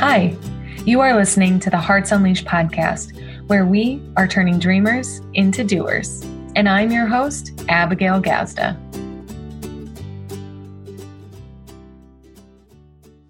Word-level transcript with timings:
Hi, 0.00 0.34
you 0.86 1.00
are 1.02 1.14
listening 1.14 1.60
to 1.60 1.68
the 1.68 1.76
Hearts 1.76 2.10
Unleashed 2.10 2.46
podcast, 2.46 3.12
where 3.48 3.66
we 3.66 4.00
are 4.16 4.26
turning 4.26 4.58
dreamers 4.58 5.20
into 5.34 5.62
doers. 5.62 6.22
And 6.56 6.70
I'm 6.70 6.90
your 6.90 7.06
host, 7.06 7.62
Abigail 7.68 8.18
Gazda. 8.18 8.78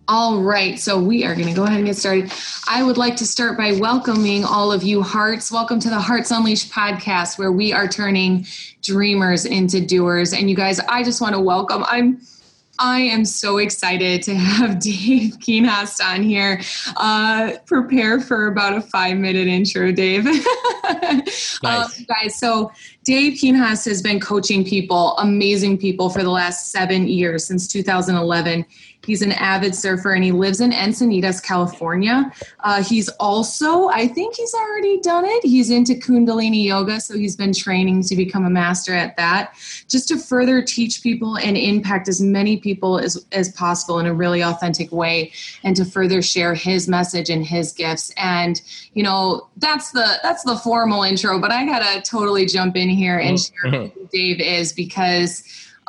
All 0.07 0.43
right, 0.43 0.79
so 0.79 0.97
we 0.97 1.25
are 1.25 1.35
going 1.35 1.49
to 1.49 1.55
go 1.55 1.65
ahead 1.65 1.79
and 1.79 1.87
get 1.87 1.97
started. 1.97 2.31
I 2.69 2.85
would 2.85 2.97
like 2.97 3.17
to 3.17 3.27
start 3.27 3.59
by 3.59 3.73
welcoming 3.73 4.45
all 4.45 4.71
of 4.71 4.85
you 4.85 5.03
hearts. 5.03 5.51
Welcome 5.51 5.81
to 5.81 5.91
the 5.91 5.99
Hearts 5.99 6.31
Unleashed 6.31 6.71
podcast, 6.71 7.37
where 7.37 7.51
we 7.51 7.73
are 7.73 7.89
turning 7.89 8.47
dreamers 8.81 9.45
into 9.45 9.85
doers. 9.85 10.33
And 10.33 10.49
you 10.49 10.55
guys, 10.55 10.79
I 10.79 11.03
just 11.03 11.21
want 11.21 11.35
to 11.35 11.41
welcome. 11.41 11.83
I'm 11.89 12.21
I 12.81 13.01
am 13.01 13.27
so 13.27 13.59
excited 13.59 14.23
to 14.23 14.35
have 14.35 14.79
Dave 14.81 15.39
Keenhast 15.39 16.03
on 16.03 16.23
here. 16.23 16.63
Uh, 16.97 17.53
prepare 17.67 18.21
for 18.21 18.47
about 18.47 18.77
a 18.77 18.81
five 18.81 19.19
minute 19.19 19.47
intro, 19.47 19.93
Dave. 19.93 20.25
nice. 20.85 21.61
um, 21.63 21.91
guys, 22.09 22.39
so 22.39 22.73
Dave 23.11 23.33
Keenhast 23.39 23.87
has 23.87 24.01
been 24.01 24.21
coaching 24.21 24.65
people, 24.65 25.17
amazing 25.19 25.79
people, 25.79 26.11
for 26.11 26.23
the 26.23 26.31
last 26.31 26.71
seven 26.71 27.09
years 27.09 27.45
since 27.45 27.67
2011. 27.67 28.65
He's 29.05 29.23
an 29.23 29.33
avid 29.33 29.75
surfer 29.75 30.13
and 30.13 30.23
he 30.23 30.31
lives 30.31 30.61
in 30.61 30.71
Encinitas, 30.73 31.43
California. 31.43 32.31
Uh, 32.61 32.83
he's 32.83 33.09
also, 33.19 33.89
I 33.89 34.07
think 34.07 34.37
he's 34.37 34.55
already 34.55 35.01
done 35.01 35.25
it. 35.25 35.43
He's 35.43 35.71
into 35.71 35.95
Kundalini 35.95 36.65
Yoga, 36.65 37.01
so 37.01 37.17
he's 37.17 37.35
been 37.35 37.53
training 37.55 38.03
to 38.05 38.15
become 38.15 38.45
a 38.45 38.51
master 38.51 38.95
at 38.95 39.17
that, 39.17 39.55
just 39.89 40.09
to 40.09 40.19
further 40.19 40.63
teach 40.63 41.03
people 41.03 41.39
and 41.39 41.57
impact 41.57 42.09
as 42.09 42.21
many 42.21 42.59
people 42.59 42.99
as, 42.99 43.27
as 43.33 43.51
possible 43.53 43.99
in 43.99 44.07
a 44.07 44.15
really 44.15 44.43
authentic 44.43 44.93
way 44.93 45.33
and 45.65 45.75
to 45.77 45.85
further 45.85 46.21
share 46.21 46.55
his 46.55 46.87
message 46.87 47.31
and 47.31 47.45
his 47.45 47.73
gifts. 47.73 48.13
And, 48.17 48.61
you 48.93 49.03
know, 49.03 49.49
that's 49.57 49.91
the 49.93 50.19
that's 50.23 50.43
the 50.45 50.57
formal 50.57 51.03
intro, 51.03 51.41
but 51.41 51.51
I 51.51 51.65
gotta 51.65 52.03
totally 52.03 52.47
jump 52.47 52.77
in 52.77 52.89
here 53.01 53.19
and 53.19 53.39
mm-hmm. 53.39 53.71
share 53.71 53.89
who 53.89 54.09
Dave 54.13 54.41
is 54.41 54.73
because 54.73 55.43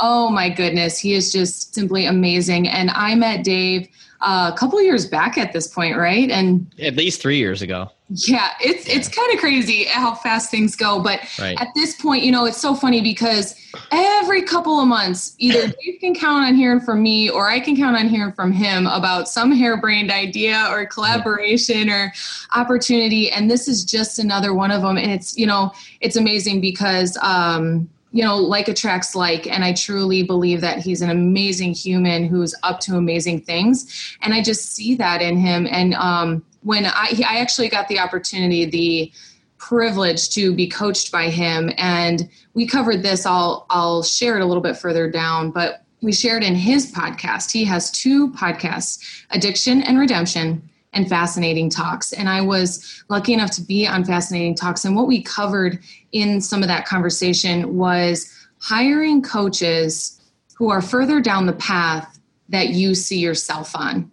Oh 0.04 0.30
my 0.30 0.50
goodness, 0.50 0.98
he 0.98 1.14
is 1.14 1.32
just 1.32 1.76
simply 1.76 2.06
amazing. 2.06 2.68
And 2.68 2.90
I 2.90 3.14
met 3.14 3.44
Dave 3.44 3.88
uh, 4.22 4.52
a 4.54 4.58
couple 4.58 4.82
years 4.82 5.06
back 5.06 5.38
at 5.38 5.54
this 5.54 5.68
point, 5.68 5.96
right? 5.96 6.30
And 6.32 6.74
at 6.80 6.96
least 6.96 7.22
three 7.22 7.38
years 7.38 7.62
ago. 7.62 7.92
Yeah, 8.14 8.50
it's 8.60 8.88
it's 8.88 9.08
kind 9.08 9.34
of 9.34 9.40
crazy 9.40 9.86
how 9.86 10.16
fast 10.16 10.52
things 10.52 10.76
go. 10.76 11.02
But 11.02 11.22
right. 11.40 11.60
at 11.60 11.70
this 11.76 11.96
point, 11.96 12.24
you 12.24 12.32
know, 12.32 12.46
it's 12.46 12.58
so 12.58 12.76
funny 12.76 13.02
because 13.02 13.56
every 13.92 14.42
couple 14.42 14.82
of 14.82 14.88
months, 14.88 15.34
either 15.38 15.68
Dave 15.68 16.00
can 16.02 16.14
count 16.14 16.46
on 16.46 16.56
hearing 16.56 16.82
from 16.82 17.02
me 17.02 17.30
or 17.30 17.48
I 17.48 17.62
can 17.62 17.78
count 17.78 17.96
on 17.96 18.10
hearing 18.10 18.34
from 18.34 18.52
him 18.52 18.86
about 18.88 19.30
some 19.30 19.52
harebrained 19.52 20.12
idea 20.12 20.68
or 20.70 20.86
collaboration 20.86 21.90
or 21.90 22.12
opportunity. 22.54 23.32
And 23.32 23.50
this 23.50 23.70
is 23.70 23.86
just 23.86 24.20
another 24.20 24.54
one 24.54 24.72
of 24.72 24.82
them. 24.82 24.98
And 24.98 25.10
it's, 25.10 25.38
you 25.38 25.48
know, 25.48 25.72
it's 26.02 26.18
amazing 26.18 26.60
because 26.60 27.18
um 27.22 27.90
you 28.12 28.24
know, 28.24 28.38
like 28.38 28.68
attracts 28.68 29.16
like, 29.16 29.48
and 29.48 29.64
I 29.64 29.74
truly 29.74 30.24
believe 30.24 30.62
that 30.62 30.80
he's 30.80 31.02
an 31.02 31.10
amazing 31.10 31.74
human 31.74 32.26
who's 32.26 32.54
up 32.64 32.80
to 32.82 32.98
amazing 32.98 33.42
things, 33.42 34.18
and 34.22 34.34
I 34.34 34.44
just 34.44 34.74
see 34.74 34.96
that 34.96 35.22
in 35.22 35.38
him. 35.38 35.68
And 35.70 35.94
um, 35.94 36.44
when 36.64 36.86
I, 36.86 37.14
I 37.28 37.40
actually 37.40 37.70
got 37.70 37.88
the 37.88 38.00
opportunity, 38.00 38.66
the 38.66 39.12
privilege 39.58 40.30
to 40.32 40.54
be 40.54 40.68
coached 40.68 41.12
by 41.12 41.30
him, 41.30 41.72
and 41.78 42.30
we 42.54 42.68
covered 42.68 43.04
this. 43.04 43.26
I'll 43.26 43.66
I'll 43.70 44.04
share 44.04 44.38
it 44.38 44.42
a 44.42 44.46
little 44.46 44.64
bit 44.64 44.78
further 44.78 45.10
down, 45.10 45.52
but 45.52 45.84
we 46.02 46.12
shared 46.12 46.44
in 46.44 46.56
his 46.56 46.92
podcast. 46.92 47.52
He 47.52 47.64
has 47.66 47.92
two 47.92 48.32
podcasts, 48.32 49.24
Addiction 49.30 49.84
and 49.84 50.00
Redemption, 50.00 50.68
and 50.94 51.08
Fascinating 51.08 51.70
Talks. 51.70 52.14
And 52.14 52.28
I 52.28 52.42
was 52.42 53.04
lucky 53.10 53.34
enough 53.34 53.52
to 53.52 53.62
be 53.62 53.88
on 53.88 54.04
Fascinating 54.04 54.56
Talks. 54.56 54.86
And 54.86 54.96
what 54.96 55.08
we 55.08 55.22
covered 55.22 55.80
in 56.12 56.42
some 56.42 56.62
of 56.62 56.68
that 56.68 56.86
conversation 56.86 57.78
was 57.78 58.32
hiring 58.60 59.22
coaches 59.22 60.22
who 60.56 60.70
are 60.70 60.82
further 60.82 61.22
down 61.22 61.46
the 61.46 61.54
path 61.54 62.20
that 62.50 62.70
you 62.70 62.94
see 62.94 63.20
yourself 63.20 63.76
on. 63.76 64.12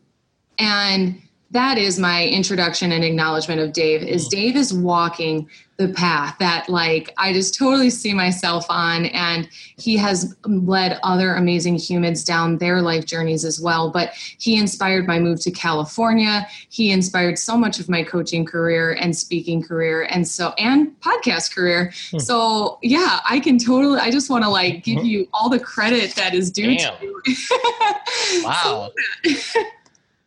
And 0.58 1.20
that 1.50 1.78
is 1.78 1.98
my 1.98 2.26
introduction 2.26 2.92
and 2.92 3.04
acknowledgement 3.04 3.60
of 3.60 3.72
Dave 3.72 4.02
is 4.02 4.26
mm. 4.26 4.30
Dave 4.30 4.56
is 4.56 4.72
walking 4.72 5.48
the 5.78 5.88
path 5.88 6.36
that 6.40 6.68
like 6.68 7.14
I 7.18 7.32
just 7.32 7.54
totally 7.54 7.88
see 7.88 8.12
myself 8.12 8.66
on 8.68 9.06
and 9.06 9.48
he 9.76 9.96
has 9.96 10.36
led 10.44 10.98
other 11.04 11.36
amazing 11.36 11.76
humans 11.76 12.24
down 12.24 12.58
their 12.58 12.82
life 12.82 13.06
journeys 13.06 13.44
as 13.44 13.60
well 13.60 13.88
but 13.88 14.12
he 14.14 14.56
inspired 14.56 15.06
my 15.06 15.20
move 15.20 15.40
to 15.42 15.52
California 15.52 16.46
he 16.68 16.90
inspired 16.90 17.38
so 17.38 17.56
much 17.56 17.78
of 17.78 17.88
my 17.88 18.02
coaching 18.02 18.44
career 18.44 18.94
and 18.94 19.16
speaking 19.16 19.62
career 19.62 20.02
and 20.10 20.26
so 20.26 20.52
and 20.58 21.00
podcast 21.00 21.54
career 21.54 21.92
hmm. 22.10 22.18
so 22.18 22.78
yeah 22.82 23.20
I 23.28 23.38
can 23.38 23.56
totally 23.56 24.00
I 24.00 24.10
just 24.10 24.30
want 24.30 24.42
to 24.42 24.50
like 24.50 24.82
give 24.82 24.98
mm-hmm. 24.98 25.06
you 25.06 25.28
all 25.32 25.48
the 25.48 25.60
credit 25.60 26.14
that 26.16 26.34
is 26.34 26.50
due 26.50 26.76
Damn. 26.76 26.98
to 26.98 27.06
you 27.06 28.42
wow 28.44 28.90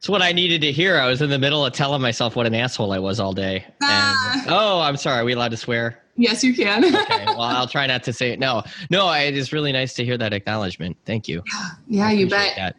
It's 0.01 0.09
what 0.09 0.23
I 0.23 0.31
needed 0.31 0.62
to 0.62 0.72
hear. 0.72 0.97
I 0.97 1.06
was 1.06 1.22
in 1.22 1.29
the 1.29 1.38
middle 1.38 1.63
of 1.63 1.73
telling 1.73 2.01
myself 2.01 2.35
what 2.35 2.47
an 2.47 2.56
asshole 2.56 2.91
I 2.91 2.97
was 2.97 3.19
all 3.19 3.34
day. 3.34 3.63
Ah. 3.84 4.31
And, 4.34 4.50
oh, 4.50 4.79
I'm 4.81 4.97
sorry. 4.97 5.19
Are 5.19 5.23
we 5.23 5.34
allowed 5.34 5.51
to 5.51 5.57
swear? 5.57 6.01
Yes, 6.16 6.44
you 6.44 6.56
can. 6.56 6.84
okay. 6.84 7.25
Well, 7.25 7.41
I'll 7.41 7.67
try 7.67 7.85
not 7.85 8.01
to 8.06 8.12
say 8.12 8.31
it. 8.31 8.39
No, 8.39 8.63
no. 8.89 9.12
It 9.12 9.38
is 9.38 9.53
really 9.53 9.72
nice 9.72 9.94
to 9.94 10.03
hear 10.03 10.17
that 10.17 10.34
acknowledgement. 10.34 10.97
Thank 11.06 11.28
you. 11.28 11.44
Yeah, 11.88 12.09
you 12.09 12.28
bet. 12.28 12.56
That. 12.56 12.78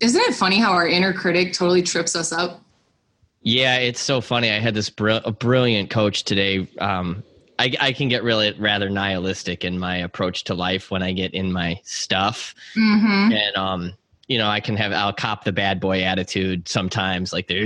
Isn't 0.00 0.22
it 0.22 0.34
funny 0.34 0.58
how 0.58 0.72
our 0.72 0.88
inner 0.88 1.12
critic 1.12 1.52
totally 1.52 1.82
trips 1.82 2.16
us 2.16 2.32
up? 2.32 2.62
Yeah, 3.42 3.76
it's 3.76 4.00
so 4.00 4.22
funny. 4.22 4.50
I 4.50 4.58
had 4.58 4.72
this 4.72 4.88
br- 4.88 5.20
a 5.22 5.32
brilliant 5.32 5.90
coach 5.90 6.24
today. 6.24 6.66
Um, 6.78 7.22
I, 7.58 7.74
I, 7.78 7.92
can 7.92 8.08
get 8.08 8.24
really 8.24 8.54
rather 8.58 8.88
nihilistic 8.88 9.66
in 9.66 9.78
my 9.78 9.98
approach 9.98 10.44
to 10.44 10.54
life 10.54 10.90
when 10.90 11.02
I 11.02 11.12
get 11.12 11.34
in 11.34 11.52
my 11.52 11.78
stuff, 11.84 12.54
mm-hmm. 12.74 13.32
and 13.32 13.56
um, 13.56 13.92
you 14.28 14.38
know, 14.38 14.48
I 14.48 14.60
can 14.60 14.76
have 14.76 14.92
I'll 14.92 15.12
cop 15.12 15.44
the 15.44 15.52
bad 15.52 15.80
boy 15.80 16.02
attitude 16.02 16.68
sometimes, 16.68 17.32
like 17.32 17.46
the 17.46 17.56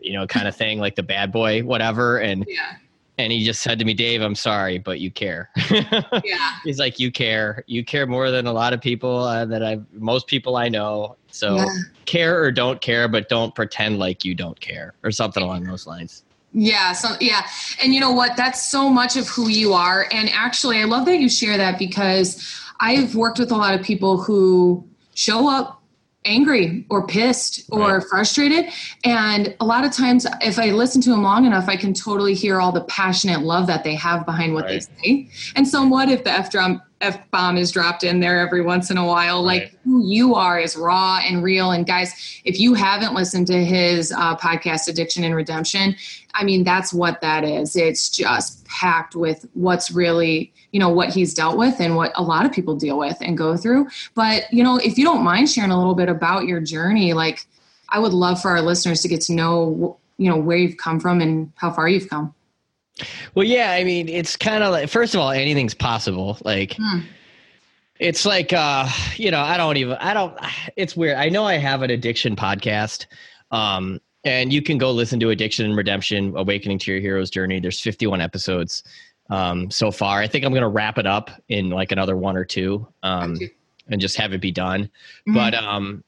you 0.00 0.12
know 0.12 0.26
kind 0.26 0.48
of 0.48 0.56
thing, 0.56 0.78
like 0.78 0.96
the 0.96 1.02
bad 1.02 1.30
boy, 1.30 1.62
whatever. 1.62 2.18
And 2.18 2.46
yeah. 2.48 2.76
and 3.18 3.32
he 3.32 3.44
just 3.44 3.60
said 3.60 3.78
to 3.80 3.84
me, 3.84 3.92
Dave, 3.92 4.22
I'm 4.22 4.34
sorry, 4.34 4.78
but 4.78 4.98
you 5.00 5.10
care. 5.10 5.50
yeah. 5.70 6.56
He's 6.64 6.78
like, 6.78 6.98
you 6.98 7.12
care, 7.12 7.64
you 7.66 7.84
care 7.84 8.06
more 8.06 8.30
than 8.30 8.46
a 8.46 8.52
lot 8.52 8.72
of 8.72 8.80
people 8.80 9.18
uh, 9.24 9.44
that 9.46 9.62
I 9.62 9.80
most 9.92 10.26
people 10.26 10.56
I 10.56 10.68
know. 10.68 11.16
So 11.30 11.56
yeah. 11.56 11.66
care 12.06 12.42
or 12.42 12.50
don't 12.50 12.80
care, 12.80 13.06
but 13.06 13.28
don't 13.28 13.54
pretend 13.54 13.98
like 13.98 14.24
you 14.24 14.34
don't 14.34 14.58
care, 14.58 14.94
or 15.04 15.10
something 15.10 15.42
along 15.42 15.64
those 15.64 15.86
lines. 15.86 16.24
Yeah, 16.52 16.92
so 16.92 17.10
yeah. 17.20 17.46
And 17.82 17.94
you 17.94 18.00
know 18.00 18.10
what? 18.10 18.36
That's 18.36 18.64
so 18.64 18.88
much 18.88 19.16
of 19.16 19.28
who 19.28 19.48
you 19.48 19.74
are. 19.74 20.06
And 20.10 20.30
actually, 20.30 20.78
I 20.80 20.84
love 20.84 21.04
that 21.06 21.18
you 21.18 21.28
share 21.28 21.56
that 21.58 21.78
because 21.78 22.58
I've 22.80 23.14
worked 23.14 23.38
with 23.38 23.52
a 23.52 23.56
lot 23.56 23.78
of 23.78 23.84
people 23.84 24.20
who 24.20 24.84
show 25.20 25.50
up 25.50 25.82
angry 26.24 26.86
or 26.90 27.06
pissed 27.06 27.62
or 27.70 27.98
right. 27.98 28.02
frustrated. 28.08 28.66
And 29.04 29.54
a 29.60 29.64
lot 29.64 29.84
of 29.84 29.92
times, 29.92 30.26
if 30.40 30.58
I 30.58 30.70
listen 30.70 31.00
to 31.02 31.10
them 31.10 31.22
long 31.22 31.44
enough, 31.44 31.68
I 31.68 31.76
can 31.76 31.92
totally 31.92 32.34
hear 32.34 32.60
all 32.60 32.72
the 32.72 32.84
passionate 32.84 33.42
love 33.42 33.66
that 33.66 33.84
they 33.84 33.94
have 33.96 34.24
behind 34.24 34.54
what 34.54 34.64
right. 34.64 34.86
they 35.02 35.02
say. 35.02 35.52
And 35.56 35.68
so, 35.68 35.86
what 35.86 36.08
if 36.08 36.24
the 36.24 36.30
F 36.30 36.50
drum? 36.50 36.82
F 37.00 37.18
bomb 37.30 37.56
is 37.56 37.70
dropped 37.70 38.04
in 38.04 38.20
there 38.20 38.40
every 38.40 38.60
once 38.60 38.90
in 38.90 38.98
a 38.98 39.06
while. 39.06 39.44
Right. 39.44 39.62
Like 39.62 39.78
who 39.84 40.06
you 40.06 40.34
are 40.34 40.58
is 40.58 40.76
raw 40.76 41.20
and 41.24 41.42
real. 41.42 41.70
And 41.70 41.86
guys, 41.86 42.40
if 42.44 42.60
you 42.60 42.74
haven't 42.74 43.14
listened 43.14 43.46
to 43.48 43.64
his 43.64 44.12
uh, 44.12 44.36
podcast, 44.36 44.88
Addiction 44.88 45.24
and 45.24 45.34
Redemption, 45.34 45.96
I 46.34 46.44
mean, 46.44 46.62
that's 46.62 46.92
what 46.92 47.20
that 47.22 47.44
is. 47.44 47.74
It's 47.74 48.10
just 48.10 48.66
packed 48.66 49.16
with 49.16 49.46
what's 49.54 49.90
really 49.90 50.52
you 50.72 50.78
know 50.78 50.88
what 50.88 51.12
he's 51.12 51.34
dealt 51.34 51.58
with 51.58 51.80
and 51.80 51.96
what 51.96 52.12
a 52.14 52.22
lot 52.22 52.46
of 52.46 52.52
people 52.52 52.76
deal 52.76 52.96
with 52.96 53.16
and 53.20 53.36
go 53.36 53.56
through 53.56 53.88
but 54.14 54.44
you 54.52 54.62
know 54.62 54.76
if 54.76 54.96
you 54.96 55.04
don't 55.04 55.24
mind 55.24 55.50
sharing 55.50 55.72
a 55.72 55.76
little 55.76 55.96
bit 55.96 56.08
about 56.08 56.46
your 56.46 56.60
journey 56.60 57.12
like 57.12 57.44
i 57.88 57.98
would 57.98 58.12
love 58.12 58.40
for 58.40 58.50
our 58.50 58.62
listeners 58.62 59.02
to 59.02 59.08
get 59.08 59.20
to 59.20 59.32
know 59.32 59.98
you 60.16 60.30
know 60.30 60.36
where 60.36 60.56
you've 60.56 60.76
come 60.76 61.00
from 61.00 61.20
and 61.20 61.52
how 61.56 61.72
far 61.72 61.88
you've 61.88 62.08
come 62.08 62.32
well 63.34 63.46
yeah 63.46 63.72
i 63.72 63.84
mean 63.84 64.08
it's 64.08 64.36
kind 64.36 64.62
of 64.62 64.70
like 64.70 64.88
first 64.88 65.14
of 65.14 65.20
all 65.20 65.30
anything's 65.30 65.74
possible 65.74 66.38
like 66.44 66.74
hmm. 66.78 67.00
it's 67.98 68.24
like 68.24 68.52
uh 68.52 68.88
you 69.16 69.30
know 69.30 69.40
i 69.40 69.56
don't 69.56 69.76
even 69.76 69.96
i 70.00 70.14
don't 70.14 70.36
it's 70.76 70.96
weird 70.96 71.16
i 71.16 71.28
know 71.28 71.44
i 71.44 71.56
have 71.56 71.82
an 71.82 71.90
addiction 71.90 72.36
podcast 72.36 73.06
um 73.50 74.00
and 74.24 74.52
you 74.52 74.60
can 74.60 74.76
go 74.76 74.90
listen 74.90 75.18
to 75.18 75.30
addiction 75.30 75.64
and 75.64 75.76
redemption 75.76 76.32
awakening 76.36 76.78
to 76.78 76.92
your 76.92 77.00
hero's 77.00 77.30
journey 77.30 77.60
there's 77.60 77.80
51 77.80 78.20
episodes 78.20 78.82
um, 79.30 79.70
so 79.70 79.90
far. 79.90 80.20
I 80.20 80.26
think 80.26 80.44
I'm 80.44 80.52
going 80.52 80.62
to 80.62 80.68
wrap 80.68 80.98
it 80.98 81.06
up 81.06 81.30
in 81.48 81.70
like 81.70 81.92
another 81.92 82.16
one 82.16 82.36
or 82.36 82.44
two 82.44 82.86
um, 83.02 83.38
and 83.88 84.00
just 84.00 84.16
have 84.16 84.32
it 84.32 84.40
be 84.40 84.50
done. 84.50 84.84
Mm-hmm. 84.84 85.34
But 85.34 85.54
um, 85.54 86.04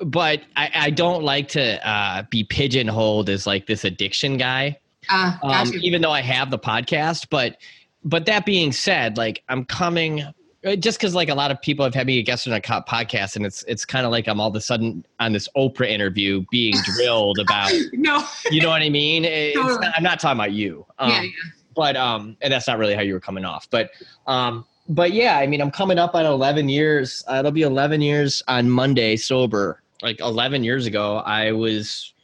but 0.00 0.42
I, 0.56 0.70
I 0.74 0.90
don't 0.90 1.24
like 1.24 1.48
to 1.48 1.88
uh, 1.88 2.22
be 2.30 2.44
pigeonholed 2.44 3.28
as 3.28 3.46
like 3.46 3.66
this 3.66 3.84
addiction 3.84 4.36
guy. 4.36 4.78
Uh, 5.08 5.36
um, 5.42 5.70
even 5.80 6.02
though 6.02 6.10
I 6.10 6.20
have 6.20 6.50
the 6.50 6.58
podcast, 6.58 7.26
but 7.30 7.56
but 8.04 8.26
that 8.26 8.46
being 8.46 8.72
said, 8.72 9.16
like 9.16 9.42
I'm 9.48 9.64
coming 9.64 10.24
uh, 10.66 10.74
just 10.74 10.98
because 10.98 11.14
like 11.14 11.28
a 11.28 11.34
lot 11.34 11.50
of 11.50 11.60
people 11.62 11.84
have 11.84 11.94
had 11.94 12.06
me 12.06 12.18
a 12.18 12.22
guest 12.22 12.48
on 12.48 12.54
a 12.54 12.60
podcast, 12.60 13.36
and 13.36 13.46
it's 13.46 13.62
it's 13.64 13.84
kind 13.84 14.04
of 14.04 14.10
like 14.10 14.26
I'm 14.26 14.40
all 14.40 14.48
of 14.48 14.56
a 14.56 14.60
sudden 14.60 15.04
on 15.20 15.32
this 15.32 15.48
Oprah 15.56 15.88
interview 15.88 16.44
being 16.50 16.74
drilled 16.84 17.38
about. 17.38 17.70
no, 17.92 18.24
you 18.50 18.60
know 18.60 18.68
what 18.68 18.82
I 18.82 18.88
mean. 18.88 19.22
Not, 19.54 19.92
I'm 19.96 20.02
not 20.02 20.18
talking 20.20 20.38
about 20.38 20.52
you. 20.52 20.84
Um, 20.98 21.10
yeah, 21.10 21.22
yeah. 21.22 21.30
But 21.76 21.96
um, 21.96 22.36
and 22.40 22.52
that's 22.52 22.66
not 22.66 22.78
really 22.78 22.94
how 22.94 23.02
you 23.02 23.12
were 23.12 23.20
coming 23.20 23.44
off. 23.44 23.68
But 23.70 23.90
um, 24.26 24.64
but 24.88 25.12
yeah, 25.12 25.38
I 25.38 25.46
mean, 25.46 25.60
I'm 25.60 25.70
coming 25.70 25.98
up 25.98 26.14
on 26.14 26.26
11 26.26 26.68
years. 26.68 27.22
Uh, 27.28 27.36
it'll 27.36 27.52
be 27.52 27.62
11 27.62 28.00
years 28.00 28.42
on 28.48 28.68
Monday 28.68 29.16
sober. 29.16 29.82
Like 30.02 30.18
11 30.20 30.64
years 30.64 30.86
ago, 30.86 31.18
I 31.18 31.52
was 31.52 32.14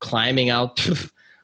climbing 0.00 0.50
out. 0.50 0.86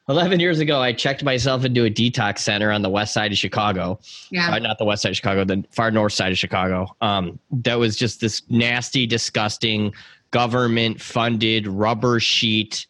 11 0.08 0.38
years 0.38 0.58
ago, 0.58 0.80
I 0.80 0.92
checked 0.92 1.24
myself 1.24 1.64
into 1.64 1.84
a 1.84 1.90
detox 1.90 2.40
center 2.40 2.70
on 2.70 2.82
the 2.82 2.90
west 2.90 3.14
side 3.14 3.32
of 3.32 3.38
Chicago. 3.38 3.98
Yeah. 4.30 4.50
Uh, 4.50 4.58
not 4.58 4.78
the 4.78 4.84
west 4.84 5.02
side 5.02 5.10
of 5.10 5.16
Chicago, 5.16 5.44
the 5.44 5.64
far 5.70 5.90
north 5.90 6.12
side 6.12 6.30
of 6.30 6.38
Chicago. 6.38 6.86
Um, 7.00 7.38
that 7.50 7.78
was 7.78 7.96
just 7.96 8.20
this 8.20 8.42
nasty, 8.50 9.06
disgusting, 9.06 9.94
government 10.30 11.00
funded 11.00 11.66
rubber 11.66 12.20
sheet. 12.20 12.86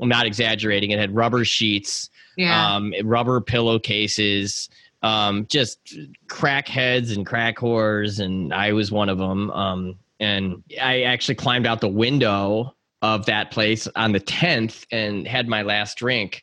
I'm 0.00 0.08
not 0.08 0.26
exaggerating. 0.26 0.90
It 0.90 0.98
had 0.98 1.14
rubber 1.14 1.44
sheets, 1.44 2.08
yeah. 2.36 2.76
um, 2.76 2.94
rubber 3.04 3.40
pillowcases, 3.42 4.70
um, 5.02 5.46
just 5.50 5.98
crackheads 6.28 7.14
and 7.14 7.26
crack 7.26 7.58
whores. 7.58 8.20
And 8.20 8.54
I 8.54 8.72
was 8.72 8.90
one 8.90 9.10
of 9.10 9.18
them. 9.18 9.50
Um, 9.50 9.98
and 10.18 10.62
I 10.80 11.02
actually 11.02 11.34
climbed 11.34 11.66
out 11.66 11.82
the 11.82 11.88
window 11.88 12.74
of 13.02 13.26
that 13.26 13.50
place 13.50 13.86
on 13.96 14.12
the 14.12 14.20
10th 14.20 14.86
and 14.90 15.28
had 15.28 15.46
my 15.46 15.60
last 15.60 15.98
drink 15.98 16.42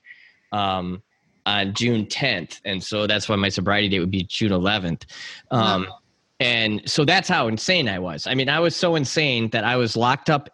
um, 0.51 1.01
on 1.45 1.73
June 1.73 2.05
10th. 2.05 2.61
And 2.65 2.83
so 2.83 3.07
that's 3.07 3.27
why 3.27 3.35
my 3.35 3.49
sobriety 3.49 3.89
date 3.89 3.99
would 3.99 4.11
be 4.11 4.23
June 4.23 4.51
11th. 4.51 5.03
Um, 5.49 5.87
wow. 5.87 5.97
And 6.39 6.81
so 6.89 7.05
that's 7.05 7.29
how 7.29 7.47
insane 7.47 7.87
I 7.87 7.99
was. 7.99 8.25
I 8.25 8.33
mean, 8.33 8.49
I 8.49 8.59
was 8.59 8.75
so 8.75 8.95
insane 8.95 9.49
that 9.51 9.63
I 9.63 9.75
was 9.75 9.95
locked 9.95 10.29
up 10.29 10.49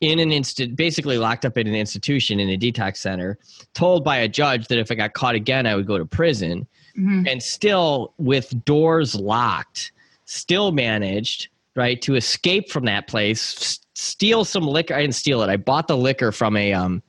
in 0.00 0.18
an 0.18 0.32
instant, 0.32 0.76
basically 0.76 1.18
locked 1.18 1.44
up 1.44 1.56
in 1.56 1.66
an 1.66 1.74
institution 1.74 2.40
in 2.40 2.50
a 2.50 2.56
detox 2.56 2.98
center, 2.98 3.38
told 3.74 4.04
by 4.04 4.18
a 4.18 4.28
judge 4.28 4.68
that 4.68 4.78
if 4.78 4.90
I 4.90 4.94
got 4.94 5.12
caught 5.12 5.34
again, 5.34 5.66
I 5.66 5.74
would 5.76 5.86
go 5.86 5.98
to 5.98 6.04
prison. 6.04 6.66
Mm-hmm. 6.96 7.28
And 7.28 7.42
still, 7.42 8.14
with 8.18 8.64
doors 8.64 9.14
locked, 9.14 9.92
still 10.24 10.72
managed 10.72 11.48
right 11.76 12.02
to 12.02 12.16
escape 12.16 12.70
from 12.70 12.84
that 12.86 13.06
place, 13.06 13.80
steal 13.94 14.44
some 14.44 14.66
liquor. 14.66 14.94
I 14.94 15.00
didn't 15.02 15.14
steal 15.14 15.42
it. 15.42 15.48
I 15.48 15.56
bought 15.56 15.86
the 15.86 15.96
liquor 15.96 16.32
from 16.32 16.56
a 16.56 16.72
um, 16.72 17.02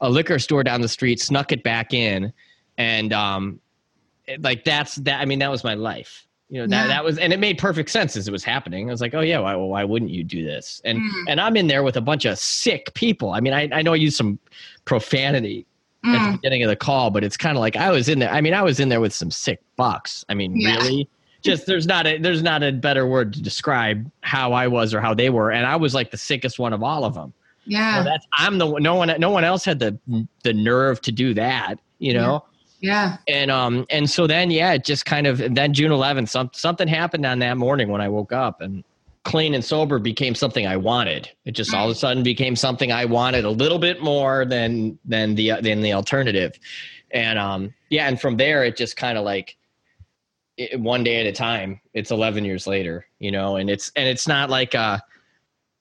a 0.00 0.10
liquor 0.10 0.38
store 0.38 0.62
down 0.62 0.80
the 0.80 0.88
street, 0.88 1.20
snuck 1.20 1.52
it 1.52 1.62
back 1.62 1.92
in, 1.92 2.32
and 2.76 3.12
um, 3.12 3.60
it, 4.26 4.42
like 4.42 4.64
that's 4.64 4.96
that. 4.96 5.20
I 5.20 5.24
mean, 5.24 5.38
that 5.40 5.50
was 5.50 5.64
my 5.64 5.74
life. 5.74 6.26
You 6.48 6.60
know 6.60 6.66
that 6.68 6.82
yeah. 6.82 6.88
that 6.88 7.04
was, 7.04 7.18
and 7.18 7.32
it 7.32 7.40
made 7.40 7.58
perfect 7.58 7.90
sense 7.90 8.16
as 8.16 8.26
it 8.26 8.30
was 8.32 8.42
happening. 8.42 8.88
I 8.88 8.92
was 8.92 9.02
like, 9.02 9.14
oh 9.14 9.20
yeah, 9.20 9.38
why 9.38 9.54
why 9.54 9.84
wouldn't 9.84 10.10
you 10.10 10.24
do 10.24 10.44
this? 10.44 10.80
And 10.84 10.98
mm. 10.98 11.24
and 11.28 11.40
I'm 11.40 11.56
in 11.56 11.66
there 11.66 11.82
with 11.82 11.96
a 11.96 12.00
bunch 12.00 12.24
of 12.24 12.38
sick 12.38 12.94
people. 12.94 13.32
I 13.32 13.40
mean, 13.40 13.52
I 13.52 13.68
I 13.72 13.82
know 13.82 13.92
I 13.92 13.96
used 13.96 14.16
some 14.16 14.38
profanity 14.86 15.66
mm. 16.04 16.14
at 16.14 16.18
the 16.18 16.30
mm. 16.30 16.32
beginning 16.40 16.62
of 16.62 16.70
the 16.70 16.76
call, 16.76 17.10
but 17.10 17.22
it's 17.22 17.36
kind 17.36 17.56
of 17.56 17.60
like 17.60 17.76
I 17.76 17.90
was 17.90 18.08
in 18.08 18.18
there. 18.18 18.30
I 18.30 18.40
mean, 18.40 18.54
I 18.54 18.62
was 18.62 18.80
in 18.80 18.88
there 18.88 19.00
with 19.00 19.12
some 19.12 19.30
sick 19.30 19.60
bucks. 19.76 20.24
I 20.28 20.34
mean, 20.34 20.58
yeah. 20.58 20.76
really. 20.76 21.08
Just 21.40 21.66
there's 21.66 21.86
not 21.86 22.04
a 22.04 22.18
there's 22.18 22.42
not 22.42 22.64
a 22.64 22.72
better 22.72 23.06
word 23.06 23.32
to 23.34 23.40
describe 23.40 24.10
how 24.22 24.52
I 24.52 24.66
was 24.66 24.92
or 24.92 25.00
how 25.00 25.14
they 25.14 25.30
were, 25.30 25.52
and 25.52 25.66
I 25.66 25.76
was 25.76 25.94
like 25.94 26.10
the 26.10 26.16
sickest 26.16 26.58
one 26.58 26.72
of 26.72 26.82
all 26.82 27.04
of 27.04 27.14
them. 27.14 27.32
Yeah. 27.68 27.96
Well, 27.96 28.04
that's 28.04 28.26
I'm 28.32 28.58
the 28.58 28.78
no 28.78 28.94
one 28.94 29.14
no 29.18 29.30
one 29.30 29.44
else 29.44 29.64
had 29.64 29.78
the 29.78 29.98
the 30.42 30.52
nerve 30.52 31.00
to 31.02 31.12
do 31.12 31.34
that, 31.34 31.78
you 31.98 32.14
know. 32.14 32.44
Yeah. 32.80 33.18
yeah. 33.28 33.34
And 33.40 33.50
um 33.50 33.86
and 33.90 34.08
so 34.08 34.26
then 34.26 34.50
yeah, 34.50 34.72
it 34.72 34.84
just 34.84 35.04
kind 35.04 35.26
of 35.26 35.38
then 35.54 35.74
June 35.74 35.92
11th 35.92 36.30
some, 36.30 36.50
something 36.54 36.88
happened 36.88 37.26
on 37.26 37.38
that 37.40 37.58
morning 37.58 37.88
when 37.88 38.00
I 38.00 38.08
woke 38.08 38.32
up 38.32 38.60
and 38.62 38.82
clean 39.24 39.54
and 39.54 39.64
sober 39.64 39.98
became 39.98 40.34
something 40.34 40.66
I 40.66 40.78
wanted. 40.78 41.30
It 41.44 41.52
just 41.52 41.74
all 41.74 41.84
of 41.84 41.90
a 41.90 41.94
sudden 41.94 42.22
became 42.22 42.56
something 42.56 42.90
I 42.90 43.04
wanted 43.04 43.44
a 43.44 43.50
little 43.50 43.78
bit 43.78 44.02
more 44.02 44.46
than 44.46 44.98
than 45.04 45.34
the 45.34 45.60
than 45.60 45.82
the 45.82 45.92
alternative. 45.92 46.58
And 47.10 47.38
um 47.38 47.74
yeah, 47.90 48.08
and 48.08 48.18
from 48.18 48.38
there 48.38 48.64
it 48.64 48.78
just 48.78 48.96
kind 48.96 49.18
of 49.18 49.24
like 49.24 49.58
it, 50.56 50.80
one 50.80 51.04
day 51.04 51.20
at 51.20 51.26
a 51.26 51.32
time. 51.32 51.82
It's 51.92 52.10
11 52.10 52.46
years 52.46 52.66
later, 52.66 53.06
you 53.18 53.30
know, 53.30 53.56
and 53.56 53.68
it's 53.68 53.92
and 53.94 54.08
it's 54.08 54.26
not 54.26 54.48
like 54.48 54.74
uh 54.74 54.98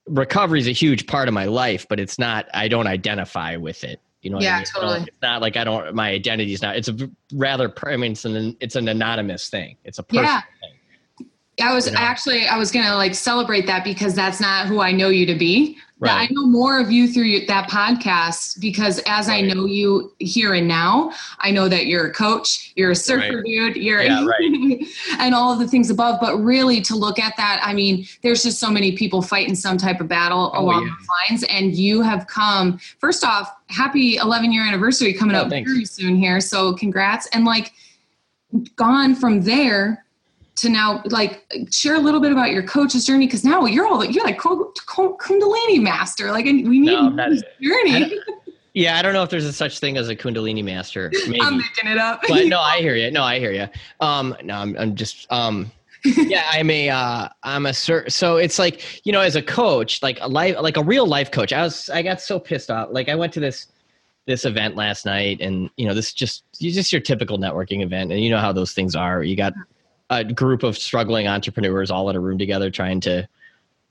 recovery 0.07 0.59
is 0.59 0.68
a 0.68 0.71
huge 0.71 1.07
part 1.07 1.27
of 1.27 1.33
my 1.33 1.45
life, 1.45 1.86
but 1.89 2.00
it's 2.00 2.18
not. 2.19 2.48
I 2.54 2.68
don't 2.68 2.88
identify 2.88 3.56
with 3.56 3.83
it. 3.83 4.01
You 4.21 4.31
know. 4.31 4.42
yeah, 4.42 4.56
I 4.56 4.57
mean? 4.57 4.65
totally. 4.65 5.01
It's 5.07 5.21
not 5.21 5.42
like 5.42 5.57
I 5.57 5.63
don't. 5.63 5.94
My 5.95 6.09
identity 6.09 6.54
is 6.54 6.62
not. 6.62 6.75
It's 6.75 6.88
a 6.88 7.09
rather. 7.33 7.74
I 7.86 7.98
mean, 7.98 8.13
it's 8.13 8.25
an 8.25 8.57
it's 8.59 8.75
an 8.75 8.88
anonymous 8.88 9.50
thing. 9.50 9.77
It's 9.83 10.00
a 10.00 10.04
personal 10.04 10.25
yeah. 10.25 10.42
thing. 10.62 11.27
I 11.59 11.74
was 11.74 11.88
you 11.88 11.94
know? 11.94 12.00
actually 12.00 12.48
I 12.48 12.57
was 12.57 12.71
gonna 12.71 12.95
like 12.95 13.15
celebrate 13.15 13.65
that 13.65 13.83
because 13.83 14.13
that's 14.13 14.39
not 14.39 14.68
who 14.68 14.80
I 14.80 14.92
know 14.92 15.09
you 15.09 15.25
to 15.25 15.36
be. 15.36 15.77
Right. 15.99 16.29
I 16.29 16.33
know 16.33 16.45
more 16.45 16.79
of 16.79 16.91
you 16.91 17.07
through 17.07 17.47
that 17.47 17.71
podcast 17.71 18.59
because 18.59 18.99
as 19.07 19.27
right. 19.27 19.44
I 19.44 19.47
know 19.47 19.65
you 19.65 20.13
here 20.19 20.53
and 20.53 20.67
now, 20.67 21.11
I 21.39 21.49
know 21.49 21.67
that 21.67 21.88
you're 21.88 22.05
a 22.05 22.13
coach, 22.13 22.71
you're 22.75 22.91
a 22.91 22.95
surfer 22.95 23.38
right. 23.38 23.44
dude, 23.44 23.77
you're 23.77 24.03
yeah, 24.03 24.23
right. 24.23 24.88
and 25.19 25.33
all 25.33 25.51
of 25.51 25.57
the 25.57 25.67
things 25.67 25.89
above. 25.89 26.19
But 26.21 26.38
really, 26.38 26.81
to 26.81 26.95
look 26.95 27.17
at 27.17 27.35
that, 27.38 27.61
I 27.63 27.73
mean, 27.73 28.05
there's 28.21 28.44
just 28.44 28.59
so 28.59 28.69
many 28.69 28.91
people 28.95 29.23
fighting 29.23 29.55
some 29.55 29.75
type 29.77 29.99
of 29.99 30.07
battle 30.07 30.51
oh, 30.53 30.61
along 30.61 30.85
yeah. 30.85 30.94
those 30.99 31.07
lines, 31.29 31.44
and 31.49 31.75
you 31.75 32.03
have 32.03 32.27
come. 32.27 32.77
First 32.99 33.23
off, 33.23 33.51
happy 33.69 34.17
11 34.17 34.53
year 34.53 34.63
anniversary 34.67 35.13
coming 35.13 35.35
oh, 35.35 35.41
up 35.41 35.49
thanks. 35.49 35.71
very 35.71 35.85
soon 35.85 36.15
here. 36.15 36.39
So 36.39 36.75
congrats, 36.75 37.27
and 37.33 37.44
like 37.44 37.73
gone 38.75 39.15
from 39.15 39.41
there 39.41 40.05
to 40.57 40.69
now 40.69 41.01
like 41.06 41.45
share 41.71 41.95
a 41.95 42.00
little 42.00 42.19
bit 42.19 42.31
about 42.31 42.51
your 42.51 42.63
coach's 42.63 43.06
journey 43.06 43.27
because 43.27 43.44
now 43.44 43.65
you're 43.65 43.86
all 43.88 44.04
you're 44.04 44.25
like 44.25 44.39
kundalini 44.39 45.81
master. 45.81 46.31
Like 46.31 46.45
we 46.45 46.80
need 46.80 46.86
no, 46.86 47.30
this 47.30 47.44
journey. 47.62 48.06
I 48.06 48.19
yeah 48.74 49.00
i 49.00 49.01
don't 49.01 49.13
know 49.13 49.24
if 49.24 49.30
there's 49.31 49.45
a 49.45 49.51
such 49.51 49.80
thing 49.80 49.98
as 49.98 50.07
a 50.09 50.15
kundalini 50.15 50.63
master. 50.63 51.12
Maybe. 51.27 51.42
i'm 51.42 51.57
making 51.57 51.89
it 51.89 51.98
up. 51.98 52.21
But 52.27 52.45
no 52.48 52.59
i 52.59 52.77
hear 52.77 52.95
you 52.95 53.09
no 53.09 53.24
i 53.24 53.39
hear 53.39 53.51
you 53.51 53.68
um 54.01 54.36
no 54.44 54.56
i'm, 54.56 54.77
I'm 54.77 54.95
just 54.95 55.25
um 55.31 55.71
yeah 56.04 56.48
i'm 56.51 56.69
a 56.69 56.89
uh 56.89 57.27
i'm 57.42 57.65
a 57.65 57.71
cert 57.71 58.12
so 58.12 58.38
it's 58.38 58.59
like 58.59 59.04
you 59.06 59.12
know 59.12 59.21
as 59.21 59.36
a 59.36 59.42
coach 59.42 60.04
like 60.04 60.19
a 60.21 60.27
life 60.27 60.56
like 60.62 60.77
a 60.77 60.83
real 60.83 61.07
life 61.07 61.31
coach 61.31 61.51
i 61.51 61.63
was 61.63 61.89
i 61.89 62.04
got 62.04 62.21
so 62.21 62.39
pissed 62.39 62.69
off. 62.69 62.89
Like 62.92 63.09
i 63.09 63.15
went 63.15 63.33
to 63.33 63.39
this 63.39 63.68
this 64.27 64.44
event 64.45 64.75
last 64.75 65.06
night 65.06 65.39
and 65.42 65.69
you 65.77 65.88
know 65.88 65.94
this 65.95 66.13
just 66.13 66.44
you 66.59 66.71
just 66.71 66.92
your 66.92 67.01
typical 67.01 67.39
networking 67.39 67.81
event 67.81 68.12
and 68.12 68.21
you 68.21 68.30
know 68.30 68.39
how 68.39 68.51
those 68.51 68.74
things 68.74 68.95
are. 68.95 69.24
You 69.24 69.36
got 69.36 69.54
a 70.09 70.24
group 70.24 70.63
of 70.63 70.77
struggling 70.77 71.27
entrepreneurs 71.27 71.92
all 71.92 72.09
in 72.09 72.15
a 72.15 72.19
room 72.19 72.38
together 72.38 72.69
trying 72.69 73.00
to 73.01 73.27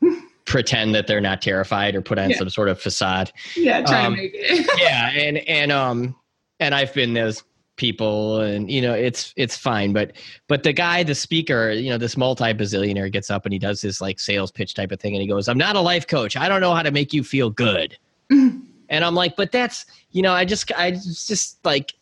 pretend 0.46 0.94
that 0.94 1.06
they're 1.06 1.20
not 1.20 1.42
terrified 1.42 1.94
or 1.94 2.02
put 2.02 2.18
on 2.18 2.30
yeah. 2.30 2.38
some 2.38 2.50
sort 2.50 2.68
of 2.68 2.80
facade. 2.80 3.30
Yeah, 3.54 3.82
trying 3.82 4.06
um, 4.06 4.16
to 4.16 4.22
make 4.22 4.32
it. 4.34 4.70
yeah, 4.80 5.10
and 5.10 5.38
and 5.38 5.72
um 5.72 6.16
and 6.60 6.74
I've 6.74 6.94
been 6.94 7.14
those 7.14 7.42
people 7.76 8.40
and 8.40 8.70
you 8.70 8.80
know 8.80 8.94
it's 8.94 9.34
it's 9.36 9.56
fine 9.56 9.92
but 9.92 10.12
but 10.48 10.62
the 10.62 10.72
guy 10.72 11.02
the 11.02 11.14
speaker 11.14 11.70
you 11.70 11.90
know 11.90 11.98
this 11.98 12.16
multi 12.16 12.52
bazillionaire 12.54 13.12
gets 13.12 13.30
up 13.30 13.44
and 13.44 13.52
he 13.52 13.58
does 13.58 13.82
this 13.82 14.00
like 14.00 14.18
sales 14.18 14.50
pitch 14.50 14.74
type 14.74 14.90
of 14.90 14.98
thing 14.98 15.14
and 15.14 15.20
he 15.20 15.28
goes 15.28 15.46
i'm 15.46 15.58
not 15.58 15.76
a 15.76 15.80
life 15.80 16.06
coach 16.06 16.38
i 16.38 16.48
don't 16.48 16.62
know 16.62 16.74
how 16.74 16.82
to 16.82 16.90
make 16.90 17.12
you 17.12 17.22
feel 17.22 17.50
good 17.50 17.96
and 18.30 18.64
i'm 18.90 19.14
like 19.14 19.36
but 19.36 19.52
that's 19.52 19.84
you 20.12 20.22
know 20.22 20.32
i 20.32 20.42
just 20.42 20.72
i 20.72 20.90
just 20.90 21.62
like 21.66 21.92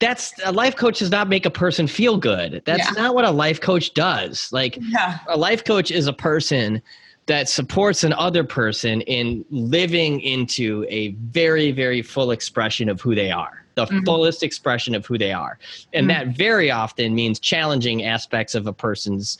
that's 0.00 0.32
a 0.44 0.50
life 0.50 0.76
coach 0.76 0.98
does 0.98 1.10
not 1.10 1.28
make 1.28 1.46
a 1.46 1.50
person 1.50 1.86
feel 1.86 2.16
good. 2.16 2.62
That's 2.64 2.84
yeah. 2.96 3.02
not 3.02 3.14
what 3.14 3.24
a 3.24 3.30
life 3.30 3.60
coach 3.60 3.94
does. 3.94 4.50
Like 4.52 4.78
yeah. 4.80 5.18
a 5.28 5.36
life 5.36 5.64
coach 5.64 5.90
is 5.90 6.06
a 6.06 6.12
person 6.12 6.82
that 7.26 7.48
supports 7.48 8.02
an 8.02 8.12
other 8.14 8.42
person 8.42 9.02
in 9.02 9.44
living 9.50 10.20
into 10.20 10.84
a 10.88 11.10
very 11.30 11.70
very 11.70 12.02
full 12.02 12.32
expression 12.32 12.88
of 12.88 13.00
who 13.00 13.14
they 13.14 13.30
are 13.30 13.62
the 13.76 13.84
mm-hmm. 13.84 14.04
fullest 14.04 14.42
expression 14.42 14.96
of 14.96 15.06
who 15.06 15.16
they 15.16 15.32
are 15.32 15.56
and 15.92 16.08
mm-hmm. 16.08 16.28
that 16.28 16.36
very 16.36 16.72
often 16.72 17.14
means 17.14 17.38
challenging 17.38 18.04
aspects 18.04 18.56
of 18.56 18.66
a 18.66 18.72
person's 18.72 19.38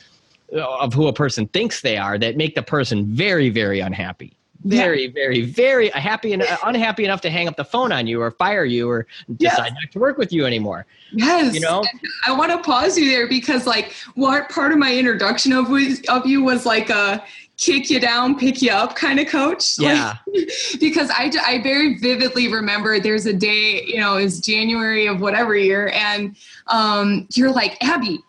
of 0.53 0.93
who 0.93 1.07
a 1.07 1.13
person 1.13 1.47
thinks 1.47 1.81
they 1.81 1.97
are 1.97 2.17
that 2.17 2.37
make 2.37 2.55
the 2.55 2.63
person 2.63 3.05
very 3.07 3.49
very 3.49 3.81
unhappy 3.81 4.37
very, 4.63 5.05
yeah. 5.05 5.11
very, 5.13 5.41
very 5.41 5.89
happy 5.89 6.33
and 6.33 6.43
uh, 6.43 6.57
unhappy 6.63 7.03
enough 7.03 7.21
to 7.21 7.29
hang 7.29 7.47
up 7.47 7.55
the 7.55 7.65
phone 7.65 7.91
on 7.91 8.07
you 8.07 8.21
or 8.21 8.31
fire 8.31 8.65
you 8.65 8.89
or 8.89 9.07
decide 9.37 9.57
yes. 9.57 9.73
not 9.81 9.91
to 9.91 9.99
work 9.99 10.17
with 10.17 10.31
you 10.31 10.45
anymore. 10.45 10.85
Yes. 11.11 11.53
You 11.53 11.61
know, 11.61 11.83
I 12.25 12.31
want 12.33 12.51
to 12.51 12.59
pause 12.59 12.97
you 12.97 13.09
there 13.09 13.27
because 13.27 13.65
like 13.65 13.93
what 14.15 14.49
part 14.49 14.71
of 14.71 14.77
my 14.77 14.95
introduction 14.95 15.53
of 15.53 15.67
of 16.09 16.25
you 16.25 16.43
was 16.43 16.65
like 16.65 16.89
a 16.89 17.23
kick 17.57 17.91
you 17.91 17.99
down, 17.99 18.37
pick 18.37 18.61
you 18.61 18.71
up 18.71 18.95
kind 18.95 19.19
of 19.19 19.27
coach. 19.27 19.75
Yeah. 19.79 20.17
Like, 20.27 20.49
because 20.79 21.09
I, 21.11 21.31
I 21.45 21.61
very 21.61 21.97
vividly 21.97 22.51
remember 22.51 22.99
there's 22.99 23.25
a 23.25 23.33
day, 23.33 23.83
you 23.83 23.99
know, 23.99 24.17
it's 24.17 24.39
January 24.39 25.07
of 25.07 25.21
whatever 25.21 25.55
year. 25.55 25.89
And 25.93 26.35
um, 26.67 27.27
you're 27.33 27.51
like, 27.51 27.77
Abby, 27.83 28.19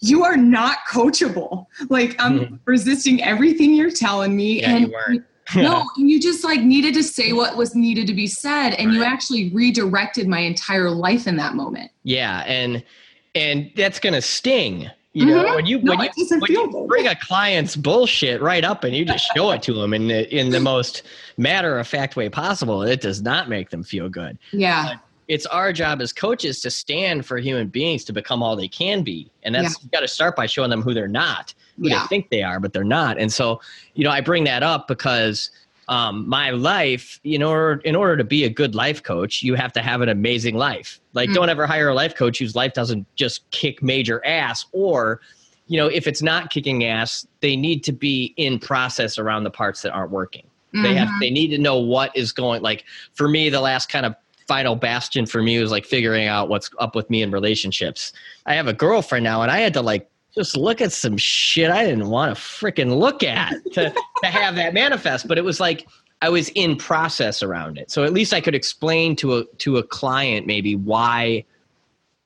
you 0.00 0.24
are 0.24 0.36
not 0.36 0.78
coachable. 0.88 1.66
Like 1.88 2.16
I'm 2.18 2.40
mm-hmm. 2.40 2.54
resisting 2.64 3.22
everything 3.22 3.74
you're 3.74 3.90
telling 3.90 4.34
me. 4.36 4.60
Yeah, 4.60 4.70
and 4.70 4.86
you 4.86 4.92
weren't 4.92 5.24
no, 5.56 5.84
you 5.96 6.20
just 6.20 6.44
like 6.44 6.60
needed 6.60 6.94
to 6.94 7.02
say 7.02 7.32
what 7.32 7.56
was 7.56 7.74
needed 7.74 8.06
to 8.06 8.14
be 8.14 8.26
said, 8.26 8.70
and 8.74 8.88
right. 8.88 8.94
you 8.96 9.04
actually 9.04 9.50
redirected 9.50 10.28
my 10.28 10.40
entire 10.40 10.90
life 10.90 11.26
in 11.26 11.36
that 11.36 11.54
moment. 11.54 11.90
Yeah, 12.02 12.40
and 12.46 12.84
and 13.34 13.70
that's 13.76 14.00
gonna 14.00 14.22
sting, 14.22 14.90
You 15.12 15.26
know, 15.26 15.42
mm-hmm. 15.42 15.54
when 15.56 15.66
you 15.66 15.82
no, 15.82 15.96
when 15.96 16.08
you, 16.16 16.38
when 16.38 16.52
you 16.52 16.86
bring 16.86 17.08
a 17.08 17.16
client's 17.16 17.74
bullshit 17.74 18.40
right 18.40 18.62
up 18.62 18.84
and 18.84 18.94
you 18.94 19.04
just 19.04 19.28
show 19.34 19.50
it 19.50 19.60
to 19.64 19.74
them 19.74 19.92
in 19.92 20.06
the, 20.06 20.32
in 20.32 20.50
the 20.50 20.60
most 20.60 21.02
matter 21.36 21.80
of 21.80 21.88
fact 21.88 22.14
way 22.14 22.28
possible, 22.28 22.82
it 22.82 23.00
does 23.00 23.20
not 23.20 23.48
make 23.48 23.70
them 23.70 23.82
feel 23.82 24.08
good. 24.08 24.38
Yeah. 24.52 24.84
But 24.84 25.00
it's 25.30 25.46
our 25.46 25.72
job 25.72 26.00
as 26.00 26.12
coaches 26.12 26.60
to 26.60 26.70
stand 26.70 27.24
for 27.24 27.38
human 27.38 27.68
beings 27.68 28.02
to 28.04 28.12
become 28.12 28.42
all 28.42 28.56
they 28.56 28.66
can 28.66 29.04
be, 29.04 29.30
and 29.44 29.54
that's 29.54 29.78
yeah. 29.78 29.84
you 29.84 29.88
got 29.90 30.00
to 30.00 30.08
start 30.08 30.34
by 30.34 30.46
showing 30.46 30.70
them 30.70 30.82
who 30.82 30.92
they're 30.92 31.06
not, 31.06 31.54
who 31.78 31.88
yeah. 31.88 32.00
they 32.00 32.06
think 32.08 32.30
they 32.30 32.42
are, 32.42 32.58
but 32.58 32.72
they're 32.72 32.82
not. 32.82 33.16
And 33.16 33.32
so, 33.32 33.60
you 33.94 34.02
know, 34.02 34.10
I 34.10 34.20
bring 34.20 34.42
that 34.44 34.64
up 34.64 34.88
because 34.88 35.50
um, 35.86 36.28
my 36.28 36.50
life, 36.50 37.20
you 37.22 37.38
know, 37.38 37.78
in 37.84 37.94
order 37.94 38.16
to 38.16 38.24
be 38.24 38.42
a 38.42 38.48
good 38.48 38.74
life 38.74 39.04
coach, 39.04 39.40
you 39.40 39.54
have 39.54 39.72
to 39.74 39.82
have 39.82 40.00
an 40.00 40.08
amazing 40.08 40.56
life. 40.56 41.00
Like, 41.12 41.28
mm-hmm. 41.28 41.34
don't 41.34 41.48
ever 41.48 41.64
hire 41.64 41.90
a 41.90 41.94
life 41.94 42.16
coach 42.16 42.40
whose 42.40 42.56
life 42.56 42.72
doesn't 42.72 43.06
just 43.14 43.48
kick 43.52 43.84
major 43.84 44.24
ass. 44.26 44.66
Or, 44.72 45.20
you 45.68 45.76
know, 45.76 45.86
if 45.86 46.08
it's 46.08 46.22
not 46.22 46.50
kicking 46.50 46.84
ass, 46.84 47.26
they 47.40 47.54
need 47.54 47.84
to 47.84 47.92
be 47.92 48.34
in 48.36 48.58
process 48.58 49.16
around 49.18 49.44
the 49.44 49.50
parts 49.50 49.82
that 49.82 49.92
aren't 49.92 50.10
working. 50.10 50.44
Mm-hmm. 50.74 50.82
They 50.82 50.94
have, 50.94 51.08
mm-hmm. 51.08 51.20
they 51.20 51.30
need 51.30 51.48
to 51.48 51.58
know 51.58 51.78
what 51.78 52.16
is 52.16 52.32
going. 52.32 52.62
Like 52.62 52.84
for 53.14 53.28
me, 53.28 53.48
the 53.48 53.60
last 53.60 53.88
kind 53.88 54.06
of 54.06 54.14
final 54.50 54.74
bastion 54.74 55.26
for 55.26 55.44
me 55.44 55.60
was 55.60 55.70
like 55.70 55.84
figuring 55.84 56.26
out 56.26 56.48
what's 56.48 56.68
up 56.80 56.96
with 56.96 57.08
me 57.08 57.22
in 57.22 57.30
relationships. 57.30 58.12
I 58.46 58.54
have 58.54 58.66
a 58.66 58.72
girlfriend 58.72 59.22
now, 59.22 59.42
and 59.42 59.50
I 59.50 59.58
had 59.58 59.72
to 59.74 59.80
like 59.80 60.10
just 60.34 60.56
look 60.56 60.80
at 60.80 60.90
some 60.90 61.16
shit 61.16 61.70
I 61.70 61.84
didn't 61.84 62.08
want 62.08 62.34
to 62.34 62.42
freaking 62.42 62.98
look 62.98 63.22
at 63.22 63.54
to, 63.74 63.90
to 63.90 64.26
have 64.26 64.56
that 64.56 64.74
manifest. 64.74 65.28
But 65.28 65.38
it 65.38 65.44
was 65.44 65.60
like 65.60 65.86
I 66.20 66.30
was 66.30 66.48
in 66.56 66.74
process 66.74 67.44
around 67.44 67.78
it. 67.78 67.92
So 67.92 68.02
at 68.02 68.12
least 68.12 68.34
I 68.34 68.40
could 68.40 68.56
explain 68.56 69.14
to 69.16 69.38
a 69.38 69.44
to 69.58 69.76
a 69.76 69.84
client 69.84 70.48
maybe 70.48 70.74
why 70.74 71.44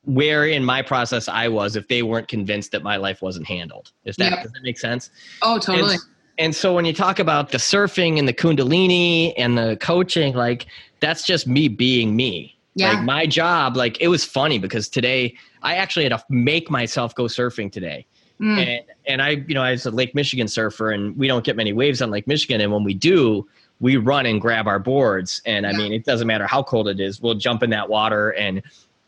where 0.06 0.46
in 0.46 0.64
my 0.64 0.80
process 0.80 1.28
I 1.28 1.48
was 1.48 1.76
if 1.76 1.88
they 1.88 2.02
weren't 2.02 2.28
convinced 2.28 2.72
that 2.72 2.82
my 2.82 2.96
life 2.96 3.20
wasn't 3.20 3.46
handled. 3.46 3.92
Is 4.06 4.16
that 4.16 4.32
yep. 4.32 4.42
does 4.44 4.52
that 4.52 4.62
make 4.62 4.78
sense? 4.78 5.10
Oh, 5.42 5.58
totally. 5.58 5.96
And, 5.96 6.02
and 6.38 6.56
so 6.56 6.74
when 6.74 6.86
you 6.86 6.94
talk 6.94 7.18
about 7.18 7.50
the 7.50 7.58
surfing 7.58 8.18
and 8.18 8.26
the 8.26 8.32
kundalini 8.32 9.34
and 9.36 9.58
the 9.58 9.76
coaching, 9.78 10.34
like 10.34 10.64
that's 11.04 11.24
just 11.24 11.46
me 11.46 11.68
being 11.68 12.16
me. 12.16 12.56
Yeah. 12.74 12.92
Like 12.92 13.04
my 13.04 13.26
job, 13.26 13.76
like 13.76 14.00
it 14.00 14.08
was 14.08 14.24
funny 14.24 14.58
because 14.58 14.88
today 14.88 15.36
I 15.62 15.76
actually 15.76 16.04
had 16.04 16.10
to 16.10 16.24
make 16.28 16.70
myself 16.70 17.14
go 17.14 17.24
surfing 17.24 17.70
today. 17.70 18.06
Mm. 18.40 18.58
And 18.58 18.84
and 19.06 19.22
I, 19.22 19.30
you 19.46 19.54
know, 19.54 19.62
I 19.62 19.72
was 19.72 19.86
a 19.86 19.90
Lake 19.90 20.14
Michigan 20.14 20.48
surfer 20.48 20.90
and 20.90 21.16
we 21.16 21.28
don't 21.28 21.44
get 21.44 21.56
many 21.56 21.72
waves 21.72 22.02
on 22.02 22.10
Lake 22.10 22.26
Michigan. 22.26 22.60
And 22.60 22.72
when 22.72 22.82
we 22.82 22.94
do, 22.94 23.46
we 23.80 23.96
run 23.96 24.26
and 24.26 24.40
grab 24.40 24.66
our 24.66 24.80
boards. 24.80 25.40
And 25.46 25.66
I 25.66 25.70
yeah. 25.70 25.76
mean, 25.76 25.92
it 25.92 26.04
doesn't 26.04 26.26
matter 26.26 26.46
how 26.46 26.62
cold 26.62 26.88
it 26.88 26.98
is, 26.98 27.20
we'll 27.20 27.34
jump 27.34 27.62
in 27.62 27.70
that 27.70 27.88
water 27.88 28.30
and 28.30 28.62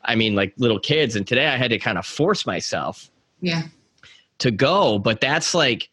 I 0.04 0.14
mean 0.14 0.36
like 0.36 0.54
little 0.58 0.78
kids. 0.78 1.16
And 1.16 1.26
today 1.26 1.48
I 1.48 1.56
had 1.56 1.70
to 1.70 1.78
kind 1.78 1.98
of 1.98 2.06
force 2.06 2.46
myself 2.46 3.10
yeah 3.40 3.62
to 4.38 4.50
go. 4.50 4.98
But 4.98 5.20
that's 5.20 5.54
like 5.54 5.88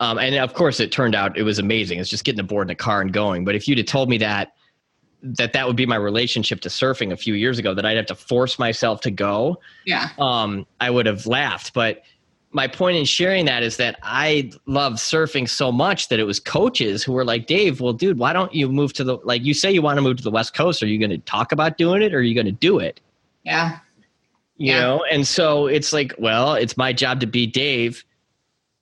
um, 0.00 0.18
and 0.18 0.34
of 0.36 0.54
course 0.54 0.80
it 0.80 0.92
turned 0.92 1.14
out 1.14 1.36
it 1.36 1.42
was 1.42 1.58
amazing. 1.58 1.98
It's 1.98 2.08
just 2.08 2.24
getting 2.24 2.40
aboard 2.40 2.64
in 2.64 2.68
the 2.68 2.74
car 2.74 3.02
and 3.02 3.12
going. 3.12 3.44
But 3.44 3.54
if 3.54 3.68
you'd 3.68 3.78
have 3.78 3.86
told 3.86 4.08
me 4.08 4.16
that 4.18 4.52
that 5.22 5.52
that 5.52 5.66
would 5.66 5.76
be 5.76 5.86
my 5.86 5.96
relationship 5.96 6.60
to 6.60 6.68
surfing 6.68 7.12
a 7.12 7.16
few 7.16 7.34
years 7.34 7.58
ago 7.58 7.74
that 7.74 7.84
I'd 7.84 7.96
have 7.96 8.06
to 8.06 8.14
force 8.14 8.58
myself 8.58 9.00
to 9.02 9.10
go. 9.10 9.60
Yeah. 9.84 10.10
Um, 10.18 10.66
I 10.80 10.90
would 10.90 11.06
have 11.06 11.26
laughed. 11.26 11.74
But 11.74 12.02
my 12.52 12.66
point 12.66 12.96
in 12.96 13.04
sharing 13.04 13.44
that 13.46 13.62
is 13.62 13.76
that 13.76 13.98
I 14.02 14.50
love 14.66 14.94
surfing 14.94 15.48
so 15.48 15.70
much 15.70 16.08
that 16.08 16.18
it 16.18 16.24
was 16.24 16.40
coaches 16.40 17.02
who 17.02 17.12
were 17.12 17.24
like, 17.24 17.46
Dave, 17.46 17.80
well, 17.80 17.92
dude, 17.92 18.18
why 18.18 18.32
don't 18.32 18.54
you 18.54 18.68
move 18.68 18.92
to 18.94 19.04
the 19.04 19.18
like 19.24 19.44
you 19.44 19.54
say 19.54 19.70
you 19.70 19.82
want 19.82 19.98
to 19.98 20.02
move 20.02 20.16
to 20.18 20.22
the 20.22 20.30
West 20.30 20.54
Coast? 20.54 20.82
Are 20.82 20.86
you 20.86 20.98
going 20.98 21.10
to 21.10 21.18
talk 21.18 21.52
about 21.52 21.78
doing 21.78 22.02
it 22.02 22.14
or 22.14 22.18
are 22.18 22.22
you 22.22 22.34
going 22.34 22.46
to 22.46 22.52
do 22.52 22.78
it? 22.78 23.00
Yeah. 23.44 23.78
You 24.56 24.72
yeah. 24.72 24.80
know, 24.80 25.04
and 25.10 25.26
so 25.26 25.66
it's 25.66 25.92
like, 25.92 26.14
well, 26.18 26.54
it's 26.54 26.76
my 26.76 26.92
job 26.92 27.20
to 27.20 27.26
be 27.26 27.46
Dave 27.46 28.04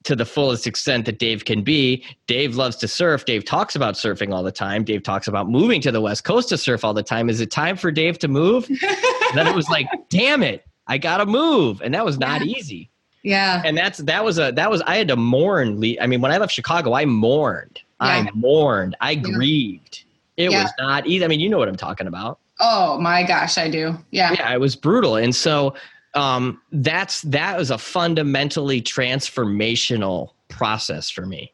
to 0.06 0.16
the 0.16 0.25
fullest 0.25 0.66
extent 0.66 1.04
that 1.06 1.18
Dave 1.18 1.44
can 1.44 1.62
be. 1.62 2.04
Dave 2.26 2.56
loves 2.56 2.76
to 2.76 2.88
surf. 2.88 3.25
Dave 3.25 3.44
talks 3.44 3.75
about 3.75 3.94
surfing 3.94 4.32
all 4.32 4.42
the 4.42 4.52
time. 4.52 4.84
Dave 4.84 5.02
talks 5.02 5.26
about 5.26 5.50
moving 5.50 5.80
to 5.82 5.90
the 5.90 6.00
West 6.00 6.25
Coast 6.25 6.48
to 6.50 6.58
surf 6.58 6.84
all 6.84 6.94
the 6.94 7.02
time. 7.02 7.28
Is 7.28 7.40
it 7.40 7.50
time 7.50 7.76
for 7.76 7.90
Dave 7.90 8.18
to 8.20 8.28
move? 8.28 8.66
then 9.34 9.46
it 9.46 9.54
was 9.54 9.68
like, 9.68 9.88
damn 10.08 10.42
it, 10.42 10.64
I 10.86 10.98
gotta 10.98 11.26
move, 11.26 11.82
and 11.82 11.92
that 11.94 12.04
was 12.04 12.18
not 12.18 12.44
yeah. 12.44 12.56
easy. 12.56 12.90
Yeah, 13.22 13.60
and 13.64 13.76
that's 13.76 13.98
that 13.98 14.25
was 14.25 14.38
a 14.38 14.52
that 14.52 14.70
was 14.70 14.80
I 14.82 14.96
had 14.96 15.08
to 15.08 15.16
mourn. 15.16 15.82
I 16.00 16.06
mean, 16.06 16.20
when 16.20 16.30
I 16.30 16.38
left 16.38 16.52
Chicago, 16.52 16.94
I 16.94 17.04
mourned. 17.04 17.80
Yeah. 18.00 18.06
I 18.06 18.30
mourned. 18.34 18.96
I 19.00 19.12
yeah. 19.12 19.22
grieved. 19.22 20.04
It 20.36 20.50
was 20.50 20.70
not 20.78 21.06
easy. 21.06 21.25
I 21.25 21.28
mean, 21.28 21.40
you 21.40 21.48
know 21.48 21.58
what 21.58 21.68
I'm 21.68 21.76
talking 21.76 22.06
about. 22.06 22.38
Oh 22.60 22.98
my 23.00 23.25
gosh, 23.25 23.58
I 23.58 23.68
do. 23.68 23.98
Yeah. 24.10 24.32
Yeah, 24.32 24.52
it 24.54 24.60
was 24.60 24.76
brutal, 24.76 25.16
and 25.16 25.34
so 25.34 25.75
um, 26.16 26.61
that's 26.73 27.20
that 27.23 27.56
was 27.56 27.70
a 27.70 27.78
fundamentally 27.78 28.82
transformational 28.82 30.30
process 30.49 31.11
for 31.11 31.26
me 31.26 31.52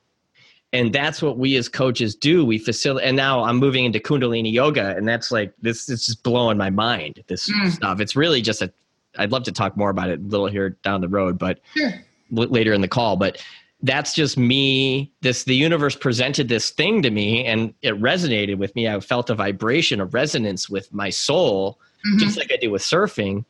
and 0.73 0.93
that's 0.93 1.21
what 1.21 1.39
we 1.39 1.57
as 1.57 1.69
coaches 1.69 2.15
do 2.15 2.45
we 2.45 2.59
facilitate 2.59 3.09
and 3.09 3.17
now 3.17 3.43
i'm 3.45 3.57
moving 3.57 3.85
into 3.85 3.99
kundalini 3.99 4.53
yoga 4.53 4.97
and 4.97 5.07
that's 5.07 5.31
like 5.31 5.53
this 5.61 5.89
is 5.89 6.07
just 6.07 6.23
blowing 6.23 6.57
my 6.57 6.71
mind 6.71 7.23
this 7.27 7.51
mm. 7.51 7.71
stuff 7.71 8.01
it's 8.01 8.17
really 8.17 8.41
just 8.41 8.63
a 8.63 8.73
i'd 9.19 9.33
love 9.33 9.43
to 9.43 9.53
talk 9.53 9.77
more 9.77 9.91
about 9.91 10.09
it 10.09 10.21
a 10.21 10.23
little 10.23 10.47
here 10.47 10.71
down 10.83 11.01
the 11.01 11.09
road 11.09 11.39
but 11.39 11.61
sure. 11.75 11.91
later 12.31 12.73
in 12.73 12.81
the 12.81 12.89
call 12.89 13.17
but 13.17 13.43
that's 13.83 14.15
just 14.15 14.39
me 14.39 15.11
this 15.23 15.45
the 15.45 15.57
universe 15.57 15.97
presented 15.97 16.49
this 16.49 16.71
thing 16.71 17.03
to 17.03 17.11
me 17.11 17.45
and 17.45 17.75
it 17.83 17.99
resonated 18.01 18.57
with 18.57 18.75
me 18.77 18.89
i 18.89 19.01
felt 19.01 19.31
a 19.31 19.35
vibration 19.35 20.01
a 20.01 20.05
resonance 20.07 20.69
with 20.69 20.93
my 20.93 21.11
soul 21.11 21.79
mm-hmm. 22.07 22.19
just 22.19 22.37
like 22.37 22.53
i 22.53 22.57
do 22.57 22.71
with 22.71 22.83
surfing 22.83 23.45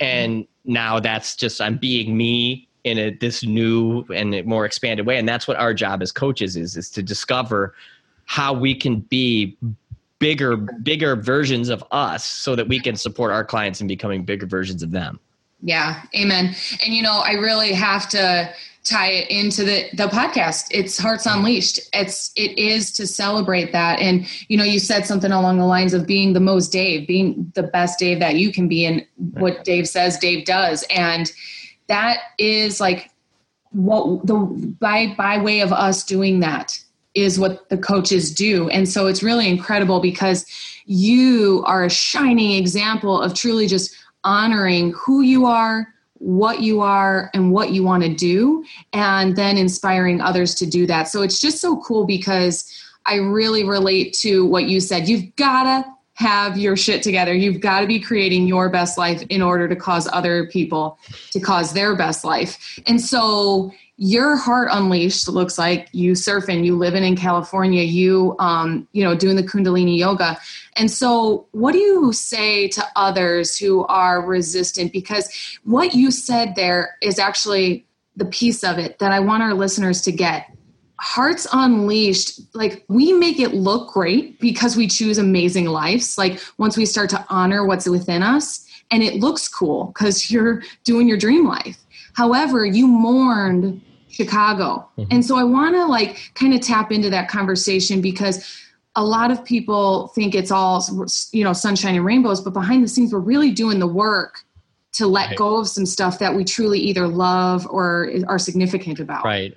and 0.00 0.44
mm-hmm. 0.44 0.72
now 0.72 1.00
that's 1.00 1.36
just 1.36 1.60
i'm 1.60 1.76
being 1.76 2.16
me 2.16 2.66
in 2.86 2.98
a, 2.98 3.10
this 3.10 3.42
new 3.42 4.04
and 4.14 4.46
more 4.46 4.64
expanded 4.64 5.06
way. 5.06 5.18
And 5.18 5.28
that's 5.28 5.48
what 5.48 5.58
our 5.58 5.74
job 5.74 6.02
as 6.02 6.12
coaches 6.12 6.56
is 6.56 6.76
is 6.76 6.88
to 6.90 7.02
discover 7.02 7.74
how 8.26 8.54
we 8.54 8.76
can 8.76 9.00
be 9.00 9.58
bigger 10.20 10.56
bigger 10.56 11.16
versions 11.16 11.68
of 11.68 11.84
us 11.90 12.24
so 12.24 12.54
that 12.54 12.68
we 12.68 12.80
can 12.80 12.96
support 12.96 13.32
our 13.32 13.44
clients 13.44 13.80
in 13.80 13.88
becoming 13.88 14.24
bigger 14.24 14.46
versions 14.46 14.84
of 14.84 14.92
them. 14.92 15.18
Yeah. 15.62 16.00
Amen. 16.14 16.54
And 16.84 16.94
you 16.94 17.02
know 17.02 17.18
i 17.24 17.32
really 17.32 17.72
have 17.72 18.08
to 18.10 18.48
tie 18.86 19.10
it 19.10 19.30
into 19.30 19.64
the 19.64 19.88
the 19.94 20.08
podcast. 20.08 20.68
It's 20.70 20.96
hearts 20.96 21.26
unleashed. 21.26 21.80
It's 21.92 22.32
it 22.36 22.56
is 22.58 22.92
to 22.92 23.06
celebrate 23.06 23.72
that. 23.72 23.98
And 23.98 24.26
you 24.48 24.56
know 24.56 24.64
you 24.64 24.78
said 24.78 25.06
something 25.06 25.32
along 25.32 25.58
the 25.58 25.66
lines 25.66 25.94
of 25.94 26.06
being 26.06 26.32
the 26.32 26.40
most 26.40 26.72
dave 26.72 27.06
being 27.06 27.50
the 27.54 27.62
best 27.62 27.98
dave 27.98 28.20
that 28.20 28.36
you 28.36 28.52
can 28.52 28.68
be 28.68 28.84
and 28.84 29.04
what 29.16 29.64
dave 29.64 29.88
says 29.88 30.18
dave 30.18 30.44
does. 30.44 30.84
And 30.90 31.30
that 31.88 32.18
is 32.38 32.80
like 32.80 33.10
what 33.70 34.26
the 34.26 34.36
by 34.80 35.14
by 35.16 35.38
way 35.38 35.60
of 35.60 35.72
us 35.72 36.04
doing 36.04 36.40
that 36.40 36.78
is 37.14 37.38
what 37.38 37.68
the 37.70 37.78
coaches 37.78 38.32
do. 38.32 38.68
And 38.68 38.88
so 38.88 39.06
it's 39.06 39.22
really 39.22 39.48
incredible 39.48 40.00
because 40.00 40.44
you 40.84 41.64
are 41.66 41.84
a 41.84 41.90
shining 41.90 42.52
example 42.52 43.20
of 43.20 43.34
truly 43.34 43.66
just 43.66 43.96
honoring 44.22 44.92
who 44.92 45.22
you 45.22 45.46
are 45.46 45.88
what 46.18 46.60
you 46.60 46.80
are 46.80 47.30
and 47.34 47.52
what 47.52 47.70
you 47.70 47.82
want 47.82 48.02
to 48.02 48.14
do, 48.14 48.64
and 48.92 49.36
then 49.36 49.58
inspiring 49.58 50.20
others 50.20 50.54
to 50.56 50.66
do 50.66 50.86
that. 50.86 51.08
So 51.08 51.22
it's 51.22 51.40
just 51.40 51.60
so 51.60 51.76
cool 51.78 52.04
because 52.06 52.70
I 53.06 53.16
really 53.16 53.64
relate 53.64 54.14
to 54.20 54.44
what 54.44 54.64
you 54.64 54.80
said. 54.80 55.08
You've 55.08 55.34
got 55.36 55.64
to 55.64 55.88
have 56.14 56.56
your 56.56 56.76
shit 56.76 57.02
together. 57.02 57.34
You've 57.34 57.60
got 57.60 57.80
to 57.80 57.86
be 57.86 58.00
creating 58.00 58.46
your 58.46 58.70
best 58.70 58.96
life 58.96 59.22
in 59.28 59.42
order 59.42 59.68
to 59.68 59.76
cause 59.76 60.08
other 60.12 60.46
people 60.46 60.98
to 61.32 61.40
cause 61.40 61.74
their 61.74 61.94
best 61.94 62.24
life. 62.24 62.80
And 62.86 63.00
so 63.00 63.70
your 63.98 64.36
heart 64.36 64.68
unleashed 64.72 65.26
looks 65.26 65.56
like 65.56 65.88
you 65.92 66.12
surfing 66.12 66.64
you 66.64 66.76
living 66.76 67.02
in 67.02 67.16
california 67.16 67.82
you 67.82 68.36
um, 68.38 68.86
you 68.92 69.02
know 69.02 69.14
doing 69.14 69.36
the 69.36 69.42
kundalini 69.42 69.98
yoga. 69.98 70.36
And 70.76 70.90
so 70.90 71.46
what 71.52 71.72
do 71.72 71.78
you 71.78 72.12
say 72.12 72.68
to 72.68 72.84
others 72.94 73.56
who 73.56 73.86
are 73.86 74.20
resistant? 74.20 74.92
Because 74.92 75.58
what 75.64 75.94
you 75.94 76.10
said 76.10 76.54
there 76.54 76.96
is 77.00 77.18
actually 77.18 77.86
the 78.16 78.26
piece 78.26 78.62
of 78.64 78.78
it 78.78 78.98
that 78.98 79.12
i 79.12 79.20
want 79.20 79.42
our 79.42 79.54
listeners 79.54 80.02
to 80.02 80.12
get. 80.12 80.50
Hearts 80.98 81.46
unleashed 81.52 82.40
like 82.54 82.84
we 82.88 83.12
make 83.12 83.38
it 83.38 83.54
look 83.54 83.92
great 83.92 84.38
because 84.40 84.76
we 84.76 84.88
choose 84.88 85.18
amazing 85.18 85.66
lives. 85.66 86.18
Like 86.18 86.40
once 86.58 86.76
we 86.76 86.86
start 86.86 87.10
to 87.10 87.26
honor 87.28 87.66
what's 87.66 87.88
within 87.88 88.22
us 88.22 88.66
and 88.90 89.02
it 89.02 89.20
looks 89.20 89.48
cool 89.48 89.86
because 89.86 90.30
you're 90.30 90.62
doing 90.84 91.08
your 91.08 91.18
dream 91.18 91.46
life. 91.46 91.78
However, 92.14 92.64
you 92.64 92.86
mourned 92.86 93.82
Chicago. 94.16 94.88
Mm-hmm. 94.98 95.12
And 95.12 95.24
so 95.24 95.36
I 95.36 95.44
want 95.44 95.74
to 95.74 95.86
like 95.86 96.32
kind 96.34 96.54
of 96.54 96.60
tap 96.60 96.90
into 96.90 97.10
that 97.10 97.28
conversation 97.28 98.00
because 98.00 98.44
a 98.94 99.04
lot 99.04 99.30
of 99.30 99.44
people 99.44 100.08
think 100.08 100.34
it's 100.34 100.50
all 100.50 100.84
you 101.32 101.44
know 101.44 101.52
sunshine 101.52 101.94
and 101.94 102.04
rainbows, 102.04 102.40
but 102.40 102.52
behind 102.52 102.82
the 102.82 102.88
scenes 102.88 103.12
we're 103.12 103.18
really 103.18 103.50
doing 103.50 103.78
the 103.78 103.86
work 103.86 104.44
to 104.92 105.06
let 105.06 105.28
right. 105.28 105.36
go 105.36 105.56
of 105.56 105.68
some 105.68 105.84
stuff 105.84 106.18
that 106.18 106.34
we 106.34 106.44
truly 106.44 106.78
either 106.78 107.06
love 107.06 107.66
or 107.68 108.10
are 108.26 108.38
significant 108.38 108.98
about. 108.98 109.24
Right. 109.24 109.54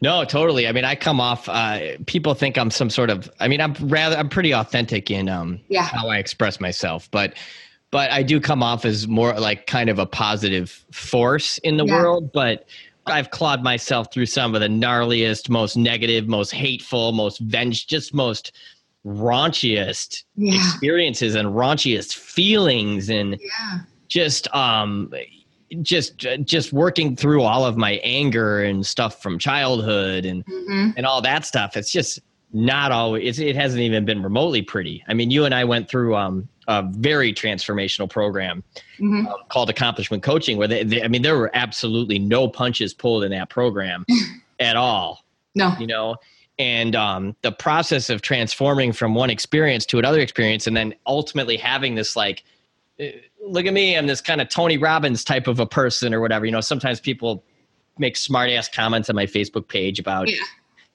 No, 0.00 0.24
totally. 0.24 0.66
I 0.66 0.72
mean, 0.72 0.84
I 0.84 0.94
come 0.94 1.20
off. 1.20 1.48
Uh, 1.48 1.96
people 2.06 2.34
think 2.34 2.56
I'm 2.56 2.70
some 2.70 2.90
sort 2.90 3.10
of. 3.10 3.30
I 3.40 3.48
mean, 3.48 3.60
I'm 3.60 3.74
rather. 3.80 4.16
I'm 4.16 4.28
pretty 4.28 4.52
authentic 4.52 5.10
in 5.10 5.28
um, 5.28 5.60
yeah. 5.68 5.82
how 5.82 6.08
I 6.08 6.18
express 6.18 6.60
myself, 6.60 7.10
but 7.10 7.34
but 7.90 8.10
I 8.10 8.22
do 8.22 8.40
come 8.40 8.62
off 8.62 8.84
as 8.84 9.06
more 9.06 9.32
like 9.34 9.66
kind 9.66 9.88
of 9.88 9.98
a 9.98 10.06
positive 10.06 10.84
force 10.92 11.58
in 11.58 11.76
the 11.76 11.84
yeah. 11.84 12.00
world. 12.00 12.32
But 12.32 12.66
I've 13.06 13.30
clawed 13.30 13.62
myself 13.62 14.12
through 14.12 14.26
some 14.26 14.54
of 14.54 14.60
the 14.60 14.68
gnarliest, 14.68 15.48
most 15.48 15.76
negative, 15.76 16.26
most 16.26 16.52
hateful, 16.52 17.12
most 17.12 17.38
venge, 17.40 17.86
just 17.86 18.14
most 18.14 18.52
raunchiest 19.04 20.24
yeah. 20.36 20.54
experiences 20.54 21.34
and 21.34 21.48
raunchiest 21.48 22.14
feelings 22.14 23.10
and 23.10 23.38
yeah. 23.40 23.80
just 24.08 24.52
um 24.54 25.12
just 25.82 26.16
just 26.44 26.72
working 26.72 27.14
through 27.14 27.42
all 27.42 27.66
of 27.66 27.76
my 27.76 27.92
anger 28.02 28.62
and 28.62 28.86
stuff 28.86 29.20
from 29.22 29.38
childhood 29.38 30.24
and 30.24 30.44
mm-hmm. 30.46 30.90
and 30.96 31.04
all 31.04 31.20
that 31.20 31.44
stuff 31.44 31.76
it's 31.76 31.92
just 31.92 32.20
not 32.52 32.92
always 32.92 33.38
it 33.38 33.56
hasn't 33.56 33.82
even 33.82 34.04
been 34.04 34.22
remotely 34.22 34.62
pretty 34.62 35.04
i 35.08 35.12
mean 35.12 35.30
you 35.30 35.44
and 35.44 35.54
i 35.54 35.64
went 35.64 35.88
through 35.88 36.16
um 36.16 36.48
a 36.68 36.82
very 36.82 37.32
transformational 37.32 38.08
program 38.08 38.62
mm-hmm. 38.98 39.26
um, 39.26 39.36
called 39.48 39.70
accomplishment 39.70 40.22
coaching 40.22 40.56
where 40.56 40.68
they, 40.68 40.82
they, 40.84 41.02
i 41.02 41.08
mean 41.08 41.22
there 41.22 41.36
were 41.36 41.50
absolutely 41.54 42.18
no 42.18 42.48
punches 42.48 42.94
pulled 42.94 43.24
in 43.24 43.30
that 43.30 43.50
program 43.50 44.04
at 44.60 44.76
all 44.76 45.24
no. 45.54 45.74
you 45.78 45.86
know? 45.86 46.16
And 46.56 46.94
um, 46.94 47.34
the 47.42 47.50
process 47.50 48.10
of 48.10 48.22
transforming 48.22 48.92
from 48.92 49.14
one 49.14 49.28
experience 49.28 49.84
to 49.86 49.98
another 49.98 50.20
experience 50.20 50.68
and 50.68 50.76
then 50.76 50.94
ultimately 51.06 51.56
having 51.56 51.96
this 51.96 52.14
like 52.14 52.44
uh, 53.00 53.06
look 53.44 53.66
at 53.66 53.72
me 53.72 53.98
i'm 53.98 54.06
this 54.06 54.20
kind 54.20 54.40
of 54.40 54.48
tony 54.48 54.78
robbins 54.78 55.24
type 55.24 55.48
of 55.48 55.58
a 55.58 55.66
person 55.66 56.14
or 56.14 56.20
whatever 56.20 56.46
you 56.46 56.52
know? 56.52 56.60
Sometimes 56.60 57.00
people 57.00 57.42
make 57.98 58.16
smart 58.16 58.50
ass 58.50 58.68
comments 58.68 59.10
on 59.10 59.16
my 59.16 59.26
facebook 59.26 59.66
page 59.66 59.98
about 59.98 60.28
yeah 60.28 60.36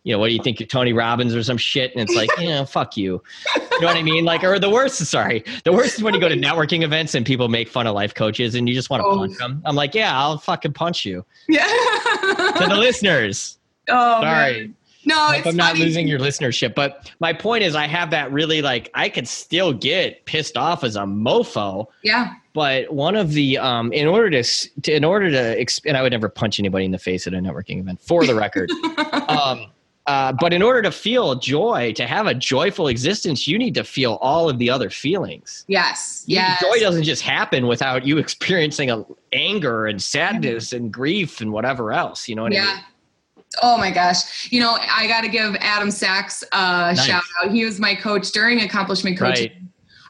you 0.04 0.14
know, 0.14 0.20
what 0.20 0.28
do 0.28 0.34
you 0.34 0.42
think 0.42 0.60
you're 0.60 0.68
Tony 0.68 0.94
Robbins 0.94 1.36
or 1.36 1.44
some 1.44 1.58
shit? 1.58 1.92
And 1.94 2.02
it's 2.02 2.16
like, 2.16 2.30
you 2.40 2.48
know, 2.48 2.66
fuck 2.66 2.96
you. 2.96 3.22
You 3.56 3.82
know 3.82 3.88
what 3.88 3.98
I 3.98 4.04
mean? 4.04 4.26
Like, 4.26 4.44
or 4.44 4.58
the 4.58 4.70
worst, 4.70 4.98
sorry, 5.06 5.44
the 5.66 5.74
worst 5.74 5.96
is 5.96 6.04
when 6.04 6.14
you 6.14 6.20
go 6.20 6.30
to 6.30 6.36
networking 6.36 6.84
events 6.84 7.16
and 7.16 7.26
people 7.26 7.50
make 7.50 7.68
fun 7.68 7.86
of 7.86 7.96
life 7.96 8.14
coaches 8.14 8.56
and 8.56 8.68
you 8.68 8.76
just 8.76 8.90
want 8.90 9.02
to 9.02 9.08
oh. 9.08 9.18
punch 9.18 9.38
them. 9.38 9.62
I'm 9.66 9.76
like, 9.76 9.94
yeah, 9.94 10.18
I'll 10.18 10.38
fucking 10.38 10.74
punch 10.74 11.06
you. 11.06 11.26
Yeah. 11.48 11.66
to 11.68 12.66
the 12.68 12.78
listeners. 12.78 13.56
Oh, 13.92 14.22
sorry. 14.22 14.68
Man. 14.68 14.76
No, 15.06 15.16
I 15.16 15.42
I'm 15.44 15.56
not 15.56 15.78
losing 15.78 16.08
your 16.08 16.20
listenership, 16.20 16.76
but 16.76 17.12
my 17.20 17.34
point 17.34 17.64
is, 17.64 17.74
I 17.74 17.88
have 17.88 18.12
that 18.12 18.32
really 18.32 18.62
like 18.62 18.92
I 18.94 19.10
could 19.10 19.28
still 19.28 19.74
get 19.74 20.26
pissed 20.26 20.58
off 20.58 20.84
as 20.84 20.96
a 20.96 21.02
mofo. 21.02 21.88
Yeah. 22.04 22.34
But 22.54 22.94
one 22.94 23.16
of 23.16 23.32
the 23.32 23.58
um, 23.58 23.92
in 23.94 24.08
order 24.08 24.30
to, 24.30 24.44
to 24.82 24.94
in 24.94 25.04
order 25.04 25.32
to 25.32 25.66
and 25.86 25.98
I 25.98 26.04
would 26.04 26.12
never 26.12 26.30
punch 26.30 26.60
anybody 26.60 26.86
in 26.86 26.92
the 26.92 27.00
face 27.00 27.26
at 27.26 27.34
a 27.34 27.38
networking 27.38 27.80
event 27.80 28.00
for 28.00 28.26
the 28.28 28.36
record. 28.36 28.70
um, 29.30 29.72
uh, 30.10 30.34
but 30.40 30.54
in 30.54 30.64
order 30.64 30.82
to 30.82 30.92
feel 30.92 31.36
joy, 31.36 31.94
to 31.94 32.08
have 32.08 32.26
a 32.26 32.34
joyful 32.34 32.88
existence, 32.88 33.48
you 33.48 33.60
need 33.60 33.76
to 33.76 33.84
feel 33.84 34.14
all 34.22 34.50
of 34.50 34.58
the 34.58 34.68
other 34.68 34.90
feelings. 34.90 35.66
Yes. 35.68 36.24
Yes. 36.26 36.60
Joy 36.60 36.80
doesn't 36.80 37.04
just 37.04 37.22
happen 37.22 37.68
without 37.68 38.08
you 38.08 38.18
experiencing 38.18 38.90
a, 38.90 39.06
anger 39.34 39.86
and 39.86 40.02
sadness 40.02 40.74
and 40.74 40.92
grief 40.92 41.42
and 41.42 41.52
whatever 41.52 41.94
else. 41.94 42.28
You 42.28 42.36
know 42.36 42.42
what 42.42 42.54
yeah. 42.54 42.62
I 42.62 42.66
mean? 42.66 42.76
Yeah. 42.76 43.44
Oh 43.62 43.78
my 43.78 43.92
gosh. 43.92 44.52
You 44.52 44.62
know, 44.62 44.80
I 44.80 45.06
got 45.06 45.22
to 45.22 45.30
give 45.30 45.56
Adam 45.60 45.92
Sachs 45.92 46.44
a 46.54 46.56
nice. 46.56 47.06
shout 47.06 47.22
out. 47.44 47.52
He 47.52 47.64
was 47.64 47.80
my 47.80 47.94
coach 47.94 48.32
during 48.32 48.62
accomplishment 48.62 49.16
coaching. 49.16 49.52
Right. 49.52 49.62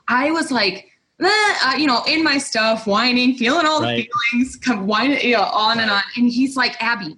I 0.08 0.32
was 0.32 0.50
like, 0.50 0.88
uh, 1.22 1.76
you 1.78 1.88
know, 1.88 2.04
in 2.08 2.24
my 2.24 2.38
stuff, 2.38 2.88
whining, 2.88 3.36
feeling 3.36 3.66
all 3.66 3.82
right. 3.82 4.08
the 4.10 4.10
feelings, 4.32 4.56
come 4.56 4.88
whining, 4.88 5.20
you 5.20 5.34
know, 5.34 5.44
on 5.44 5.76
right. 5.76 5.82
and 5.82 5.92
on. 5.92 6.04
And 6.16 6.32
he's 6.32 6.56
like, 6.56 6.82
Abby, 6.82 7.18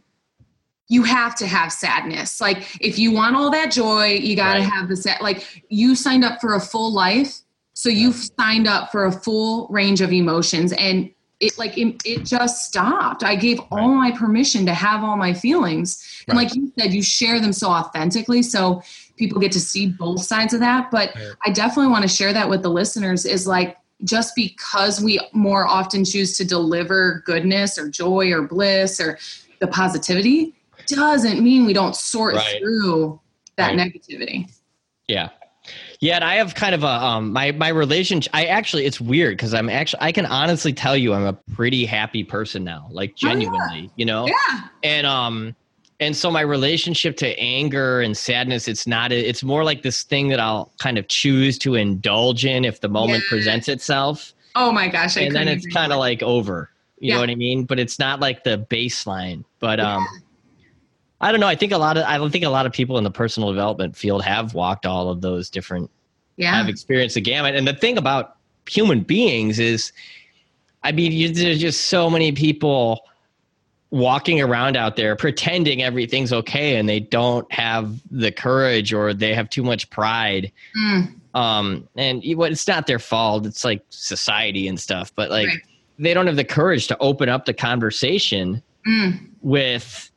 you 0.92 1.04
have 1.04 1.36
to 1.36 1.48
have 1.48 1.72
sadness. 1.72 2.42
Like 2.42 2.76
if 2.82 3.00
you 3.00 3.14
want 3.14 3.38
all 3.38 3.50
that 3.52 3.72
joy, 3.72 4.08
you 4.08 4.36
got 4.36 4.56
to 4.56 4.60
right. 4.60 4.70
have 4.70 4.90
the 4.90 4.98
sad. 4.98 5.22
Like 5.22 5.64
you 5.70 5.96
signed 5.96 6.26
up 6.26 6.42
for 6.42 6.56
a 6.56 6.60
full 6.60 6.92
life, 6.92 7.40
so 7.74 7.88
you've 7.88 8.22
signed 8.38 8.68
up 8.68 8.92
for 8.92 9.06
a 9.06 9.12
full 9.12 9.70
range 9.70 10.02
of 10.02 10.12
emotions, 10.12 10.74
and 10.74 11.10
it 11.40 11.58
like 11.58 11.78
it, 11.78 12.02
it 12.04 12.26
just 12.26 12.66
stopped. 12.68 13.24
I 13.24 13.38
gave 13.38 13.60
right. 13.60 13.68
all 13.72 13.88
my 13.88 14.12
permission 14.12 14.66
to 14.66 14.74
have 14.74 15.02
all 15.02 15.16
my 15.16 15.34
feelings, 15.34 16.26
and 16.28 16.38
right. 16.38 16.44
like 16.44 16.56
you 16.58 16.74
said, 16.78 16.94
you 16.94 17.02
share 17.02 17.40
them 17.40 17.54
so 17.54 17.70
authentically, 17.70 18.44
so 18.44 18.84
people 19.16 19.40
get 19.40 19.54
to 19.54 19.62
see 19.62 19.88
both 19.88 20.22
sides 20.22 20.54
of 20.54 20.60
that. 20.60 20.92
But 20.92 21.16
I 21.46 21.52
definitely 21.52 21.90
want 21.90 22.02
to 22.02 22.10
share 22.10 22.34
that 22.34 22.50
with 22.50 22.64
the 22.64 22.70
listeners. 22.70 23.26
Is 23.26 23.48
like 23.48 23.78
just 24.04 24.36
because 24.36 25.02
we 25.02 25.22
more 25.32 25.66
often 25.66 26.04
choose 26.04 26.36
to 26.36 26.44
deliver 26.44 27.24
goodness 27.26 27.78
or 27.78 27.88
joy 27.88 28.30
or 28.34 28.42
bliss 28.42 29.00
or 29.00 29.18
the 29.62 29.68
positivity 29.68 30.54
doesn't 30.88 31.42
mean 31.42 31.66
we 31.66 31.74
don't 31.74 31.96
sort 31.96 32.36
right. 32.36 32.60
through 32.60 33.20
that 33.58 33.76
right. 33.76 33.94
negativity. 33.94 34.52
Yeah. 35.08 35.30
Yeah, 36.00 36.16
and 36.16 36.24
I 36.24 36.36
have 36.36 36.56
kind 36.56 36.74
of 36.74 36.84
a 36.84 36.88
um 36.88 37.32
my 37.32 37.52
my 37.52 37.70
relationship. 37.70 38.32
I 38.34 38.46
actually 38.46 38.86
it's 38.86 39.00
weird 39.00 39.38
because 39.38 39.54
I'm 39.54 39.70
actually 39.70 40.02
I 40.02 40.12
can 40.12 40.26
honestly 40.26 40.74
tell 40.74 40.98
you 40.98 41.14
I'm 41.14 41.26
a 41.26 41.34
pretty 41.54 41.86
happy 41.86 42.24
person 42.24 42.64
now, 42.64 42.88
like 42.90 43.16
genuinely, 43.16 43.60
oh, 43.62 43.76
yeah. 43.76 43.88
you 43.96 44.06
know. 44.06 44.26
Yeah. 44.26 44.68
And 44.84 45.06
um 45.06 45.56
and 46.00 46.16
so 46.16 46.32
my 46.32 46.42
relationship 46.42 47.16
to 47.18 47.40
anger 47.40 48.02
and 48.02 48.18
sadness 48.18 48.68
it's 48.68 48.88
not 48.88 49.12
it's 49.12 49.44
more 49.44 49.64
like 49.64 49.84
this 49.84 50.02
thing 50.02 50.30
that 50.30 50.40
I'll 50.40 50.72
kind 50.80 50.98
of 50.98 51.08
choose 51.08 51.60
to 51.60 51.76
indulge 51.76 52.46
in 52.46 52.66
if 52.66 52.82
the 52.82 52.90
moment 52.90 53.24
presents 53.30 53.68
itself. 53.68 54.34
Oh 54.56 54.72
my 54.72 54.88
gosh! 54.88 55.16
I 55.16 55.22
and 55.22 55.36
then 55.36 55.48
it's 55.48 55.68
kind 55.68 55.94
of 55.94 56.00
like 56.00 56.24
over. 56.24 56.72
You 56.98 57.10
yeah. 57.10 57.16
know 57.16 57.22
what 57.22 57.30
I 57.30 57.36
mean? 57.36 57.66
But 57.66 57.80
it's 57.80 58.00
not 58.00 58.20
like 58.20 58.44
the 58.44 58.66
baseline. 58.70 59.46
But 59.60 59.80
um. 59.80 60.06
I 61.22 61.32
don't 61.32 61.40
know. 61.40 61.48
I 61.48 61.56
think 61.56 61.72
a 61.72 61.78
lot 61.78 61.98
of 61.98 62.04
I 62.04 62.18
don't 62.18 62.32
think 62.32 62.44
a 62.44 62.50
lot 62.50 62.66
of 62.66 62.74
people 62.74 62.98
in 62.98 63.04
the 63.04 63.12
personal 63.12 63.50
development 63.50 63.96
field 63.96 64.24
have 64.24 64.54
walked 64.54 64.86
all 64.86 65.10
of 65.10 65.22
those 65.22 65.50
different. 65.50 65.90
Yeah. 66.38 66.56
Have 66.56 66.70
experienced 66.70 67.16
the 67.16 67.22
gamut, 67.22 67.56
and 67.56 67.68
the 67.68 67.74
thing 67.74 67.98
about 67.98 68.38
human 68.68 69.02
beings 69.02 69.60
is, 69.60 69.92
I 70.84 70.92
mean, 70.92 71.12
you, 71.12 71.30
there's 71.30 71.60
just 71.60 71.86
so 71.86 72.10
many 72.10 72.32
people 72.32 73.02
walking 73.92 74.42
around 74.42 74.78
out 74.78 74.96
there 74.96 75.16
pretending 75.16 75.84
everything's 75.84 76.34
okay, 76.34 76.78
and 76.78 76.90
they 76.90 77.00
don't 77.00 77.52
have 77.54 78.00
the 78.10 78.32
courage, 78.32 78.94
or 78.94 79.14
they 79.14 79.36
have 79.36 79.50
too 79.50 79.64
much 79.64 79.90
pride. 79.90 80.52
Mm. 80.76 81.14
Um, 81.34 81.88
and 81.96 82.22
it's 82.24 82.68
not 82.68 82.88
their 82.88 83.00
fault. 83.00 83.46
It's 83.46 83.64
like 83.64 83.84
society 83.90 84.68
and 84.68 84.80
stuff, 84.80 85.14
but 85.16 85.30
like 85.30 85.48
right. 85.48 85.60
they 86.00 86.14
don't 86.14 86.28
have 86.28 86.36
the 86.36 86.44
courage 86.44 86.88
to 86.88 86.98
open 87.00 87.30
up 87.30 87.46
the 87.46 87.54
conversation 87.54 88.62
mm. 88.88 89.20
with 89.42 90.11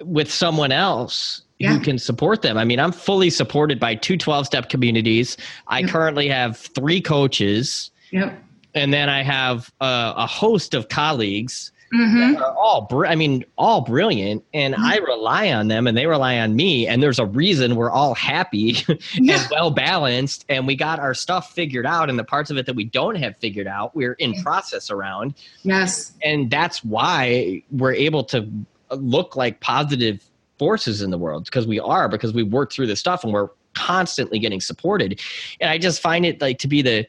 with 0.00 0.32
someone 0.32 0.72
else 0.72 1.42
yeah. 1.58 1.72
who 1.72 1.80
can 1.80 1.98
support 1.98 2.42
them. 2.42 2.58
I 2.58 2.64
mean, 2.64 2.80
I'm 2.80 2.92
fully 2.92 3.30
supported 3.30 3.80
by 3.80 3.94
two 3.94 4.16
12 4.16 4.46
step 4.46 4.68
communities. 4.68 5.36
I 5.68 5.80
yep. 5.80 5.90
currently 5.90 6.28
have 6.28 6.56
three 6.56 7.00
coaches. 7.00 7.90
Yep. 8.10 8.42
And 8.74 8.92
then 8.92 9.08
I 9.08 9.22
have 9.22 9.72
a, 9.80 10.14
a 10.16 10.26
host 10.26 10.74
of 10.74 10.88
colleagues 10.88 11.72
mm-hmm. 11.92 12.42
all, 12.42 12.82
br- 12.82 13.06
I 13.06 13.14
mean, 13.14 13.44
all 13.56 13.80
brilliant. 13.80 14.44
And 14.52 14.74
mm-hmm. 14.74 14.84
I 14.84 14.96
rely 14.98 15.52
on 15.52 15.68
them 15.68 15.86
and 15.86 15.96
they 15.96 16.06
rely 16.06 16.38
on 16.38 16.56
me. 16.56 16.86
And 16.86 17.02
there's 17.02 17.18
a 17.18 17.26
reason 17.26 17.76
we're 17.76 17.90
all 17.90 18.14
happy 18.14 18.76
yeah. 19.14 19.40
and 19.40 19.48
well 19.50 19.70
balanced. 19.70 20.44
And 20.48 20.66
we 20.66 20.76
got 20.76 20.98
our 20.98 21.14
stuff 21.14 21.52
figured 21.52 21.86
out. 21.86 22.10
And 22.10 22.18
the 22.18 22.24
parts 22.24 22.50
of 22.50 22.56
it 22.56 22.66
that 22.66 22.76
we 22.76 22.84
don't 22.84 23.16
have 23.16 23.36
figured 23.38 23.66
out, 23.66 23.94
we're 23.94 24.14
in 24.14 24.34
process 24.42 24.90
around. 24.90 25.34
Yes. 25.62 26.12
And 26.22 26.50
that's 26.50 26.84
why 26.84 27.62
we're 27.70 27.94
able 27.94 28.24
to 28.24 28.48
look 28.90 29.36
like 29.36 29.60
positive 29.60 30.24
forces 30.58 31.02
in 31.02 31.10
the 31.10 31.18
world 31.18 31.44
because 31.44 31.66
we 31.66 31.78
are 31.78 32.08
because 32.08 32.32
we 32.32 32.42
work 32.42 32.72
through 32.72 32.86
this 32.86 33.00
stuff 33.00 33.24
and 33.24 33.32
we're 33.32 33.48
constantly 33.74 34.38
getting 34.38 34.60
supported. 34.60 35.20
And 35.60 35.70
i 35.70 35.78
just 35.78 36.00
find 36.00 36.24
it 36.24 36.40
like 36.40 36.58
to 36.60 36.68
be 36.68 36.82
the 36.82 37.06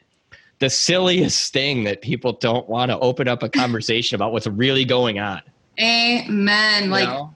the 0.58 0.68
silliest 0.68 1.52
thing 1.52 1.84
that 1.84 2.02
people 2.02 2.32
don't 2.32 2.68
want 2.68 2.90
to 2.90 2.98
open 2.98 3.28
up 3.28 3.42
a 3.42 3.48
conversation 3.48 4.16
about 4.16 4.32
what's 4.32 4.46
really 4.48 4.84
going 4.84 5.20
on. 5.20 5.40
Amen. 5.80 6.84
You 6.84 6.90
like 6.90 7.08
know? 7.08 7.32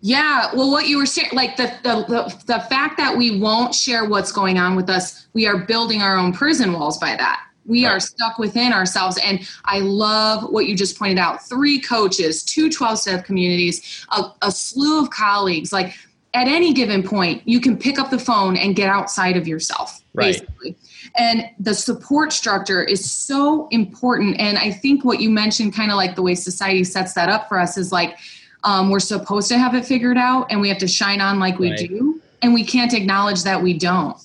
yeah 0.00 0.54
well 0.54 0.70
what 0.70 0.86
you 0.86 0.96
were 0.96 1.06
saying 1.06 1.28
like 1.32 1.56
the, 1.56 1.66
the 1.82 2.04
the 2.06 2.44
the 2.46 2.60
fact 2.68 2.96
that 2.96 3.16
we 3.16 3.38
won't 3.38 3.74
share 3.74 4.04
what's 4.04 4.32
going 4.32 4.58
on 4.58 4.74
with 4.74 4.88
us 4.88 5.26
we 5.34 5.46
are 5.46 5.58
building 5.58 6.00
our 6.00 6.16
own 6.16 6.32
prison 6.32 6.72
walls 6.72 6.98
by 6.98 7.14
that 7.16 7.44
we 7.66 7.84
right. 7.84 7.92
are 7.92 8.00
stuck 8.00 8.38
within 8.38 8.72
ourselves. 8.72 9.18
And 9.24 9.48
I 9.64 9.80
love 9.80 10.50
what 10.50 10.66
you 10.66 10.76
just 10.76 10.98
pointed 10.98 11.18
out 11.18 11.46
three 11.48 11.80
coaches, 11.80 12.42
two 12.42 12.70
12 12.70 12.98
step 12.98 13.24
communities, 13.24 14.06
a, 14.10 14.24
a 14.42 14.50
slew 14.50 15.02
of 15.02 15.10
colleagues. 15.10 15.72
Like 15.72 15.94
at 16.34 16.46
any 16.46 16.72
given 16.72 17.02
point, 17.02 17.42
you 17.46 17.60
can 17.60 17.76
pick 17.76 17.98
up 17.98 18.10
the 18.10 18.18
phone 18.18 18.56
and 18.56 18.76
get 18.76 18.88
outside 18.88 19.36
of 19.36 19.48
yourself, 19.48 20.00
right. 20.14 20.32
basically. 20.32 20.76
And 21.16 21.50
the 21.58 21.74
support 21.74 22.32
structure 22.32 22.84
is 22.84 23.10
so 23.10 23.68
important. 23.68 24.38
And 24.38 24.56
I 24.56 24.70
think 24.70 25.04
what 25.04 25.20
you 25.20 25.28
mentioned, 25.28 25.74
kind 25.74 25.90
of 25.90 25.96
like 25.96 26.14
the 26.14 26.22
way 26.22 26.34
society 26.34 26.84
sets 26.84 27.14
that 27.14 27.28
up 27.28 27.48
for 27.48 27.58
us, 27.58 27.76
is 27.76 27.90
like 27.90 28.18
um, 28.62 28.90
we're 28.90 29.00
supposed 29.00 29.48
to 29.48 29.58
have 29.58 29.74
it 29.74 29.84
figured 29.84 30.18
out 30.18 30.46
and 30.50 30.60
we 30.60 30.68
have 30.68 30.78
to 30.78 30.88
shine 30.88 31.20
on 31.20 31.40
like 31.40 31.58
we 31.58 31.70
right. 31.70 31.88
do. 31.88 32.20
And 32.42 32.54
we 32.54 32.64
can't 32.64 32.94
acknowledge 32.94 33.42
that 33.42 33.62
we 33.62 33.76
don't. 33.76 34.16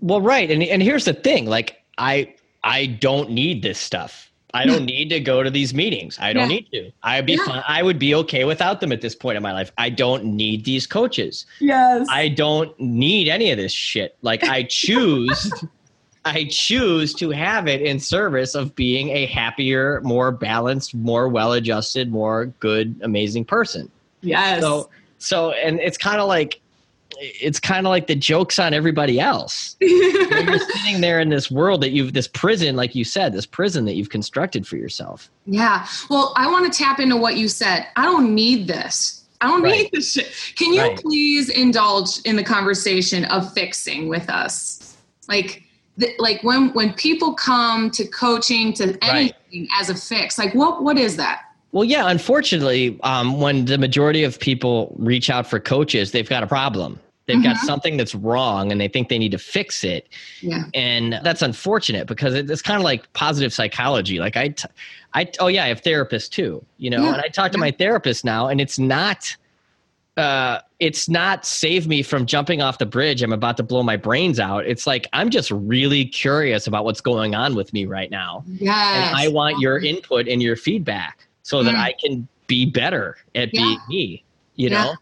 Well, 0.00 0.20
right. 0.20 0.50
And, 0.50 0.62
and 0.62 0.82
here's 0.82 1.04
the 1.04 1.12
thing 1.12 1.46
like, 1.46 1.76
I 1.98 2.34
I 2.62 2.86
don't 2.86 3.30
need 3.30 3.62
this 3.62 3.78
stuff. 3.78 4.30
I 4.52 4.66
don't 4.66 4.84
need 4.84 5.10
to 5.10 5.20
go 5.20 5.42
to 5.42 5.50
these 5.50 5.72
meetings. 5.72 6.18
I 6.20 6.32
don't 6.32 6.50
yeah. 6.50 6.56
need 6.56 6.70
to. 6.72 6.90
I'd 7.02 7.26
be 7.26 7.34
yeah. 7.34 7.44
fine. 7.44 7.62
I 7.66 7.82
would 7.82 7.98
be 7.98 8.14
okay 8.16 8.44
without 8.44 8.80
them 8.80 8.92
at 8.92 9.00
this 9.00 9.14
point 9.14 9.36
in 9.36 9.42
my 9.42 9.52
life. 9.52 9.70
I 9.78 9.90
don't 9.90 10.24
need 10.24 10.64
these 10.64 10.86
coaches. 10.86 11.46
Yes. 11.60 12.06
I 12.10 12.28
don't 12.28 12.78
need 12.80 13.28
any 13.28 13.50
of 13.50 13.58
this 13.58 13.72
shit. 13.72 14.16
Like 14.22 14.42
I 14.44 14.64
choose 14.64 15.52
I 16.24 16.48
choose 16.50 17.14
to 17.14 17.30
have 17.30 17.66
it 17.66 17.80
in 17.80 17.98
service 17.98 18.54
of 18.54 18.74
being 18.74 19.08
a 19.10 19.26
happier, 19.26 20.00
more 20.02 20.30
balanced, 20.30 20.94
more 20.94 21.28
well-adjusted, 21.28 22.10
more 22.10 22.46
good, 22.60 23.00
amazing 23.02 23.44
person. 23.44 23.90
Yes. 24.20 24.60
So 24.60 24.90
so 25.18 25.52
and 25.52 25.78
it's 25.80 25.96
kind 25.96 26.20
of 26.20 26.28
like 26.28 26.60
it's 27.20 27.60
kind 27.60 27.86
of 27.86 27.90
like 27.90 28.06
the 28.06 28.14
jokes 28.14 28.58
on 28.58 28.72
everybody 28.72 29.20
else. 29.20 29.76
you're 29.80 30.58
sitting 30.58 31.00
there 31.00 31.20
in 31.20 31.28
this 31.28 31.50
world 31.50 31.82
that 31.82 31.90
you've 31.90 32.12
this 32.12 32.28
prison, 32.28 32.76
like 32.76 32.94
you 32.94 33.04
said, 33.04 33.32
this 33.32 33.46
prison 33.46 33.84
that 33.84 33.94
you've 33.94 34.10
constructed 34.10 34.66
for 34.66 34.76
yourself. 34.76 35.30
Yeah. 35.46 35.86
Well, 36.08 36.32
I 36.36 36.50
want 36.50 36.72
to 36.72 36.78
tap 36.78 36.98
into 36.98 37.16
what 37.16 37.36
you 37.36 37.48
said. 37.48 37.86
I 37.96 38.04
don't 38.04 38.34
need 38.34 38.66
this. 38.66 39.24
I 39.42 39.48
don't 39.48 39.62
right. 39.62 39.82
need 39.82 39.90
this 39.92 40.12
shit. 40.12 40.32
Can 40.56 40.72
you 40.72 40.82
right. 40.82 40.98
please 40.98 41.48
indulge 41.50 42.20
in 42.24 42.36
the 42.36 42.44
conversation 42.44 43.24
of 43.26 43.52
fixing 43.52 44.08
with 44.08 44.28
us? 44.28 44.96
Like 45.28 45.64
like 46.18 46.42
when 46.42 46.72
when 46.72 46.92
people 46.94 47.34
come 47.34 47.90
to 47.90 48.06
coaching 48.06 48.72
to 48.72 48.96
anything 49.02 49.34
right. 49.52 49.68
as 49.78 49.90
a 49.90 49.94
fix 49.94 50.38
like 50.38 50.54
what 50.54 50.82
what 50.82 50.96
is 50.96 51.16
that 51.16 51.42
well 51.72 51.84
yeah 51.84 52.08
unfortunately 52.08 52.98
um, 53.02 53.38
when 53.40 53.64
the 53.66 53.76
majority 53.76 54.24
of 54.24 54.38
people 54.40 54.94
reach 54.98 55.28
out 55.28 55.46
for 55.46 55.60
coaches 55.60 56.12
they've 56.12 56.28
got 56.28 56.42
a 56.42 56.46
problem 56.46 56.98
they've 57.30 57.38
mm-hmm. 57.38 57.52
got 57.52 57.56
something 57.58 57.96
that's 57.96 58.14
wrong 58.14 58.70
and 58.70 58.80
they 58.80 58.88
think 58.88 59.08
they 59.08 59.18
need 59.18 59.32
to 59.32 59.38
fix 59.38 59.84
it 59.84 60.08
yeah 60.40 60.64
and 60.74 61.18
that's 61.22 61.42
unfortunate 61.42 62.06
because 62.06 62.34
it's 62.34 62.62
kind 62.62 62.76
of 62.76 62.84
like 62.84 63.10
positive 63.12 63.52
psychology 63.52 64.18
like 64.18 64.36
i 64.36 64.48
t- 64.48 64.68
I 65.14 65.30
oh 65.40 65.46
yeah 65.46 65.64
i 65.64 65.68
have 65.68 65.82
therapists 65.82 66.28
too 66.28 66.64
you 66.78 66.90
know 66.90 67.02
yeah. 67.02 67.14
and 67.14 67.22
i 67.22 67.28
talk 67.28 67.52
to 67.52 67.58
yeah. 67.58 67.64
my 67.64 67.70
therapist 67.70 68.24
now 68.24 68.48
and 68.48 68.60
it's 68.60 68.78
not 68.78 69.36
uh, 70.16 70.60
it's 70.80 71.08
not 71.08 71.46
save 71.46 71.86
me 71.86 72.02
from 72.02 72.26
jumping 72.26 72.60
off 72.60 72.78
the 72.78 72.84
bridge. 72.84 73.22
I'm 73.22 73.32
about 73.32 73.56
to 73.56 73.62
blow 73.62 73.82
my 73.82 73.96
brains 73.96 74.38
out. 74.38 74.66
It's 74.66 74.86
like 74.86 75.06
I'm 75.14 75.30
just 75.30 75.50
really 75.50 76.04
curious 76.04 76.66
about 76.66 76.84
what's 76.84 77.00
going 77.00 77.34
on 77.34 77.54
with 77.54 77.72
me 77.72 77.86
right 77.86 78.10
now. 78.10 78.44
Yes. 78.46 79.08
And 79.08 79.16
I 79.16 79.28
want 79.28 79.60
your 79.60 79.78
input 79.78 80.28
and 80.28 80.42
your 80.42 80.56
feedback 80.56 81.26
so 81.42 81.62
mm. 81.62 81.66
that 81.66 81.74
I 81.74 81.92
can 81.92 82.28
be 82.48 82.66
better 82.66 83.16
at 83.34 83.54
yeah. 83.54 83.60
being 83.60 83.78
me, 83.88 84.24
you 84.56 84.68
yeah. 84.68 84.84
know? 84.84 84.94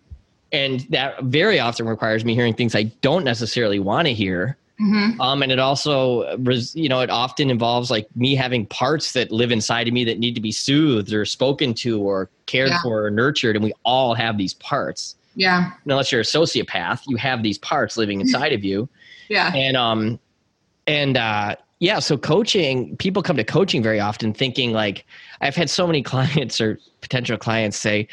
And 0.52 0.80
that 0.90 1.22
very 1.24 1.60
often 1.60 1.86
requires 1.86 2.24
me 2.24 2.34
hearing 2.34 2.54
things 2.54 2.74
I 2.74 2.84
don't 3.02 3.24
necessarily 3.24 3.78
want 3.78 4.06
to 4.06 4.14
hear. 4.14 4.56
Mm-hmm. 4.80 5.20
Um, 5.20 5.42
and 5.42 5.50
it 5.50 5.58
also, 5.58 6.36
you 6.74 6.88
know, 6.88 7.00
it 7.00 7.10
often 7.10 7.50
involves 7.50 7.90
like 7.90 8.08
me 8.14 8.34
having 8.34 8.64
parts 8.66 9.12
that 9.12 9.32
live 9.32 9.50
inside 9.50 9.88
of 9.88 9.94
me 9.94 10.04
that 10.04 10.18
need 10.18 10.34
to 10.36 10.40
be 10.40 10.52
soothed 10.52 11.12
or 11.12 11.24
spoken 11.24 11.74
to 11.74 12.00
or 12.00 12.30
cared 12.46 12.68
yeah. 12.68 12.82
for 12.82 13.04
or 13.04 13.10
nurtured. 13.10 13.56
And 13.56 13.64
we 13.64 13.72
all 13.84 14.14
have 14.14 14.38
these 14.38 14.54
parts. 14.54 15.16
Yeah. 15.34 15.70
unless 15.84 16.10
you're 16.10 16.22
a 16.22 16.24
sociopath, 16.24 17.02
you 17.06 17.16
have 17.16 17.44
these 17.44 17.58
parts 17.58 17.96
living 17.96 18.20
inside 18.22 18.52
of 18.52 18.64
you. 18.64 18.88
Yeah. 19.28 19.54
And, 19.54 19.76
um, 19.76 20.18
and, 20.86 21.16
uh, 21.16 21.56
yeah, 21.80 22.00
so 22.00 22.18
coaching, 22.18 22.96
people 22.96 23.22
come 23.22 23.36
to 23.36 23.44
coaching 23.44 23.82
very 23.82 24.00
often 24.00 24.32
thinking 24.32 24.72
like, 24.72 25.04
I've 25.40 25.54
had 25.54 25.70
so 25.70 25.86
many 25.86 26.02
clients 26.12 26.60
or 26.60 26.78
potential 27.00 27.38
clients 27.38 27.76
say, 27.76 28.08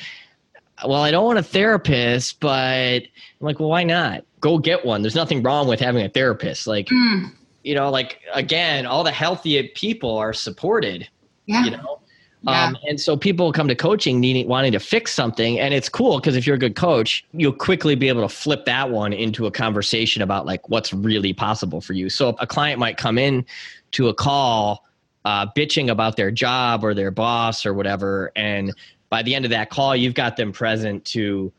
well, 0.83 1.01
I 1.01 1.11
don't 1.11 1.25
want 1.25 1.39
a 1.39 1.43
therapist, 1.43 2.39
but 2.39 3.03
I'm 3.03 3.09
like, 3.39 3.59
well, 3.59 3.69
why 3.69 3.83
not? 3.83 4.25
Go 4.41 4.57
get 4.57 4.85
one. 4.85 5.01
There's 5.01 5.15
nothing 5.15 5.41
wrong 5.41 5.67
with 5.67 5.79
having 5.79 6.05
a 6.05 6.09
therapist. 6.09 6.67
Like, 6.67 6.87
mm. 6.87 7.31
you 7.63 7.75
know, 7.75 7.89
like 7.89 8.19
again, 8.33 8.85
all 8.85 9.03
the 9.03 9.11
healthy 9.11 9.61
people 9.75 10.17
are 10.17 10.33
supported. 10.33 11.07
Yeah. 11.45 11.63
You 11.63 11.71
know, 11.71 11.99
yeah. 12.45 12.65
Um, 12.65 12.77
and 12.87 13.01
so 13.01 13.17
people 13.17 13.51
come 13.51 13.67
to 13.67 13.75
coaching 13.75 14.19
needing 14.19 14.47
wanting 14.47 14.71
to 14.73 14.79
fix 14.79 15.13
something, 15.13 15.59
and 15.59 15.73
it's 15.73 15.89
cool 15.89 16.19
because 16.19 16.35
if 16.35 16.45
you're 16.45 16.55
a 16.55 16.59
good 16.59 16.75
coach, 16.75 17.25
you'll 17.33 17.53
quickly 17.53 17.95
be 17.95 18.07
able 18.07 18.21
to 18.21 18.33
flip 18.33 18.65
that 18.65 18.91
one 18.91 19.13
into 19.13 19.47
a 19.47 19.51
conversation 19.51 20.21
about 20.21 20.45
like 20.45 20.69
what's 20.69 20.93
really 20.93 21.33
possible 21.33 21.81
for 21.81 21.93
you. 21.93 22.07
So 22.09 22.35
a 22.39 22.45
client 22.45 22.79
might 22.79 22.97
come 22.97 23.17
in 23.17 23.45
to 23.91 24.09
a 24.09 24.13
call 24.13 24.85
uh, 25.25 25.47
bitching 25.57 25.89
about 25.89 26.17
their 26.17 26.29
job 26.29 26.83
or 26.83 26.93
their 26.93 27.09
boss 27.09 27.65
or 27.65 27.73
whatever, 27.73 28.31
and 28.35 28.75
by 29.15 29.23
the 29.23 29.33
end 29.33 29.45
of 29.45 29.51
that 29.51 29.69
call, 29.69 29.95
you've 29.95 30.13
got 30.13 30.35
them 30.35 30.51
present 30.51 31.05
to 31.05 31.53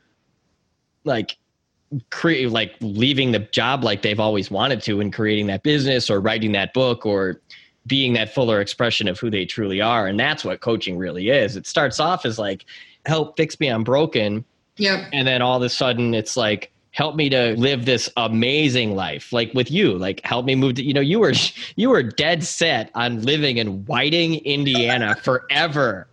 like 1.05 1.39
create 2.11 2.51
like 2.51 2.75
leaving 2.83 3.33
the 3.33 3.39
job 3.39 3.83
like 3.83 4.03
they've 4.03 4.21
always 4.21 4.51
wanted 4.51 4.83
to 4.83 5.01
and 5.01 5.11
creating 5.11 5.47
that 5.47 5.63
business 5.63 6.11
or 6.11 6.21
writing 6.21 6.53
that 6.53 6.75
book 6.75 7.07
or 7.07 7.41
being 7.87 8.13
that 8.13 8.35
fuller 8.35 8.61
expression 8.61 9.09
of 9.09 9.19
who 9.19 9.31
they 9.31 9.47
truly 9.47 9.81
are. 9.81 10.07
And 10.07 10.21
that's 10.21 10.45
what 10.45 10.61
coaching 10.61 10.99
really 10.99 11.31
is. 11.31 11.57
It 11.57 11.67
starts 11.67 11.99
off 11.99 12.27
as 12.27 12.39
like, 12.39 12.67
help 13.07 13.39
fix 13.39 13.59
me, 13.59 13.69
I'm 13.69 13.85
broken. 13.85 14.45
Yep. 14.77 15.09
And 15.15 15.27
then 15.27 15.41
all 15.41 15.57
of 15.57 15.63
a 15.63 15.71
sudden 15.71 16.13
it's 16.13 16.37
like, 16.37 16.71
help 16.91 17.17
me 17.17 17.31
to 17.31 17.57
live 17.57 17.87
this 17.87 18.11
amazing 18.19 18.95
life 18.95 19.31
like 19.31 19.53
with 19.53 19.71
you 19.71 19.99
like 19.99 20.19
help 20.25 20.47
me 20.47 20.55
move 20.55 20.75
to 20.75 20.83
you 20.83 20.95
know 20.95 21.01
you 21.01 21.21
were 21.21 21.35
you 21.77 21.91
were 21.91 22.03
dead 22.03 22.43
set 22.43 22.91
on 22.95 23.21
living 23.21 23.59
in 23.59 23.85
whiting 23.85 24.37
indiana 24.47 25.15
forever 25.17 26.09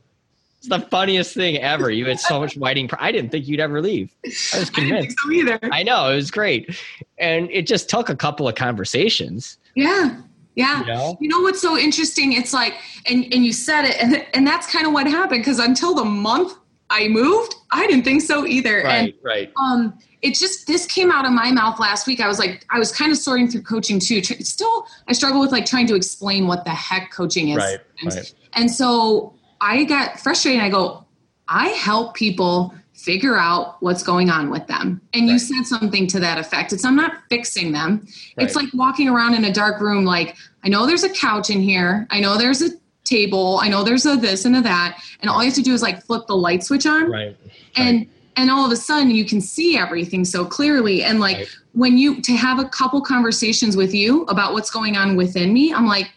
it's 0.63 0.69
the 0.69 0.88
funniest 0.89 1.34
thing 1.34 1.58
ever 1.58 1.91
you 1.91 2.06
had 2.06 2.19
so 2.19 2.39
much 2.39 2.56
whiting 2.56 2.89
i 2.99 3.12
didn't 3.12 3.32
think 3.32 3.47
you'd 3.47 3.60
ever 3.60 3.82
leave 3.82 4.15
i 4.54 4.60
was 4.60 4.69
convinced 4.69 5.17
I 5.26 5.28
so 5.28 5.32
either 5.32 5.60
i 5.63 5.84
know 5.84 6.10
it 6.10 6.15
was 6.15 6.32
great 6.32 6.80
and 7.17 7.49
it 7.52 7.67
just 7.67 7.89
took 7.89 8.10
a 8.10 8.15
couple 8.15 8.47
of 8.47 8.56
conversations 8.56 9.58
yeah 9.76 10.21
yeah. 10.56 10.82
You 10.82 10.86
know? 10.86 11.17
you 11.19 11.28
know? 11.30 11.41
what's 11.41 11.62
so 11.62 11.78
interesting? 11.78 12.34
It's 12.34 12.54
like, 12.54 12.76
and, 13.10 13.23
and 13.34 13.43
you 13.43 13.52
said 13.52 13.86
it, 13.86 13.99
and, 13.99 14.23
and 14.36 14.45
that's 14.45 14.71
kind 14.71 14.86
of 14.86 14.93
what 14.93 15.08
happened 15.08 15.41
because 15.41 15.58
until 15.58 15.95
the 15.95 16.06
month 16.06 16.54
I 16.91 17.08
moved, 17.08 17.56
I 17.71 17.88
didn't 17.88 18.04
think 18.04 18.21
so 18.21 18.45
either. 18.45 18.84
Right, 18.84 18.91
and, 18.91 19.13
right. 19.23 19.52
Um, 19.58 19.97
it 20.21 20.36
just, 20.36 20.67
this 20.67 20.86
came 20.86 21.12
out 21.12 21.26
of 21.26 21.32
my 21.32 21.52
mouth 21.52 21.80
last 21.80 22.06
week. 22.06 22.21
I 22.21 22.28
was 22.28 22.38
like, 22.38 22.65
I 22.69 22.78
was 22.78 22.91
kind 22.91 23.12
of 23.12 23.17
sorting 23.17 23.49
through 23.49 23.63
coaching 23.63 23.99
too. 23.99 24.21
Still, 24.23 24.88
I 25.08 25.13
struggle 25.13 25.41
with 25.41 25.52
like 25.52 25.65
trying 25.65 25.88
to 25.88 25.95
explain 25.95 26.45
what 26.45 26.65
the 26.65 26.71
heck 26.71 27.12
coaching 27.12 27.49
is. 27.49 27.58
Right, 27.58 27.80
right. 28.06 28.34
and 28.54 28.69
so 28.69 29.34
I 29.63 29.86
get 29.86 30.19
frustrated. 30.19 30.62
I 30.62 30.69
go, 30.69 31.06
I 31.47 31.69
help 31.69 32.15
people 32.15 32.73
figure 32.93 33.38
out 33.38 33.82
what's 33.82 34.04
going 34.04 34.30
on 34.30 34.49
with 34.49 34.67
them. 34.67 35.02
And 35.13 35.23
right. 35.23 35.34
you 35.34 35.39
said 35.39 35.63
something 35.63 36.06
to 36.08 36.19
that 36.19 36.38
effect. 36.38 36.73
It's 36.73 36.86
I'm 36.86 36.95
not 36.95 37.23
fixing 37.30 37.71
them. 37.71 38.06
Right. 38.38 38.45
It's 38.45 38.56
like 38.56 38.67
walking 38.73 39.08
around 39.08 39.36
in 39.36 39.45
a 39.45 39.54
dark 39.54 39.82
room 39.82 40.06
like 40.06 40.36
I 40.63 40.69
know 40.69 40.86
there's 40.86 41.04
a 41.04 41.10
couch 41.10 41.49
in 41.49 41.62
here. 41.62 42.08
I 42.12 42.19
know 42.19 42.38
there's 42.38 42.62
a 42.62 42.69
table. 43.06 43.60
I 43.62 43.69
know 43.69 43.84
there's 43.84 44.06
a 44.06 44.15
this 44.15 44.45
and 44.45 44.56
a 44.56 44.62
that. 44.62 45.02
And 45.21 45.30
all 45.30 45.39
you 45.39 45.45
have 45.45 45.56
to 45.56 45.62
do 45.62 45.73
is 45.73 45.82
like 45.82 46.04
flip 46.04 46.28
the 46.28 46.36
light 46.36 46.63
switch 46.63 46.86
on. 46.86 47.10
Right. 47.10 47.36
And 47.76 47.99
right. 47.99 48.10
and 48.36 48.52
all 48.52 48.65
of 48.65 48.71
a 48.71 48.78
sudden 48.78 49.12
you 49.12 49.26
can 49.26 49.39
see 49.39 49.78
everything 49.78 50.26
so 50.26 50.45
clearly 50.45 51.04
and 51.04 51.19
like 51.19 51.47
when 51.71 51.97
you 51.97 52.21
to 52.21 52.34
have 52.34 52.60
a 52.60 52.65
couple 52.65 53.02
conversations 53.02 53.76
with 53.76 53.93
you 53.93 54.23
about 54.26 54.54
what's 54.54 54.69
going 54.69 54.97
on 54.97 55.15
within 55.15 55.52
me, 55.54 55.73
I'm 55.73 55.88
like, 55.88 56.12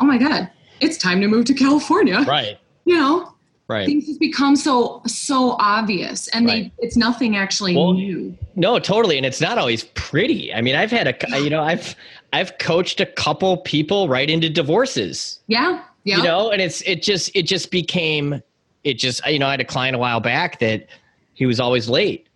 "Oh 0.00 0.04
my 0.04 0.18
god, 0.18 0.50
it's 0.80 0.98
time 0.98 1.20
to 1.22 1.28
move 1.28 1.46
to 1.46 1.54
California." 1.54 2.20
Right. 2.28 2.58
You 2.88 2.96
know? 2.96 3.34
right. 3.68 3.86
things 3.86 4.06
just 4.06 4.18
become 4.18 4.56
so 4.56 5.02
so 5.06 5.56
obvious 5.60 6.26
and 6.28 6.46
right. 6.46 6.72
they 6.76 6.84
it's 6.84 6.96
nothing 6.96 7.36
actually 7.36 7.76
well, 7.76 7.92
new. 7.92 8.36
no 8.56 8.78
totally 8.78 9.16
and 9.16 9.26
it's 9.26 9.40
not 9.40 9.58
always 9.58 9.84
pretty. 9.94 10.52
I 10.52 10.60
mean 10.62 10.74
i've 10.74 10.90
had 10.90 11.06
a 11.06 11.40
you 11.40 11.50
know 11.50 11.62
i've 11.62 11.94
i've 12.32 12.56
coached 12.58 13.00
a 13.00 13.06
couple 13.06 13.58
people 13.58 14.08
right 14.08 14.28
into 14.28 14.48
divorces. 14.48 15.40
Yeah 15.46 15.82
yeah. 16.04 16.16
You 16.16 16.22
know 16.22 16.50
and 16.50 16.62
it's 16.62 16.80
it 16.82 17.02
just 17.02 17.30
it 17.34 17.42
just 17.42 17.70
became 17.70 18.42
it 18.84 18.94
just 18.94 19.24
you 19.26 19.38
know 19.38 19.46
i 19.46 19.50
had 19.52 19.60
a 19.60 19.64
client 19.64 19.94
a 19.94 19.98
while 19.98 20.20
back 20.20 20.58
that 20.60 20.86
he 21.34 21.44
was 21.44 21.60
always 21.60 21.88
late 21.88 22.28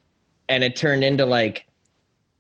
and 0.49 0.63
it 0.63 0.77
turned 0.77 1.03
into 1.03 1.25
like 1.25 1.67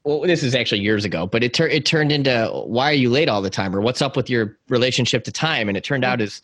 well 0.04 0.20
this 0.20 0.42
is 0.42 0.54
actually 0.54 0.80
years 0.80 1.04
ago 1.04 1.26
but 1.26 1.42
it, 1.42 1.54
turned 1.54 1.72
it 1.72 1.86
turned 1.86 2.12
into 2.12 2.48
why 2.66 2.90
are 2.90 2.94
you 2.94 3.08
late 3.08 3.28
all 3.28 3.40
the 3.40 3.50
time? 3.50 3.74
or 3.74 3.80
what's 3.80 4.02
up 4.02 4.16
with 4.16 4.28
your 4.28 4.58
relationship 4.68 5.24
to 5.24 5.32
time? 5.32 5.68
and 5.68 5.78
it 5.78 5.84
turned 5.84 6.04
out 6.04 6.20
as 6.20 6.42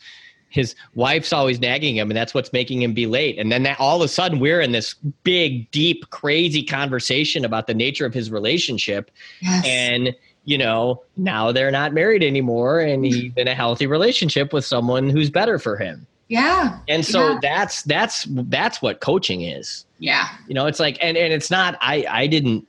his 0.49 0.75
wife's 0.95 1.31
always 1.31 1.59
nagging 1.59 1.95
him 1.95 2.09
and 2.09 2.17
that's 2.17 2.33
what's 2.33 2.51
making 2.51 2.81
him 2.81 2.93
be 2.93 3.05
late. 3.05 3.37
And 3.37 3.51
then 3.51 3.63
that 3.63 3.79
all 3.79 3.97
of 3.97 4.05
a 4.05 4.07
sudden 4.07 4.39
we're 4.39 4.61
in 4.61 4.71
this 4.71 4.95
big 5.23 5.69
deep 5.71 6.09
crazy 6.09 6.63
conversation 6.63 7.45
about 7.45 7.67
the 7.67 7.73
nature 7.73 8.05
of 8.05 8.13
his 8.13 8.31
relationship. 8.31 9.11
Yes. 9.41 9.65
and 9.65 10.15
you 10.45 10.57
know 10.57 11.03
now 11.17 11.51
they're 11.51 11.69
not 11.69 11.93
married 11.93 12.23
anymore 12.23 12.79
and 12.79 13.05
he's 13.05 13.31
in 13.35 13.47
a 13.47 13.53
healthy 13.53 13.85
relationship 13.85 14.51
with 14.51 14.65
someone 14.65 15.09
who's 15.09 15.29
better 15.29 15.59
for 15.59 15.77
him. 15.77 16.07
Yeah. 16.27 16.79
And 16.87 17.05
so 17.05 17.31
yeah. 17.31 17.39
that's 17.41 17.83
that's 17.83 18.25
that's 18.29 18.81
what 18.81 19.01
coaching 19.01 19.41
is. 19.41 19.85
Yeah. 19.99 20.27
You 20.47 20.53
know 20.55 20.65
it's 20.65 20.79
like 20.79 20.97
and 21.01 21.17
and 21.17 21.33
it's 21.33 21.51
not 21.51 21.77
i 21.81 22.05
i 22.09 22.27
didn't 22.27 22.65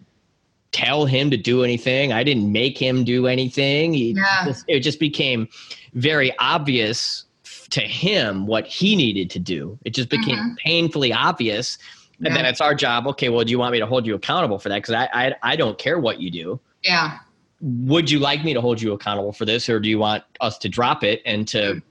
tell 0.72 1.04
him 1.04 1.30
to 1.30 1.36
do 1.36 1.64
anything. 1.64 2.12
I 2.12 2.22
didn't 2.22 2.50
make 2.52 2.78
him 2.78 3.04
do 3.04 3.26
anything. 3.26 3.92
He, 3.92 4.12
yeah. 4.12 4.52
it 4.68 4.80
just 4.80 5.00
became 5.00 5.48
very 5.94 6.36
obvious 6.38 7.24
to 7.70 7.80
him 7.80 8.46
what 8.46 8.66
he 8.66 8.96
needed 8.96 9.30
to 9.30 9.38
do. 9.38 9.78
It 9.84 9.94
just 9.94 10.08
became 10.08 10.36
mm-hmm. 10.36 10.54
painfully 10.56 11.12
obvious. 11.12 11.78
And 12.18 12.28
yeah. 12.28 12.34
then 12.34 12.44
it's 12.44 12.60
our 12.60 12.74
job. 12.74 13.06
Okay, 13.06 13.28
well, 13.28 13.44
do 13.44 13.50
you 13.50 13.58
want 13.58 13.72
me 13.72 13.78
to 13.78 13.86
hold 13.86 14.06
you 14.06 14.14
accountable 14.14 14.58
for 14.58 14.68
that? 14.68 14.82
Because 14.82 14.94
I, 14.94 15.08
I 15.12 15.34
I 15.42 15.56
don't 15.56 15.78
care 15.78 15.98
what 15.98 16.20
you 16.20 16.30
do. 16.30 16.60
Yeah. 16.82 17.18
Would 17.62 18.10
you 18.10 18.18
like 18.18 18.44
me 18.44 18.54
to 18.54 18.60
hold 18.60 18.80
you 18.80 18.92
accountable 18.92 19.32
for 19.32 19.44
this, 19.44 19.68
or 19.68 19.80
do 19.80 19.88
you 19.88 19.98
want 19.98 20.24
us 20.40 20.58
to 20.58 20.68
drop 20.68 21.02
it 21.04 21.22
and 21.24 21.46
to 21.48 21.82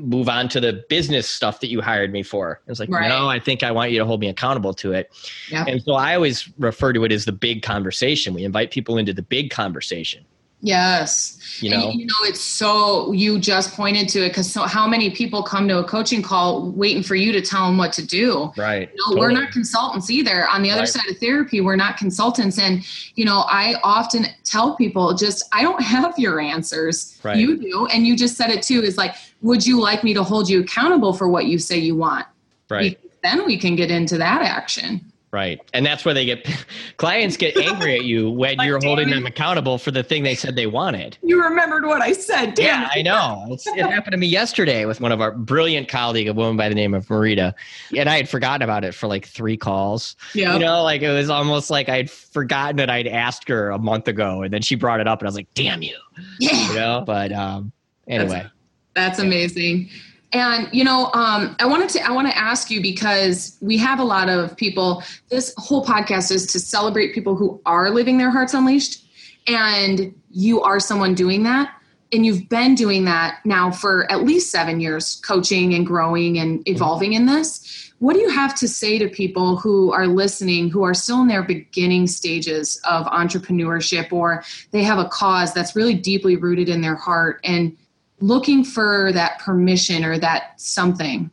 move 0.00 0.28
on 0.28 0.48
to 0.50 0.60
the 0.60 0.84
business 0.88 1.28
stuff 1.28 1.60
that 1.60 1.68
you 1.68 1.80
hired 1.80 2.12
me 2.12 2.22
for? 2.22 2.60
It's 2.66 2.80
like, 2.80 2.90
right. 2.90 3.08
no, 3.08 3.28
I 3.28 3.38
think 3.38 3.62
I 3.62 3.70
want 3.70 3.90
you 3.90 3.98
to 3.98 4.04
hold 4.04 4.20
me 4.20 4.28
accountable 4.28 4.74
to 4.74 4.92
it. 4.92 5.10
Yeah. 5.50 5.64
And 5.66 5.82
so 5.82 5.94
I 5.94 6.14
always 6.14 6.48
refer 6.58 6.92
to 6.92 7.04
it 7.04 7.12
as 7.12 7.24
the 7.24 7.32
big 7.32 7.62
conversation. 7.62 8.34
We 8.34 8.44
invite 8.44 8.70
people 8.70 8.98
into 8.98 9.12
the 9.12 9.22
big 9.22 9.50
conversation. 9.50 10.24
Yes. 10.60 11.36
You 11.62 11.70
know, 11.70 11.90
and, 11.90 12.00
you 12.00 12.06
know, 12.06 12.14
it's 12.22 12.40
so 12.40 13.12
you 13.12 13.38
just 13.38 13.74
pointed 13.74 14.08
to 14.10 14.24
it 14.24 14.30
because 14.30 14.52
so 14.52 14.62
how 14.62 14.88
many 14.88 15.10
people 15.10 15.42
come 15.42 15.68
to 15.68 15.78
a 15.78 15.84
coaching 15.84 16.20
call 16.20 16.70
waiting 16.70 17.02
for 17.02 17.14
you 17.14 17.30
to 17.32 17.40
tell 17.40 17.66
them 17.66 17.78
what 17.78 17.92
to 17.94 18.06
do? 18.06 18.52
Right. 18.56 18.88
You 18.88 18.96
know, 18.96 19.04
totally. 19.06 19.20
We're 19.20 19.32
not 19.32 19.52
consultants 19.52 20.10
either. 20.10 20.48
On 20.48 20.62
the 20.62 20.70
other 20.70 20.80
right. 20.80 20.88
side 20.88 21.08
of 21.08 21.18
therapy, 21.18 21.60
we're 21.60 21.76
not 21.76 21.96
consultants. 21.96 22.58
And, 22.58 22.84
you 23.14 23.24
know, 23.24 23.44
I 23.48 23.76
often 23.84 24.26
tell 24.44 24.76
people 24.76 25.14
just, 25.14 25.48
I 25.52 25.62
don't 25.62 25.82
have 25.82 26.18
your 26.18 26.40
answers. 26.40 27.20
Right. 27.22 27.36
You 27.36 27.56
do. 27.56 27.86
And 27.92 28.06
you 28.06 28.16
just 28.16 28.36
said 28.36 28.50
it 28.50 28.62
too 28.62 28.82
is 28.82 28.96
like, 28.96 29.14
would 29.42 29.64
you 29.64 29.80
like 29.80 30.02
me 30.02 30.12
to 30.14 30.24
hold 30.24 30.48
you 30.48 30.60
accountable 30.60 31.12
for 31.12 31.28
what 31.28 31.46
you 31.46 31.58
say 31.58 31.78
you 31.78 31.94
want? 31.96 32.26
Right. 32.68 33.00
Because 33.00 33.16
then 33.22 33.46
we 33.46 33.58
can 33.58 33.76
get 33.76 33.90
into 33.90 34.18
that 34.18 34.42
action. 34.42 35.12
Right. 35.30 35.60
And 35.74 35.84
that's 35.84 36.06
where 36.06 36.14
they 36.14 36.24
get 36.24 36.46
clients 36.96 37.36
get 37.36 37.56
angry 37.58 37.96
at 37.98 38.04
you 38.04 38.30
when 38.30 38.56
like, 38.56 38.66
you're 38.66 38.80
holding 38.82 39.10
them 39.10 39.26
accountable 39.26 39.76
for 39.76 39.90
the 39.90 40.02
thing 40.02 40.22
they 40.22 40.34
said 40.34 40.56
they 40.56 40.66
wanted. 40.66 41.18
You 41.22 41.42
remembered 41.42 41.84
what 41.84 42.00
I 42.00 42.12
said. 42.12 42.54
Damn 42.54 42.82
yeah, 42.82 42.88
I 42.94 43.02
know. 43.02 43.46
It's, 43.50 43.66
it 43.66 43.78
happened 43.78 44.12
to 44.12 44.16
me 44.16 44.26
yesterday 44.26 44.86
with 44.86 45.00
one 45.00 45.12
of 45.12 45.20
our 45.20 45.32
brilliant 45.32 45.88
colleague, 45.88 46.28
a 46.28 46.32
woman 46.32 46.56
by 46.56 46.70
the 46.70 46.74
name 46.74 46.94
of 46.94 47.06
Marita. 47.06 47.52
And 47.94 48.08
I 48.08 48.16
had 48.16 48.28
forgotten 48.28 48.62
about 48.62 48.84
it 48.84 48.94
for 48.94 49.06
like 49.06 49.26
three 49.26 49.56
calls. 49.56 50.16
Yeah. 50.34 50.54
You 50.54 50.60
know, 50.60 50.82
like 50.82 51.02
it 51.02 51.12
was 51.12 51.28
almost 51.28 51.68
like 51.68 51.90
I'd 51.90 52.10
forgotten 52.10 52.76
that 52.76 52.88
I'd 52.88 53.06
asked 53.06 53.48
her 53.48 53.70
a 53.70 53.78
month 53.78 54.08
ago. 54.08 54.42
And 54.42 54.52
then 54.52 54.62
she 54.62 54.76
brought 54.76 55.00
it 55.00 55.06
up 55.06 55.20
and 55.20 55.26
I 55.26 55.28
was 55.28 55.36
like, 55.36 55.52
damn 55.52 55.82
you. 55.82 55.96
Yeah. 56.38 56.68
You 56.68 56.74
know, 56.74 57.04
but 57.06 57.32
um, 57.32 57.70
anyway. 58.06 58.46
That's, 58.94 59.18
that's 59.18 59.18
amazing. 59.18 59.90
And 60.32 60.68
you 60.72 60.84
know, 60.84 61.10
um, 61.14 61.56
I 61.58 61.66
wanted 61.66 61.88
to 61.90 62.02
I 62.06 62.10
want 62.10 62.28
to 62.28 62.36
ask 62.36 62.70
you 62.70 62.82
because 62.82 63.56
we 63.60 63.78
have 63.78 63.98
a 63.98 64.04
lot 64.04 64.28
of 64.28 64.56
people. 64.56 65.02
This 65.30 65.54
whole 65.56 65.84
podcast 65.84 66.30
is 66.30 66.46
to 66.52 66.58
celebrate 66.58 67.14
people 67.14 67.34
who 67.34 67.60
are 67.64 67.90
living 67.90 68.18
their 68.18 68.30
hearts 68.30 68.52
unleashed, 68.52 69.06
and 69.46 70.14
you 70.30 70.60
are 70.60 70.80
someone 70.80 71.14
doing 71.14 71.44
that, 71.44 71.74
and 72.12 72.26
you've 72.26 72.48
been 72.50 72.74
doing 72.74 73.06
that 73.06 73.40
now 73.46 73.70
for 73.70 74.10
at 74.12 74.24
least 74.24 74.50
seven 74.50 74.80
years, 74.80 75.16
coaching 75.24 75.72
and 75.72 75.86
growing 75.86 76.38
and 76.38 76.66
evolving 76.68 77.14
in 77.14 77.24
this. 77.24 77.90
What 78.00 78.12
do 78.12 78.20
you 78.20 78.28
have 78.28 78.54
to 78.56 78.68
say 78.68 78.98
to 78.98 79.08
people 79.08 79.56
who 79.56 79.92
are 79.92 80.06
listening, 80.06 80.68
who 80.68 80.84
are 80.84 80.94
still 80.94 81.20
in 81.22 81.26
their 81.26 81.42
beginning 81.42 82.06
stages 82.06 82.80
of 82.84 83.06
entrepreneurship, 83.06 84.12
or 84.12 84.44
they 84.70 84.84
have 84.84 84.98
a 84.98 85.08
cause 85.08 85.52
that's 85.52 85.74
really 85.74 85.94
deeply 85.94 86.36
rooted 86.36 86.68
in 86.68 86.82
their 86.82 86.94
heart 86.94 87.40
and 87.44 87.76
looking 88.20 88.64
for 88.64 89.12
that 89.12 89.38
permission 89.38 90.04
or 90.04 90.18
that 90.18 90.60
something 90.60 91.30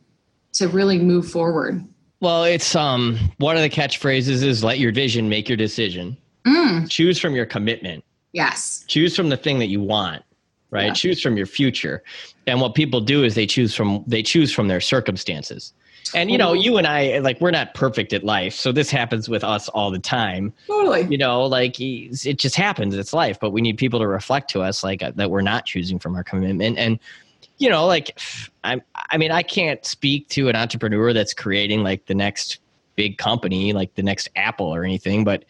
to 0.54 0.68
really 0.68 0.98
move 0.98 1.28
forward? 1.30 1.86
Well, 2.20 2.44
it's 2.44 2.74
um 2.74 3.18
one 3.38 3.56
of 3.56 3.62
the 3.62 3.70
catchphrases 3.70 4.42
is 4.42 4.64
let 4.64 4.78
your 4.78 4.92
vision 4.92 5.28
make 5.28 5.48
your 5.48 5.56
decision. 5.56 6.16
Mm. 6.46 6.88
Choose 6.90 7.18
from 7.18 7.34
your 7.34 7.46
commitment. 7.46 8.04
Yes. 8.32 8.84
Choose 8.86 9.16
from 9.16 9.28
the 9.28 9.36
thing 9.36 9.58
that 9.58 9.66
you 9.66 9.80
want, 9.80 10.22
right? 10.70 10.86
Yeah. 10.86 10.92
Choose 10.92 11.20
from 11.20 11.36
your 11.36 11.46
future. 11.46 12.02
And 12.46 12.60
what 12.60 12.74
people 12.74 13.00
do 13.00 13.24
is 13.24 13.34
they 13.34 13.46
choose 13.46 13.74
from 13.74 14.04
they 14.06 14.22
choose 14.22 14.52
from 14.52 14.68
their 14.68 14.80
circumstances. 14.80 15.72
And 16.14 16.30
you 16.30 16.38
know, 16.38 16.52
you 16.52 16.76
and 16.76 16.86
I 16.86 17.18
like 17.18 17.40
we're 17.40 17.50
not 17.50 17.74
perfect 17.74 18.12
at 18.12 18.24
life, 18.24 18.54
so 18.54 18.72
this 18.72 18.90
happens 18.90 19.28
with 19.28 19.44
us 19.44 19.68
all 19.70 19.90
the 19.90 19.98
time. 19.98 20.52
Totally. 20.66 21.06
You 21.10 21.18
know, 21.18 21.44
like 21.44 21.80
it 21.80 22.38
just 22.38 22.56
happens. 22.56 22.94
It's 22.94 23.12
life, 23.12 23.38
but 23.40 23.50
we 23.50 23.60
need 23.60 23.78
people 23.78 23.98
to 24.00 24.06
reflect 24.06 24.50
to 24.50 24.62
us 24.62 24.84
like 24.84 25.02
uh, 25.02 25.12
that 25.16 25.30
we're 25.30 25.42
not 25.42 25.66
choosing 25.66 25.98
from 25.98 26.14
our 26.16 26.24
commitment. 26.24 26.78
And 26.78 26.98
you 27.58 27.68
know, 27.68 27.86
like 27.86 28.18
I, 28.64 28.80
I 29.10 29.16
mean, 29.16 29.30
I 29.30 29.42
can't 29.42 29.84
speak 29.84 30.28
to 30.30 30.48
an 30.48 30.56
entrepreneur 30.56 31.12
that's 31.12 31.34
creating 31.34 31.82
like 31.82 32.06
the 32.06 32.14
next 32.14 32.58
big 32.96 33.18
company, 33.18 33.72
like 33.72 33.94
the 33.94 34.02
next 34.02 34.28
Apple 34.36 34.74
or 34.74 34.84
anything, 34.84 35.22
but 35.22 35.44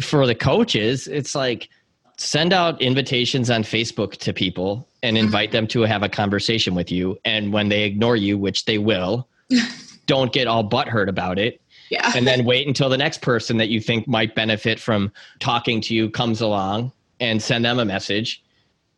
for 0.00 0.26
the 0.26 0.34
coaches, 0.34 1.06
it's 1.06 1.34
like 1.34 1.68
send 2.16 2.52
out 2.52 2.80
invitations 2.82 3.50
on 3.50 3.62
Facebook 3.62 4.12
to 4.18 4.32
people 4.32 4.86
and 5.02 5.16
mm-hmm. 5.16 5.24
invite 5.24 5.52
them 5.52 5.66
to 5.68 5.82
have 5.82 6.02
a 6.02 6.08
conversation 6.08 6.74
with 6.74 6.90
you. 6.90 7.18
And 7.24 7.52
when 7.52 7.68
they 7.68 7.84
ignore 7.84 8.16
you, 8.16 8.36
which 8.36 8.66
they 8.66 8.78
will, 8.78 9.26
don't 10.10 10.32
get 10.32 10.48
all 10.48 10.68
butthurt 10.68 11.08
about 11.08 11.38
it. 11.38 11.60
Yeah. 11.88 12.12
and 12.14 12.24
then 12.24 12.44
wait 12.44 12.68
until 12.68 12.88
the 12.88 12.96
next 12.96 13.20
person 13.20 13.56
that 13.56 13.68
you 13.68 13.80
think 13.80 14.06
might 14.06 14.36
benefit 14.36 14.78
from 14.78 15.10
talking 15.40 15.80
to 15.82 15.94
you 15.94 16.08
comes 16.08 16.40
along 16.40 16.92
and 17.18 17.42
send 17.42 17.64
them 17.64 17.80
a 17.80 17.84
message. 17.84 18.44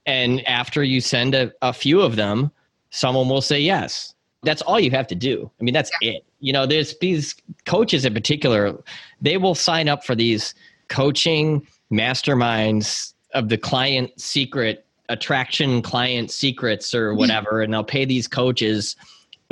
And 0.04 0.46
after 0.46 0.82
you 0.82 1.00
send 1.00 1.34
a, 1.34 1.52
a 1.62 1.72
few 1.72 2.02
of 2.02 2.16
them, 2.16 2.50
someone 2.90 3.30
will 3.30 3.40
say 3.40 3.60
yes. 3.60 4.14
That's 4.42 4.60
all 4.60 4.78
you 4.78 4.90
have 4.90 5.06
to 5.06 5.14
do. 5.14 5.50
I 5.58 5.64
mean, 5.64 5.72
that's 5.72 5.90
yeah. 6.02 6.12
it. 6.12 6.24
You 6.40 6.52
know, 6.52 6.66
there's 6.66 6.98
these 6.98 7.34
coaches 7.64 8.04
in 8.04 8.12
particular, 8.12 8.76
they 9.22 9.38
will 9.38 9.54
sign 9.54 9.88
up 9.88 10.04
for 10.04 10.14
these 10.14 10.54
coaching 10.88 11.66
masterminds 11.90 13.14
of 13.32 13.48
the 13.48 13.56
client 13.56 14.10
secret 14.20 14.84
attraction 15.08 15.82
client 15.82 16.30
secrets 16.30 16.94
or 16.94 17.10
mm-hmm. 17.10 17.18
whatever 17.18 17.60
and 17.60 17.72
they'll 17.72 17.84
pay 17.84 18.04
these 18.04 18.26
coaches 18.26 18.96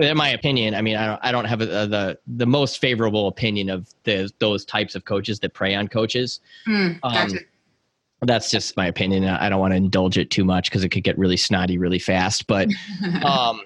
in 0.01 0.17
my 0.17 0.31
opinion, 0.31 0.75
I 0.75 0.83
mean, 0.83 0.97
I 0.97 1.07
don't, 1.07 1.21
I 1.23 1.33
don't 1.33 1.45
have 1.45 1.61
a, 1.61 1.67
the 1.67 2.19
the 2.27 2.47
most 2.47 2.79
favorable 2.79 3.29
opinion 3.29 3.71
of 3.71 3.89
the, 4.05 4.31
those 4.39 4.65
types 4.65 4.95
of 4.95 5.05
coaches 5.05 5.41
that 5.41 5.55
prey 5.55 5.75
on 5.75 5.89
coaches. 5.89 6.41
Mm, 6.67 7.01
gotcha. 7.01 7.37
um, 7.37 7.39
that's 8.23 8.51
just 8.51 8.77
my 8.77 8.87
opinion. 8.87 9.25
I 9.25 9.49
don't 9.49 9.61
want 9.61 9.73
to 9.73 9.77
indulge 9.77 10.19
it 10.19 10.31
too 10.31 10.45
much 10.45 10.71
because 10.71 10.85
it 10.85 10.91
could 10.91 11.05
get 11.05 11.19
really 11.19 11.37
snotty 11.37 11.79
really 11.79 11.99
fast. 11.99 12.47
But 12.47 12.69
um, 13.25 13.63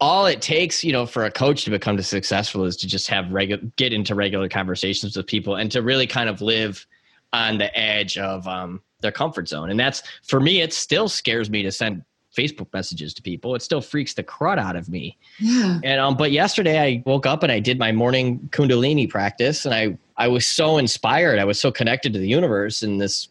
all 0.00 0.26
it 0.26 0.40
takes, 0.40 0.84
you 0.84 0.92
know, 0.92 1.06
for 1.06 1.24
a 1.24 1.30
coach 1.30 1.64
to 1.64 1.70
become 1.70 2.00
successful 2.00 2.64
is 2.64 2.76
to 2.78 2.86
just 2.86 3.08
have 3.08 3.30
regular, 3.30 3.62
get 3.76 3.92
into 3.92 4.14
regular 4.14 4.48
conversations 4.48 5.16
with 5.16 5.26
people, 5.26 5.56
and 5.56 5.70
to 5.72 5.82
really 5.82 6.06
kind 6.06 6.28
of 6.28 6.40
live 6.40 6.86
on 7.32 7.58
the 7.58 7.76
edge 7.78 8.16
of 8.16 8.46
um, 8.48 8.80
their 9.00 9.12
comfort 9.12 9.48
zone. 9.48 9.70
And 9.70 9.78
that's 9.78 10.02
for 10.22 10.40
me. 10.40 10.60
It 10.60 10.72
still 10.72 11.08
scares 11.08 11.50
me 11.50 11.62
to 11.62 11.72
send 11.72 12.04
Facebook 12.38 12.72
messages 12.72 13.12
to 13.14 13.22
people. 13.22 13.54
It 13.54 13.62
still 13.62 13.80
freaks 13.80 14.14
the 14.14 14.22
crud 14.22 14.58
out 14.58 14.76
of 14.76 14.88
me. 14.88 15.16
Yeah. 15.40 15.80
And 15.82 16.00
um, 16.00 16.16
but 16.16 16.30
yesterday 16.30 16.80
I 16.80 17.02
woke 17.04 17.26
up 17.26 17.42
and 17.42 17.50
I 17.50 17.60
did 17.60 17.78
my 17.78 17.92
morning 17.92 18.48
Kundalini 18.52 19.08
practice, 19.08 19.64
and 19.64 19.74
I 19.74 19.98
I 20.16 20.28
was 20.28 20.46
so 20.46 20.78
inspired. 20.78 21.38
I 21.38 21.44
was 21.44 21.60
so 21.60 21.72
connected 21.72 22.12
to 22.12 22.18
the 22.18 22.28
universe, 22.28 22.82
and 22.82 23.00
this 23.00 23.28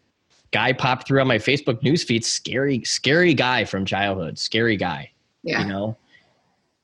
guy 0.52 0.74
popped 0.74 1.08
through 1.08 1.22
on 1.22 1.28
my 1.28 1.38
Facebook 1.38 1.82
newsfeed. 1.82 2.24
Scary, 2.24 2.84
scary 2.84 3.34
guy 3.34 3.66
from 3.66 3.86
childhood. 3.86 4.38
Scary 4.38 4.78
guy. 4.78 5.12
Yeah. 5.44 5.62
You 5.62 5.68
know, 5.68 5.98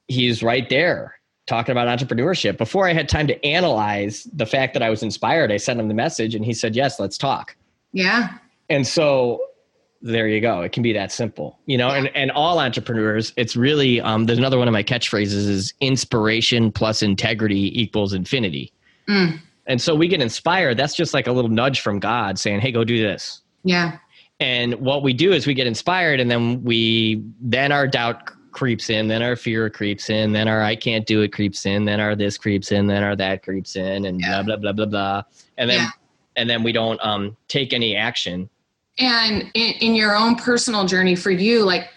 he's 0.07 0.41
right 0.43 0.67
there 0.69 1.19
talking 1.45 1.73
about 1.73 1.87
entrepreneurship. 1.87 2.57
Before 2.57 2.87
I 2.87 2.93
had 2.93 3.09
time 3.09 3.27
to 3.27 3.45
analyze 3.45 4.27
the 4.33 4.45
fact 4.45 4.73
that 4.73 4.81
I 4.81 4.89
was 4.89 5.03
inspired, 5.03 5.51
I 5.51 5.57
sent 5.57 5.79
him 5.79 5.87
the 5.87 5.93
message, 5.93 6.35
and 6.35 6.45
he 6.45 6.53
said, 6.53 6.75
"Yes, 6.75 6.99
let's 6.99 7.17
talk." 7.17 7.55
Yeah. 7.91 8.37
And 8.69 8.87
so 8.87 9.41
there 10.03 10.27
you 10.27 10.41
go. 10.41 10.61
It 10.61 10.73
can 10.73 10.83
be 10.83 10.91
that 10.93 11.13
simple, 11.13 11.57
you 11.65 11.77
know. 11.77 11.87
And 11.87 12.09
and 12.13 12.29
all 12.31 12.59
entrepreneurs, 12.59 13.31
it's 13.37 13.55
really 13.55 14.01
um, 14.01 14.25
there's 14.25 14.37
another 14.37 14.57
one 14.57 14.67
of 14.67 14.73
my 14.73 14.83
catchphrases 14.83 15.47
is 15.47 15.73
inspiration 15.79 16.71
plus 16.73 17.01
integrity 17.01 17.81
equals 17.81 18.13
infinity. 18.13 18.73
Mm. 19.07 19.39
And 19.65 19.81
so 19.81 19.95
we 19.95 20.09
get 20.09 20.21
inspired. 20.21 20.75
That's 20.75 20.93
just 20.93 21.13
like 21.13 21.25
a 21.25 21.31
little 21.31 21.49
nudge 21.49 21.79
from 21.79 21.99
God 21.99 22.37
saying, 22.37 22.59
"Hey, 22.59 22.71
go 22.71 22.83
do 22.83 23.01
this." 23.01 23.41
Yeah. 23.63 23.97
And 24.41 24.75
what 24.75 25.03
we 25.03 25.13
do 25.13 25.31
is 25.31 25.47
we 25.47 25.53
get 25.53 25.67
inspired, 25.67 26.19
and 26.19 26.29
then 26.29 26.61
we 26.63 27.23
then 27.39 27.71
our 27.71 27.87
doubt 27.87 28.29
creeps 28.51 28.89
in, 28.89 29.07
then 29.07 29.23
our 29.23 29.37
fear 29.37 29.69
creeps 29.69 30.09
in, 30.09 30.33
then 30.33 30.49
our 30.49 30.61
I 30.61 30.75
can't 30.75 31.05
do 31.05 31.21
it 31.21 31.31
creeps 31.31 31.65
in, 31.65 31.85
then 31.85 32.01
our 32.01 32.13
this 32.13 32.37
creeps 32.37 32.73
in, 32.73 32.87
then 32.87 33.03
our 33.03 33.15
that 33.15 33.41
creeps 33.41 33.77
in, 33.77 34.05
and 34.05 34.19
yeah. 34.19 34.43
blah 34.43 34.57
blah 34.57 34.73
blah 34.73 34.85
blah 34.85 34.85
blah. 34.85 35.23
And 35.57 35.69
then 35.69 35.79
yeah. 35.79 35.89
and 36.35 36.49
then 36.49 36.61
we 36.61 36.73
don't 36.73 36.99
um, 37.05 37.37
take 37.47 37.71
any 37.71 37.95
action 37.95 38.49
and 38.99 39.49
in, 39.53 39.73
in 39.81 39.95
your 39.95 40.15
own 40.15 40.35
personal 40.35 40.85
journey 40.85 41.15
for 41.15 41.31
you 41.31 41.63
like 41.63 41.89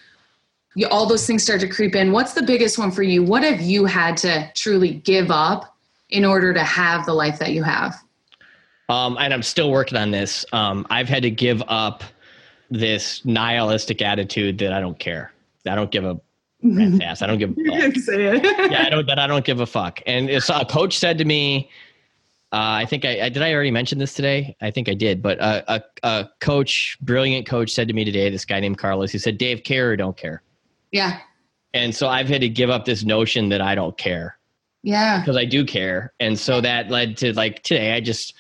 you, 0.75 0.87
all 0.89 1.07
those 1.07 1.27
things 1.27 1.43
start 1.43 1.61
to 1.61 1.69
creep 1.69 1.95
in 1.95 2.13
what's 2.13 2.33
the 2.33 2.43
biggest 2.43 2.79
one 2.79 2.91
for 2.91 3.03
you 3.03 3.23
what 3.23 3.43
have 3.43 3.61
you 3.61 3.85
had 3.85 4.17
to 4.17 4.51
truly 4.55 4.95
give 4.95 5.31
up 5.31 5.77
in 6.11 6.25
order 6.25 6.55
to 6.55 6.63
have 6.63 7.05
the 7.07 7.13
life 7.13 7.39
that 7.39 7.53
you 7.53 7.63
have 7.63 7.97
um, 8.89 9.17
and 9.19 9.35
i'm 9.35 9.43
still 9.43 9.71
working 9.71 9.99
on 9.99 10.11
this 10.11 10.45
um, 10.53 10.87
i've 10.91 11.09
had 11.09 11.23
to 11.23 11.31
give 11.31 11.63
up 11.69 12.03
this 12.71 13.25
nihilistic 13.25 14.01
attitude 14.03 14.59
that 14.59 14.73
i 14.73 14.81
don't 14.81 14.99
care 14.99 15.33
i 15.67 15.75
don't 15.75 15.91
give 15.91 16.05
a 16.05 16.19
ass. 17.03 17.23
I 17.23 17.27
don't 17.27 17.39
give. 17.39 17.51
A 17.51 17.55
fuck. 17.55 17.97
Say 18.03 18.25
it. 18.25 18.71
yeah, 18.71 18.85
I 18.87 18.91
don't. 18.91 19.07
That 19.07 19.19
I 19.19 19.27
don't 19.27 19.45
give 19.45 19.61
a 19.61 19.67
fuck. 19.67 20.01
And 20.07 20.31
a 20.31 20.41
coach 20.65 20.99
said 20.99 21.19
to 21.19 21.25
me, 21.25 21.71
uh, 22.57 22.79
I 22.79 22.87
think 22.87 23.05
I, 23.05 23.27
I, 23.27 23.29
did. 23.29 23.43
I 23.43 23.53
already 23.53 23.71
mention 23.71 23.99
this 23.99 24.15
today. 24.15 24.57
I 24.63 24.71
think 24.71 24.89
I 24.89 24.95
did. 24.95 25.21
But 25.21 25.39
uh, 25.41 25.63
a, 25.69 25.83
a 26.03 26.31
coach, 26.41 26.97
brilliant 27.03 27.47
coach, 27.47 27.71
said 27.71 27.87
to 27.89 27.93
me 27.93 28.03
today. 28.03 28.31
This 28.31 28.47
guy 28.47 28.61
named 28.61 28.79
Carlos. 28.79 29.13
He 29.13 29.19
said, 29.19 29.37
"Dave, 29.37 29.63
care 29.63 29.91
or 29.91 29.97
don't 29.97 30.17
care." 30.17 30.43
Yeah. 30.91 31.19
And 31.75 31.95
so 31.95 32.09
I've 32.09 32.31
had 32.31 32.41
to 32.41 32.49
give 32.49 32.71
up 32.71 32.87
this 32.87 33.05
notion 33.05 33.51
that 33.51 33.61
I 33.61 33.75
don't 33.75 33.99
care. 33.99 34.39
Yeah. 34.83 35.21
Because 35.21 35.37
I 35.37 35.45
do 35.45 35.67
care, 35.67 36.15
and 36.19 36.39
so 36.39 36.63
that 36.63 36.89
led 36.89 37.19
to 37.19 37.35
like 37.35 37.63
today. 37.63 37.93
I 37.93 38.01
just, 38.01 38.33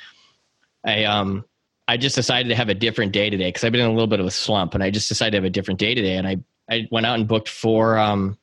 I 0.82 1.04
um, 1.04 1.44
I 1.86 1.98
just 1.98 2.16
decided 2.16 2.48
to 2.48 2.54
have 2.54 2.70
a 2.70 2.74
different 2.74 3.12
day 3.12 3.28
today 3.28 3.48
because 3.48 3.64
I've 3.64 3.72
been 3.72 3.82
in 3.82 3.90
a 3.90 3.92
little 3.92 4.06
bit 4.06 4.20
of 4.20 4.24
a 4.24 4.30
slump, 4.30 4.72
and 4.72 4.82
I 4.82 4.88
just 4.88 5.10
decided 5.10 5.32
to 5.32 5.36
have 5.36 5.44
a 5.44 5.50
different 5.50 5.78
day 5.78 5.94
today. 5.94 6.16
And 6.16 6.26
I 6.26 6.38
I 6.70 6.88
went 6.90 7.04
out 7.04 7.18
and 7.18 7.28
booked 7.28 7.50
four 7.50 7.98
um, 7.98 8.38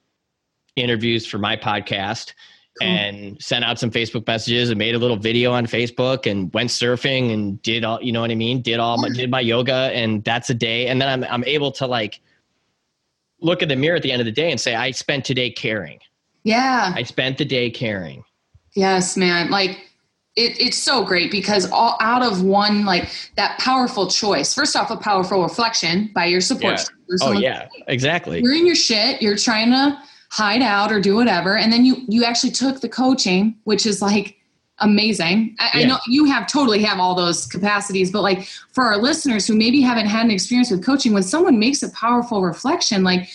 interviews 0.75 1.25
for 1.25 1.39
my 1.39 1.57
podcast 1.57 2.33
cool. 2.79 2.87
and 2.87 3.41
sent 3.41 3.63
out 3.63 3.79
some 3.79 3.91
Facebook 3.91 4.25
messages 4.27 4.69
and 4.69 4.77
made 4.77 4.95
a 4.95 4.99
little 4.99 5.17
video 5.17 5.51
on 5.51 5.65
Facebook 5.65 6.29
and 6.29 6.53
went 6.53 6.69
surfing 6.69 7.33
and 7.33 7.61
did 7.61 7.83
all, 7.83 8.01
you 8.01 8.11
know 8.11 8.21
what 8.21 8.31
I 8.31 8.35
mean? 8.35 8.61
Did 8.61 8.79
all, 8.79 9.01
my, 9.01 9.09
did 9.09 9.29
my 9.29 9.39
yoga 9.39 9.91
and 9.93 10.23
that's 10.23 10.49
a 10.49 10.53
day. 10.53 10.87
And 10.87 11.01
then 11.01 11.09
I'm, 11.09 11.31
I'm 11.31 11.43
able 11.43 11.71
to 11.73 11.87
like 11.87 12.19
look 13.39 13.61
in 13.61 13.69
the 13.69 13.75
mirror 13.75 13.97
at 13.97 14.03
the 14.03 14.11
end 14.11 14.21
of 14.21 14.25
the 14.25 14.31
day 14.31 14.51
and 14.51 14.59
say, 14.59 14.75
I 14.75 14.91
spent 14.91 15.25
today 15.25 15.49
caring. 15.49 15.99
Yeah. 16.43 16.93
I 16.95 17.03
spent 17.03 17.37
the 17.37 17.45
day 17.45 17.69
caring. 17.69 18.23
Yes, 18.75 19.15
man. 19.15 19.49
Like, 19.49 19.89
it, 20.35 20.59
it's 20.59 20.77
so 20.77 21.03
great 21.05 21.29
because 21.29 21.69
all 21.69 21.95
out 22.01 22.23
of 22.23 22.41
one 22.41 22.85
like 22.85 23.09
that 23.35 23.59
powerful 23.59 24.09
choice 24.09 24.51
first 24.53 24.75
off 24.75 24.89
a 24.89 24.97
powerful 24.97 25.43
reflection 25.43 26.09
by 26.15 26.25
your 26.25 26.41
support 26.41 26.79
yeah. 26.79 27.17
oh 27.21 27.33
yeah 27.33 27.67
exactly 27.87 28.41
you're 28.41 28.53
in 28.53 28.65
your 28.65 28.75
shit 28.75 29.21
you're 29.21 29.37
trying 29.37 29.69
to 29.69 29.95
hide 30.33 30.61
out 30.61 30.91
or 30.91 30.99
do 30.99 31.15
whatever 31.15 31.57
and 31.57 31.71
then 31.71 31.85
you 31.85 31.97
you 32.07 32.23
actually 32.23 32.51
took 32.51 32.81
the 32.81 32.89
coaching 32.89 33.55
which 33.65 33.85
is 33.85 34.01
like 34.01 34.37
amazing 34.79 35.55
I, 35.59 35.71
yeah. 35.75 35.83
I 35.83 35.87
know 35.87 35.97
you 36.07 36.25
have 36.25 36.47
totally 36.47 36.81
have 36.83 36.99
all 36.99 37.13
those 37.13 37.45
capacities 37.45 38.11
but 38.11 38.21
like 38.21 38.47
for 38.71 38.83
our 38.83 38.97
listeners 38.97 39.45
who 39.45 39.55
maybe 39.55 39.81
haven't 39.81 40.07
had 40.07 40.25
an 40.25 40.31
experience 40.31 40.71
with 40.71 40.83
coaching 40.83 41.13
when 41.13 41.23
someone 41.23 41.59
makes 41.59 41.83
a 41.83 41.91
powerful 41.91 42.41
reflection 42.41 43.03
like 43.03 43.29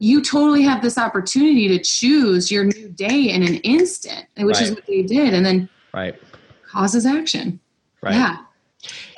you 0.00 0.22
totally 0.22 0.62
have 0.62 0.82
this 0.82 0.98
opportunity 0.98 1.68
to 1.68 1.78
choose 1.78 2.50
your 2.50 2.64
new 2.64 2.88
day 2.88 3.30
in 3.30 3.44
an 3.44 3.56
instant 3.58 4.26
which 4.38 4.56
right. 4.56 4.64
is 4.64 4.70
what 4.72 4.86
they 4.86 5.02
did 5.02 5.32
and 5.32 5.46
then 5.46 5.68
right 5.94 6.20
causes 6.70 7.04
action. 7.04 7.60
Right. 8.02 8.14
Yeah. 8.14 8.38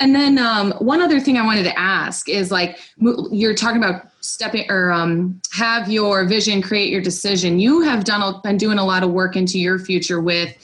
And 0.01 0.15
then 0.15 0.39
um, 0.39 0.73
one 0.73 1.01
other 1.01 1.21
thing 1.21 1.37
I 1.37 1.45
wanted 1.45 1.65
to 1.65 1.79
ask 1.79 2.29
is 2.29 2.51
like 2.51 2.79
you're 3.31 3.55
talking 3.55 3.83
about 3.83 4.09
stepping 4.21 4.71
or 4.71 4.91
um, 4.91 5.41
have 5.53 5.91
your 5.91 6.25
vision 6.25 6.63
create 6.63 6.91
your 6.91 7.01
decision. 7.01 7.59
You 7.59 7.81
have 7.83 8.05
done 8.05 8.41
been 8.43 8.57
doing 8.57 8.79
a 8.79 8.85
lot 8.85 9.03
of 9.03 9.11
work 9.11 9.37
into 9.37 9.59
your 9.59 9.79
future 9.79 10.21
with 10.21 10.57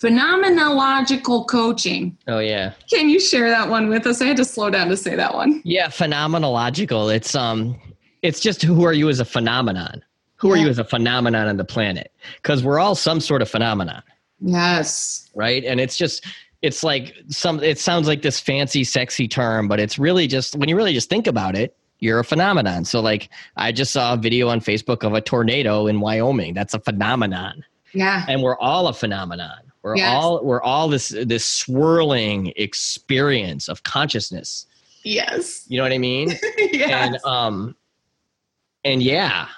phenomenological 0.00 1.46
coaching. 1.48 2.16
Oh 2.28 2.38
yeah. 2.38 2.74
Can 2.90 3.08
you 3.08 3.18
share 3.18 3.48
that 3.48 3.68
one 3.68 3.88
with 3.88 4.06
us? 4.06 4.20
I 4.20 4.26
had 4.26 4.36
to 4.36 4.44
slow 4.44 4.70
down 4.70 4.88
to 4.88 4.96
say 4.96 5.14
that 5.16 5.34
one. 5.34 5.62
Yeah, 5.64 5.88
phenomenological. 5.88 7.14
It's 7.14 7.34
um 7.34 7.78
it's 8.22 8.40
just 8.40 8.62
who 8.62 8.84
are 8.84 8.92
you 8.92 9.08
as 9.08 9.20
a 9.20 9.24
phenomenon? 9.24 10.04
Who 10.36 10.48
yeah. 10.48 10.54
are 10.54 10.64
you 10.64 10.68
as 10.68 10.78
a 10.78 10.84
phenomenon 10.84 11.48
on 11.48 11.56
the 11.56 11.64
planet? 11.64 12.12
Because 12.36 12.62
we're 12.62 12.78
all 12.78 12.94
some 12.94 13.20
sort 13.20 13.42
of 13.42 13.48
phenomenon. 13.48 14.02
Yes. 14.40 15.30
Right. 15.34 15.64
And 15.64 15.80
it's 15.80 15.96
just, 15.96 16.24
it's 16.64 16.82
like 16.82 17.14
some, 17.28 17.62
it 17.62 17.78
sounds 17.78 18.08
like 18.08 18.22
this 18.22 18.40
fancy, 18.40 18.84
sexy 18.84 19.28
term, 19.28 19.68
but 19.68 19.78
it's 19.78 19.98
really 19.98 20.26
just, 20.26 20.56
when 20.56 20.68
you 20.68 20.76
really 20.76 20.94
just 20.94 21.10
think 21.10 21.26
about 21.26 21.54
it, 21.54 21.76
you're 21.98 22.18
a 22.18 22.24
phenomenon. 22.24 22.84
So, 22.84 23.00
like, 23.00 23.28
I 23.56 23.70
just 23.70 23.92
saw 23.92 24.14
a 24.14 24.16
video 24.16 24.48
on 24.48 24.60
Facebook 24.60 25.04
of 25.04 25.14
a 25.14 25.20
tornado 25.20 25.86
in 25.86 26.00
Wyoming. 26.00 26.54
That's 26.54 26.74
a 26.74 26.80
phenomenon. 26.80 27.64
Yeah. 27.92 28.24
And 28.28 28.42
we're 28.42 28.58
all 28.58 28.88
a 28.88 28.92
phenomenon. 28.92 29.72
We're 29.82 29.96
yes. 29.96 30.10
all 30.10 30.42
we're 30.42 30.62
all 30.62 30.88
this 30.88 31.10
this 31.10 31.44
swirling 31.44 32.54
experience 32.56 33.68
of 33.68 33.82
consciousness. 33.82 34.66
Yes. 35.02 35.66
You 35.68 35.76
know 35.76 35.82
what 35.82 35.92
I 35.92 35.98
mean? 35.98 36.30
yes. 36.58 36.90
And 36.90 37.24
um 37.24 37.76
and 38.82 39.02
yeah. 39.02 39.48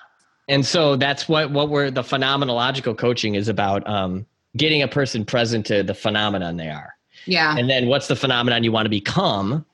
And 0.49 0.67
so 0.67 0.97
that's 0.97 1.29
what 1.29 1.53
what 1.53 1.69
we're 1.69 1.93
the 1.93 2.03
phenomenological 2.03 2.99
coaching 2.99 3.37
is 3.37 3.47
about 3.47 3.89
um 3.89 4.27
getting 4.57 4.83
a 4.83 4.89
person 4.89 5.25
present 5.25 5.65
to 5.67 5.85
the 5.85 5.95
phenomenon 5.95 6.57
they 6.57 6.71
are. 6.71 6.96
Yeah. 7.27 7.57
And 7.57 7.69
then 7.69 7.89
what's 7.89 8.09
the 8.09 8.17
phenomenon 8.17 8.65
you 8.65 8.73
want 8.73 8.87
to 8.87 8.91
become? 8.91 9.65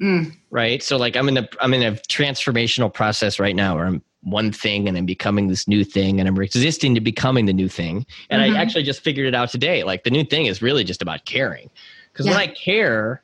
Mm. 0.00 0.34
Right. 0.50 0.82
So 0.82 0.96
like 0.96 1.16
I'm 1.16 1.28
in 1.28 1.38
a 1.38 1.48
I'm 1.60 1.74
in 1.74 1.82
a 1.82 1.92
transformational 1.92 2.92
process 2.92 3.38
right 3.38 3.54
now 3.54 3.76
where 3.76 3.86
I'm 3.86 4.02
one 4.22 4.52
thing 4.52 4.88
and 4.88 4.96
I'm 4.96 5.06
becoming 5.06 5.48
this 5.48 5.66
new 5.66 5.84
thing 5.84 6.20
and 6.20 6.28
I'm 6.28 6.38
resisting 6.38 6.94
to 6.94 7.00
becoming 7.00 7.46
the 7.46 7.52
new 7.52 7.68
thing. 7.68 8.06
And 8.30 8.42
mm-hmm. 8.42 8.56
I 8.56 8.60
actually 8.60 8.84
just 8.84 9.02
figured 9.02 9.26
it 9.26 9.34
out 9.34 9.50
today. 9.50 9.84
Like 9.84 10.04
the 10.04 10.10
new 10.10 10.24
thing 10.24 10.46
is 10.46 10.62
really 10.62 10.84
just 10.84 11.02
about 11.02 11.24
caring. 11.24 11.70
Because 12.12 12.26
yeah. 12.26 12.32
when 12.32 12.40
I 12.40 12.46
care 12.48 13.22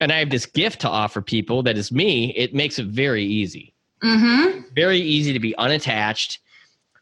and 0.00 0.12
I 0.12 0.18
have 0.18 0.30
this 0.30 0.46
gift 0.46 0.80
to 0.82 0.88
offer 0.88 1.20
people 1.20 1.62
that 1.64 1.76
is 1.76 1.92
me, 1.92 2.34
it 2.34 2.54
makes 2.54 2.78
it 2.78 2.86
very 2.86 3.24
easy. 3.24 3.74
Mm-hmm. 4.02 4.60
Very 4.74 4.98
easy 4.98 5.32
to 5.32 5.40
be 5.40 5.54
unattached 5.56 6.38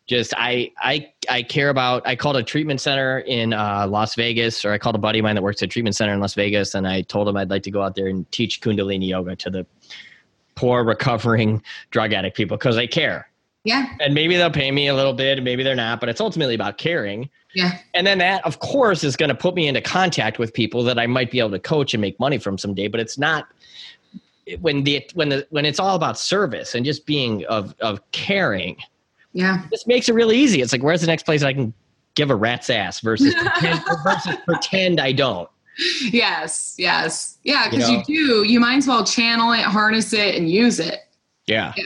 just 0.09 0.33
I 0.37 0.73
I 0.81 1.13
I 1.31 1.43
care 1.43 1.69
about. 1.69 2.05
I 2.07 2.17
called 2.17 2.37
a 2.37 2.43
treatment 2.43 2.81
center 2.81 3.21
in 3.21 3.53
uh, 3.53 3.87
Las 3.89 4.15
Vegas, 4.15 4.65
or 4.65 4.73
I 4.73 4.79
called 4.79 4.97
a 4.97 4.99
buddy 4.99 5.21
of 5.21 5.23
mine 5.23 5.37
that 5.37 5.43
works 5.43 5.63
at 5.63 5.67
a 5.67 5.69
treatment 5.69 5.95
center 5.95 6.15
in 6.15 6.21
Las 6.21 6.35
Vegas, 6.35 6.75
and 6.75 6.89
I 6.89 7.03
told 7.03 7.29
him 7.29 7.37
I'd 7.37 7.51
like 7.51 7.63
to 7.65 7.71
go 7.71 7.83
out 7.83 7.95
there 7.95 8.09
and 8.09 8.31
teach 8.33 8.61
Kundalini 8.61 9.09
yoga 9.09 9.37
to 9.37 9.51
the 9.51 9.67
poor 10.55 10.83
recovering 10.83 11.63
drug 11.91 12.13
addict 12.13 12.37
people 12.37 12.57
because 12.57 12.77
I 12.77 12.87
care. 12.87 13.29
Yeah. 13.65 13.87
And 14.01 14.15
maybe 14.15 14.37
they'll 14.37 14.51
pay 14.51 14.71
me 14.71 14.89
a 14.89 14.95
little 14.95 15.13
bit, 15.13 15.37
and 15.37 15.45
maybe 15.45 15.63
they're 15.63 15.75
not, 15.75 16.01
but 16.01 16.09
it's 16.09 16.23
ultimately 16.23 16.55
about 16.55 16.79
caring. 16.79 17.29
Yeah. 17.55 17.79
And 17.93 18.07
then 18.07 18.17
that, 18.19 18.45
of 18.47 18.61
course, 18.61 19.05
is 19.05 19.15
going 19.15 19.29
to 19.29 19.35
put 19.35 19.55
me 19.55 19.69
into 19.69 19.83
contact 19.83 20.39
with 20.39 20.55
people 20.55 20.83
that 20.85 20.99
I 20.99 21.07
might 21.07 21.31
be 21.31 21.39
able 21.39 21.51
to 21.51 21.59
coach 21.59 21.93
and 21.93 22.01
make 22.01 22.19
money 22.19 22.39
from 22.39 22.57
someday. 22.57 22.89
But 22.89 23.01
it's 23.01 23.19
not 23.19 23.49
when 24.61 24.85
the 24.85 25.07
when 25.13 25.29
the 25.29 25.47
when 25.51 25.67
it's 25.67 25.79
all 25.79 25.97
about 25.97 26.19
service 26.19 26.75
and 26.75 26.87
just 26.87 27.05
being 27.05 27.45
of 27.47 27.75
of 27.81 28.01
caring 28.13 28.77
yeah. 29.33 29.65
This 29.71 29.87
makes 29.87 30.09
it 30.09 30.15
really 30.15 30.37
easy. 30.37 30.63
It's 30.63 30.73
like, 30.73 30.83
where's 30.83 31.01
the 31.01 31.07
next 31.07 31.25
place 31.25 31.43
I 31.43 31.53
can 31.53 31.73
give 32.15 32.31
a 32.31 32.37
rat's 32.37 32.71
ass 32.71 33.01
versus 33.01 33.35
pretend, 33.41 33.83
versus 34.03 34.37
pretend 34.45 35.01
I 35.01 35.13
don't. 35.13 35.49
Yes, 36.11 36.75
yes. 36.79 37.39
Yeah, 37.45 37.71
because 37.71 37.89
you, 37.89 37.97
know? 37.99 38.05
you, 38.09 38.27
do. 38.27 38.43
You 38.53 38.61
might 38.61 38.79
as 38.79 38.89
well 38.89 39.05
channel 39.05 39.53
it, 39.53 39.61
harness 39.61 40.13
it, 40.13 40.35
and 40.35 40.51
use 40.51 40.81
it. 40.81 41.01
Yeah. 41.47 41.73
yeah. 41.77 41.85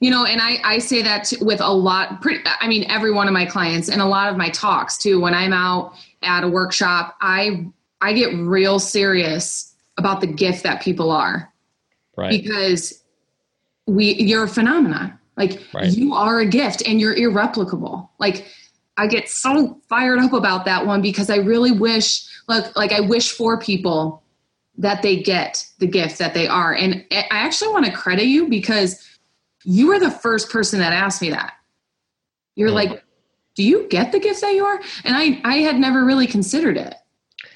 You 0.00 0.10
know, 0.10 0.24
and 0.24 0.40
I, 0.40 0.58
I 0.64 0.78
say 0.78 1.02
that 1.02 1.32
with 1.40 1.60
a 1.60 1.72
lot, 1.72 2.20
pretty, 2.20 2.42
I 2.60 2.66
mean, 2.66 2.84
every 2.90 3.12
one 3.12 3.28
of 3.28 3.34
my 3.34 3.44
clients 3.44 3.88
and 3.88 4.00
a 4.00 4.06
lot 4.06 4.30
of 4.30 4.36
my 4.36 4.48
talks 4.50 4.98
too. 4.98 5.20
When 5.20 5.34
I'm 5.34 5.52
out 5.52 5.94
at 6.22 6.44
a 6.44 6.48
workshop, 6.48 7.16
I, 7.20 7.66
I 8.00 8.12
get 8.12 8.34
real 8.34 8.78
serious 8.78 9.74
about 9.98 10.20
the 10.20 10.26
gift 10.26 10.62
that 10.64 10.82
people 10.82 11.10
are. 11.10 11.52
Right. 12.16 12.30
Because 12.30 13.02
we, 13.86 14.14
you're 14.14 14.44
a 14.44 14.48
phenomenon 14.48 15.18
like 15.36 15.60
right. 15.72 15.92
you 15.92 16.14
are 16.14 16.40
a 16.40 16.46
gift 16.46 16.86
and 16.86 17.00
you're 17.00 17.14
irreplicable. 17.14 18.10
Like 18.18 18.46
I 18.96 19.06
get 19.06 19.28
so 19.28 19.80
fired 19.88 20.20
up 20.20 20.32
about 20.32 20.64
that 20.66 20.86
one 20.86 21.02
because 21.02 21.30
I 21.30 21.36
really 21.36 21.72
wish 21.72 22.24
like 22.48 22.74
like 22.76 22.92
I 22.92 23.00
wish 23.00 23.32
for 23.32 23.58
people 23.58 24.22
that 24.76 25.02
they 25.02 25.22
get 25.22 25.66
the 25.78 25.86
gift 25.86 26.18
that 26.18 26.34
they 26.34 26.48
are. 26.48 26.74
And 26.74 27.04
I 27.10 27.26
actually 27.30 27.72
want 27.72 27.86
to 27.86 27.92
credit 27.92 28.26
you 28.26 28.48
because 28.48 29.04
you 29.64 29.88
were 29.88 29.98
the 29.98 30.10
first 30.10 30.50
person 30.50 30.80
that 30.80 30.92
asked 30.92 31.22
me 31.22 31.30
that. 31.30 31.54
You're 32.56 32.70
mm. 32.70 32.74
like, 32.74 33.04
do 33.54 33.62
you 33.62 33.86
get 33.88 34.12
the 34.12 34.18
gift 34.18 34.40
that 34.40 34.54
you 34.54 34.64
are? 34.64 34.80
And 35.04 35.16
I 35.16 35.40
I 35.44 35.56
had 35.58 35.76
never 35.76 36.04
really 36.04 36.26
considered 36.26 36.76
it. 36.76 36.94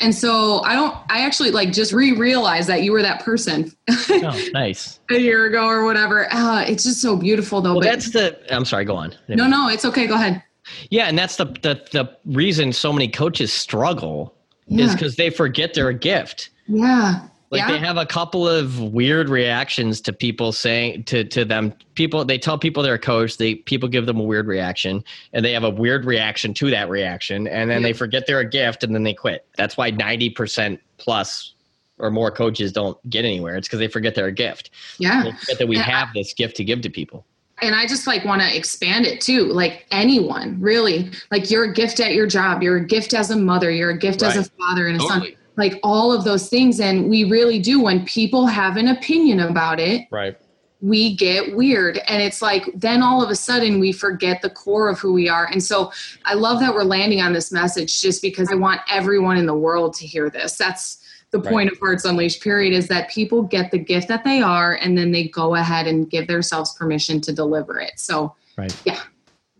And 0.00 0.14
so 0.14 0.62
I 0.62 0.74
don't, 0.74 0.96
I 1.10 1.24
actually 1.24 1.50
like 1.50 1.72
just 1.72 1.92
re 1.92 2.12
realized 2.12 2.68
that 2.68 2.82
you 2.82 2.92
were 2.92 3.02
that 3.02 3.24
person. 3.24 3.72
oh, 3.90 4.44
nice. 4.52 5.00
a 5.10 5.18
year 5.18 5.46
ago 5.46 5.66
or 5.66 5.84
whatever. 5.84 6.32
Uh, 6.32 6.62
it's 6.62 6.84
just 6.84 7.02
so 7.02 7.16
beautiful 7.16 7.60
though. 7.60 7.72
Well, 7.72 7.80
but, 7.80 7.90
that's 7.90 8.10
the, 8.10 8.54
I'm 8.54 8.64
sorry, 8.64 8.84
go 8.84 8.96
on. 8.96 9.14
No, 9.28 9.46
no, 9.46 9.68
it's 9.68 9.84
okay. 9.84 10.06
Go 10.06 10.14
ahead. 10.14 10.42
Yeah. 10.90 11.06
And 11.06 11.18
that's 11.18 11.36
the, 11.36 11.46
the, 11.46 11.82
the 11.90 12.16
reason 12.26 12.72
so 12.72 12.92
many 12.92 13.08
coaches 13.08 13.52
struggle 13.52 14.34
yeah. 14.66 14.86
is 14.86 14.92
because 14.92 15.16
they 15.16 15.30
forget 15.30 15.74
they're 15.74 15.88
a 15.88 15.94
gift. 15.94 16.50
Yeah. 16.66 17.26
Like 17.50 17.60
yeah. 17.60 17.72
they 17.72 17.78
have 17.78 17.96
a 17.96 18.04
couple 18.04 18.46
of 18.46 18.78
weird 18.80 19.28
reactions 19.28 20.00
to 20.02 20.12
people 20.12 20.52
saying 20.52 21.04
to 21.04 21.24
to 21.24 21.44
them. 21.44 21.72
People 21.94 22.24
they 22.24 22.38
tell 22.38 22.58
people 22.58 22.82
they're 22.82 22.94
a 22.94 22.98
coach. 22.98 23.38
They 23.38 23.56
people 23.56 23.88
give 23.88 24.06
them 24.06 24.20
a 24.20 24.22
weird 24.22 24.46
reaction, 24.46 25.02
and 25.32 25.44
they 25.44 25.52
have 25.52 25.64
a 25.64 25.70
weird 25.70 26.04
reaction 26.04 26.52
to 26.54 26.70
that 26.70 26.90
reaction, 26.90 27.48
and 27.48 27.70
then 27.70 27.80
yeah. 27.80 27.88
they 27.88 27.92
forget 27.94 28.26
they're 28.26 28.40
a 28.40 28.48
gift, 28.48 28.84
and 28.84 28.94
then 28.94 29.02
they 29.02 29.14
quit. 29.14 29.46
That's 29.56 29.76
why 29.76 29.90
ninety 29.90 30.28
percent 30.28 30.80
plus 30.98 31.54
or 31.98 32.10
more 32.10 32.30
coaches 32.30 32.70
don't 32.70 32.98
get 33.08 33.24
anywhere. 33.24 33.56
It's 33.56 33.66
because 33.66 33.80
they 33.80 33.88
forget 33.88 34.14
they're 34.14 34.26
a 34.26 34.32
gift. 34.32 34.70
Yeah, 34.98 35.24
they 35.24 35.32
forget 35.32 35.58
that 35.58 35.68
we 35.68 35.78
have 35.78 36.08
this 36.14 36.34
gift 36.34 36.56
to 36.56 36.64
give 36.64 36.82
to 36.82 36.90
people 36.90 37.24
and 37.60 37.74
i 37.74 37.86
just 37.86 38.06
like 38.06 38.24
want 38.24 38.40
to 38.40 38.56
expand 38.56 39.06
it 39.06 39.20
too 39.20 39.44
like 39.46 39.86
anyone 39.90 40.60
really 40.60 41.10
like 41.30 41.50
you're 41.50 41.64
a 41.64 41.72
gift 41.72 42.00
at 42.00 42.14
your 42.14 42.26
job 42.26 42.62
you're 42.62 42.76
a 42.76 42.84
gift 42.84 43.14
as 43.14 43.30
a 43.30 43.36
mother 43.36 43.70
you're 43.70 43.90
a 43.90 43.98
gift 43.98 44.22
right. 44.22 44.36
as 44.36 44.46
a 44.46 44.50
father 44.52 44.86
and 44.86 44.96
a 44.96 44.98
totally. 45.00 45.30
son 45.32 45.37
like 45.58 45.78
all 45.82 46.12
of 46.12 46.24
those 46.24 46.48
things. 46.48 46.80
And 46.80 47.10
we 47.10 47.24
really 47.24 47.58
do 47.58 47.82
when 47.82 48.04
people 48.06 48.46
have 48.46 48.76
an 48.78 48.88
opinion 48.88 49.40
about 49.40 49.78
it 49.78 50.06
right. 50.10 50.38
we 50.80 51.14
get 51.14 51.54
weird. 51.54 51.98
And 52.08 52.22
it's 52.22 52.40
like 52.40 52.64
then 52.74 53.02
all 53.02 53.22
of 53.22 53.28
a 53.28 53.34
sudden 53.34 53.80
we 53.80 53.92
forget 53.92 54.40
the 54.40 54.48
core 54.48 54.88
of 54.88 54.98
who 54.98 55.12
we 55.12 55.28
are. 55.28 55.46
And 55.46 55.62
so 55.62 55.92
i 56.24 56.32
love 56.32 56.60
that 56.60 56.72
we're 56.72 56.84
landing 56.84 57.20
on 57.20 57.34
this 57.34 57.52
message 57.52 58.00
just 58.00 58.22
because 58.22 58.50
i 58.50 58.54
want 58.54 58.80
everyone 58.88 59.36
in 59.36 59.44
the 59.44 59.54
world 59.54 59.92
to 59.94 60.06
hear 60.06 60.30
this. 60.30 60.56
That's 60.56 61.04
the 61.30 61.40
point 61.40 61.68
right. 61.68 61.72
of 61.72 61.78
hearts 61.78 62.06
unleashed 62.06 62.42
period 62.42 62.72
is 62.72 62.88
that 62.88 63.10
people 63.10 63.42
get 63.42 63.70
the 63.70 63.78
gift 63.78 64.08
that 64.08 64.24
they 64.24 64.40
are 64.40 64.76
and 64.76 64.96
then 64.96 65.12
they 65.12 65.28
go 65.28 65.56
ahead 65.56 65.86
and 65.86 66.08
give 66.08 66.26
themselves 66.26 66.72
permission 66.72 67.20
to 67.20 67.34
deliver 67.34 67.78
it. 67.78 67.92
So 67.96 68.34
right. 68.56 68.74
yeah 68.86 69.02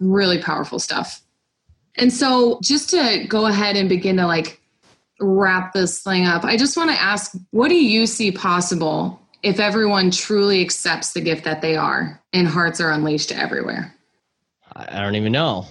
really 0.00 0.40
powerful 0.40 0.78
stuff. 0.78 1.22
And 1.96 2.12
so 2.12 2.60
just 2.62 2.90
to 2.90 3.26
go 3.28 3.46
ahead 3.46 3.76
and 3.76 3.88
begin 3.88 4.16
to 4.18 4.26
like 4.26 4.60
wrap 5.20 5.72
this 5.72 6.02
thing 6.02 6.26
up, 6.26 6.44
I 6.44 6.56
just 6.56 6.76
want 6.76 6.90
to 6.90 7.00
ask 7.00 7.32
what 7.50 7.68
do 7.68 7.74
you 7.74 8.06
see 8.06 8.32
possible 8.32 9.20
if 9.42 9.60
everyone 9.60 10.10
truly 10.10 10.60
accepts 10.60 11.12
the 11.12 11.20
gift 11.20 11.44
that 11.44 11.62
they 11.62 11.76
are 11.76 12.20
and 12.32 12.46
hearts 12.46 12.80
are 12.80 12.90
unleashed 12.90 13.32
everywhere? 13.32 13.94
I 14.74 15.00
don't 15.00 15.16
even 15.16 15.32
know. 15.32 15.66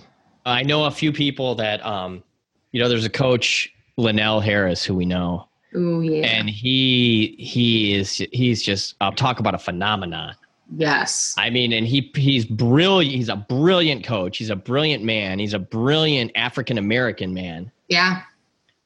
I 0.45 0.63
know 0.63 0.85
a 0.85 0.91
few 0.91 1.11
people 1.11 1.55
that, 1.55 1.85
um, 1.85 2.23
you 2.71 2.81
know, 2.81 2.89
there's 2.89 3.05
a 3.05 3.09
coach, 3.09 3.73
Linnell 3.97 4.39
Harris, 4.39 4.83
who 4.83 4.95
we 4.95 5.05
know. 5.05 5.47
Oh 5.75 5.99
yeah. 6.01 6.25
And 6.25 6.49
he 6.49 7.35
he 7.37 7.95
is 7.95 8.25
he's 8.31 8.63
just 8.63 8.95
I'll 9.01 9.11
talk 9.11 9.39
about 9.39 9.53
a 9.53 9.57
phenomenon. 9.57 10.35
Yes. 10.75 11.35
I 11.37 11.49
mean, 11.49 11.71
and 11.73 11.85
he 11.85 12.11
he's 12.15 12.45
brilliant. 12.45 13.15
He's 13.15 13.29
a 13.29 13.35
brilliant 13.35 14.03
coach. 14.03 14.37
He's 14.37 14.49
a 14.49 14.55
brilliant 14.55 15.03
man. 15.03 15.39
He's 15.39 15.53
a 15.53 15.59
brilliant 15.59 16.31
African 16.35 16.77
American 16.77 17.33
man. 17.33 17.71
Yeah. 17.89 18.21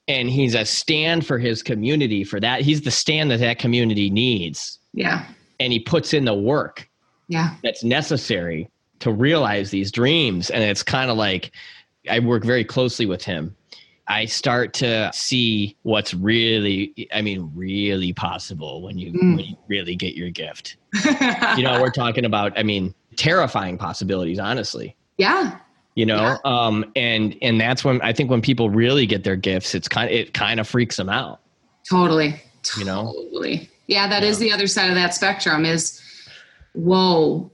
And 0.07 0.29
he's 0.29 0.55
a 0.55 0.65
stand 0.65 1.25
for 1.25 1.37
his 1.37 1.63
community. 1.63 2.23
For 2.23 2.39
that, 2.39 2.61
he's 2.61 2.81
the 2.81 2.91
stand 2.91 3.31
that 3.31 3.39
that 3.39 3.59
community 3.59 4.09
needs. 4.09 4.79
Yeah. 4.93 5.25
And 5.59 5.71
he 5.71 5.79
puts 5.79 6.13
in 6.13 6.25
the 6.25 6.33
work. 6.33 6.89
Yeah. 7.27 7.55
That's 7.63 7.83
necessary 7.83 8.69
to 8.99 9.11
realize 9.11 9.71
these 9.71 9.91
dreams. 9.91 10.49
And 10.49 10.63
it's 10.63 10.83
kind 10.83 11.09
of 11.09 11.17
like 11.17 11.51
I 12.09 12.19
work 12.19 12.43
very 12.43 12.65
closely 12.65 13.05
with 13.05 13.23
him. 13.23 13.55
I 14.07 14.25
start 14.25 14.73
to 14.75 15.09
see 15.13 15.77
what's 15.83 16.13
really, 16.13 17.07
I 17.13 17.21
mean, 17.21 17.51
really 17.55 18.11
possible 18.11 18.81
when 18.81 18.97
you, 18.97 19.13
mm. 19.13 19.35
when 19.37 19.45
you 19.45 19.55
really 19.69 19.95
get 19.95 20.15
your 20.15 20.29
gift. 20.29 20.77
you 21.55 21.63
know, 21.63 21.79
we're 21.81 21.91
talking 21.91 22.25
about, 22.25 22.57
I 22.57 22.63
mean, 22.63 22.93
terrifying 23.15 23.77
possibilities, 23.77 24.39
honestly. 24.39 24.95
Yeah. 25.17 25.59
You 25.95 26.05
know, 26.05 26.15
yeah. 26.15 26.37
um, 26.45 26.89
and 26.95 27.35
and 27.41 27.59
that's 27.59 27.83
when 27.83 28.01
I 28.01 28.13
think 28.13 28.29
when 28.29 28.41
people 28.41 28.69
really 28.69 29.05
get 29.05 29.25
their 29.25 29.35
gifts, 29.35 29.75
it's 29.75 29.89
kind 29.89 30.09
of, 30.09 30.15
it 30.15 30.33
kind 30.33 30.59
of 30.59 30.67
freaks 30.67 30.95
them 30.95 31.09
out. 31.09 31.41
Totally. 31.89 32.41
You 32.77 32.85
know, 32.85 33.13
totally. 33.13 33.69
Yeah, 33.87 34.07
that 34.07 34.23
yeah. 34.23 34.29
is 34.29 34.39
the 34.39 34.53
other 34.53 34.67
side 34.67 34.89
of 34.89 34.95
that 34.95 35.13
spectrum. 35.13 35.65
Is 35.65 36.01
whoa, 36.73 37.51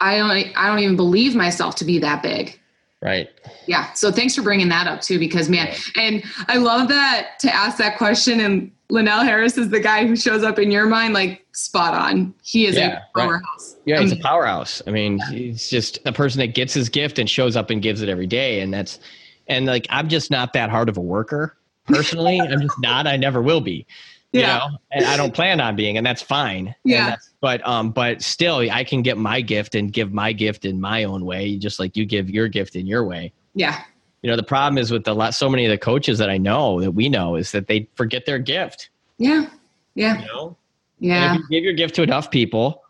I 0.00 0.18
don't, 0.18 0.56
I 0.56 0.68
don't 0.68 0.78
even 0.78 0.94
believe 0.94 1.34
myself 1.34 1.74
to 1.76 1.84
be 1.84 1.98
that 1.98 2.22
big. 2.22 2.58
Right. 3.02 3.28
Yeah. 3.66 3.92
So 3.94 4.12
thanks 4.12 4.36
for 4.36 4.42
bringing 4.42 4.68
that 4.68 4.86
up 4.86 5.00
too, 5.00 5.18
because 5.18 5.48
man, 5.48 5.74
and 5.96 6.22
I 6.46 6.58
love 6.58 6.88
that 6.88 7.38
to 7.40 7.52
ask 7.52 7.76
that 7.78 7.98
question. 7.98 8.38
And 8.38 8.70
Linnell 8.90 9.24
Harris 9.24 9.58
is 9.58 9.70
the 9.70 9.80
guy 9.80 10.06
who 10.06 10.14
shows 10.14 10.44
up 10.44 10.56
in 10.60 10.70
your 10.70 10.86
mind 10.86 11.12
like 11.12 11.44
spot 11.50 11.94
on. 11.94 12.32
He 12.42 12.66
is 12.66 12.76
yeah, 12.76 13.00
a 13.12 13.18
powerhouse. 13.18 13.74
Right. 13.74 13.82
Yeah, 13.86 14.00
he's 14.00 14.12
a 14.12 14.16
powerhouse. 14.16 14.82
I 14.86 14.92
mean, 14.92 15.18
yeah. 15.18 15.30
he's 15.30 15.68
just 15.68 15.98
a 16.06 16.12
person 16.12 16.38
that 16.38 16.54
gets 16.54 16.74
his 16.74 16.88
gift 16.88 17.18
and 17.18 17.28
shows 17.28 17.56
up 17.56 17.70
and 17.70 17.82
gives 17.82 18.02
it 18.02 18.08
every 18.08 18.28
day. 18.28 18.60
And 18.60 18.72
that's, 18.72 19.00
and 19.48 19.66
like, 19.66 19.88
I'm 19.90 20.08
just 20.08 20.30
not 20.30 20.52
that 20.52 20.70
hard 20.70 20.88
of 20.88 20.96
a 20.96 21.00
worker 21.00 21.56
personally. 21.86 22.40
I'm 22.40 22.60
just 22.60 22.78
not. 22.78 23.08
I 23.08 23.16
never 23.16 23.42
will 23.42 23.60
be. 23.60 23.84
You 24.32 24.40
yeah. 24.40 24.58
know, 24.58 24.78
and 24.92 25.04
I 25.04 25.16
don't 25.18 25.34
plan 25.34 25.60
on 25.60 25.76
being, 25.76 25.98
and 25.98 26.06
that's 26.06 26.22
fine. 26.22 26.74
Yeah. 26.84 27.10
That's, 27.10 27.30
but 27.40 27.66
um, 27.66 27.90
but 27.90 28.22
still, 28.22 28.58
I 28.70 28.82
can 28.82 29.02
get 29.02 29.18
my 29.18 29.42
gift 29.42 29.74
and 29.74 29.92
give 29.92 30.12
my 30.12 30.32
gift 30.32 30.64
in 30.64 30.80
my 30.80 31.04
own 31.04 31.26
way, 31.26 31.56
just 31.58 31.78
like 31.78 31.96
you 31.96 32.06
give 32.06 32.30
your 32.30 32.48
gift 32.48 32.74
in 32.74 32.86
your 32.86 33.04
way. 33.04 33.32
Yeah. 33.54 33.82
You 34.22 34.30
know, 34.30 34.36
the 34.36 34.42
problem 34.42 34.78
is 34.78 34.90
with 34.90 35.04
the 35.04 35.14
lot. 35.14 35.34
So 35.34 35.50
many 35.50 35.66
of 35.66 35.70
the 35.70 35.78
coaches 35.78 36.18
that 36.18 36.30
I 36.30 36.38
know 36.38 36.80
that 36.80 36.92
we 36.92 37.08
know 37.10 37.36
is 37.36 37.52
that 37.52 37.66
they 37.66 37.88
forget 37.94 38.24
their 38.24 38.38
gift. 38.38 38.88
Yeah. 39.18 39.46
Yeah. 39.94 40.20
You 40.20 40.26
know. 40.26 40.56
Yeah. 40.98 41.34
if 41.34 41.40
you 41.40 41.48
give 41.50 41.64
your 41.64 41.72
gift 41.74 41.94
to 41.96 42.02
enough 42.02 42.30
people, 42.30 42.82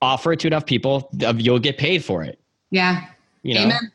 offer 0.00 0.32
it 0.32 0.40
to 0.40 0.46
enough 0.46 0.64
people, 0.64 1.10
you'll 1.36 1.58
get 1.58 1.76
paid 1.76 2.04
for 2.04 2.22
it. 2.22 2.38
Yeah. 2.70 3.04
You 3.42 3.54
know? 3.54 3.62
Amen. 3.62 3.92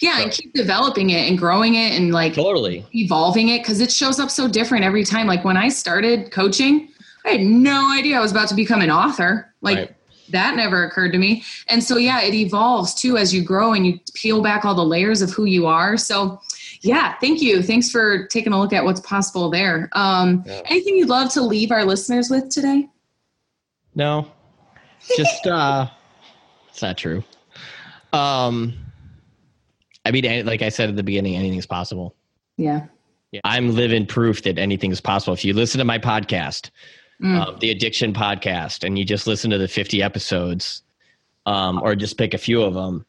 Yeah, 0.00 0.16
so. 0.16 0.22
and 0.22 0.32
keep 0.32 0.52
developing 0.52 1.10
it 1.10 1.28
and 1.28 1.38
growing 1.38 1.74
it 1.74 1.92
and 1.92 2.12
like 2.12 2.34
totally 2.34 2.86
evolving 2.94 3.48
it 3.48 3.62
because 3.62 3.80
it 3.80 3.90
shows 3.90 4.20
up 4.20 4.30
so 4.30 4.46
different 4.46 4.84
every 4.84 5.04
time. 5.04 5.26
Like 5.26 5.44
when 5.44 5.56
I 5.56 5.68
started 5.68 6.30
coaching, 6.30 6.88
I 7.24 7.30
had 7.30 7.40
no 7.40 7.90
idea 7.92 8.18
I 8.18 8.20
was 8.20 8.32
about 8.32 8.48
to 8.48 8.54
become 8.54 8.82
an 8.82 8.90
author. 8.90 9.54
Like 9.62 9.78
right. 9.78 9.96
that 10.30 10.56
never 10.56 10.84
occurred 10.84 11.12
to 11.12 11.18
me. 11.18 11.44
And 11.68 11.82
so 11.82 11.96
yeah, 11.96 12.20
it 12.20 12.34
evolves 12.34 12.94
too 12.94 13.16
as 13.16 13.32
you 13.32 13.42
grow 13.42 13.72
and 13.72 13.86
you 13.86 13.98
peel 14.14 14.42
back 14.42 14.64
all 14.64 14.74
the 14.74 14.84
layers 14.84 15.22
of 15.22 15.30
who 15.30 15.46
you 15.46 15.66
are. 15.66 15.96
So 15.96 16.40
yeah, 16.82 17.14
thank 17.20 17.40
you. 17.40 17.62
Thanks 17.62 17.90
for 17.90 18.26
taking 18.26 18.52
a 18.52 18.58
look 18.58 18.72
at 18.72 18.84
what's 18.84 19.00
possible 19.00 19.50
there. 19.50 19.88
Um, 19.92 20.42
yeah. 20.46 20.62
Anything 20.66 20.96
you'd 20.96 21.08
love 21.08 21.32
to 21.32 21.42
leave 21.42 21.70
our 21.70 21.84
listeners 21.84 22.28
with 22.28 22.50
today? 22.50 22.88
No, 23.94 24.26
just 25.16 25.46
uh, 25.46 25.86
it's 26.68 26.82
not 26.82 26.98
true. 26.98 27.22
Um, 28.12 28.74
I 30.04 30.10
mean, 30.10 30.46
like 30.46 30.62
I 30.62 30.68
said 30.68 30.88
at 30.88 30.96
the 30.96 31.02
beginning, 31.02 31.36
anything's 31.36 31.66
possible. 31.66 32.14
Yeah. 32.56 32.86
Yeah. 33.30 33.40
I'm 33.44 33.74
living 33.74 34.06
proof 34.06 34.42
that 34.42 34.58
anything's 34.58 35.00
possible. 35.00 35.32
If 35.32 35.44
you 35.44 35.54
listen 35.54 35.78
to 35.78 35.84
my 35.84 35.98
podcast, 35.98 36.70
mm. 37.22 37.40
um, 37.40 37.58
the 37.60 37.70
Addiction 37.70 38.12
Podcast, 38.12 38.84
and 38.84 38.98
you 38.98 39.04
just 39.04 39.26
listen 39.26 39.50
to 39.50 39.58
the 39.58 39.68
50 39.68 40.02
episodes, 40.02 40.82
um, 41.46 41.80
or 41.82 41.94
just 41.94 42.18
pick 42.18 42.34
a 42.34 42.38
few 42.38 42.62
of 42.62 42.74
them, 42.74 43.06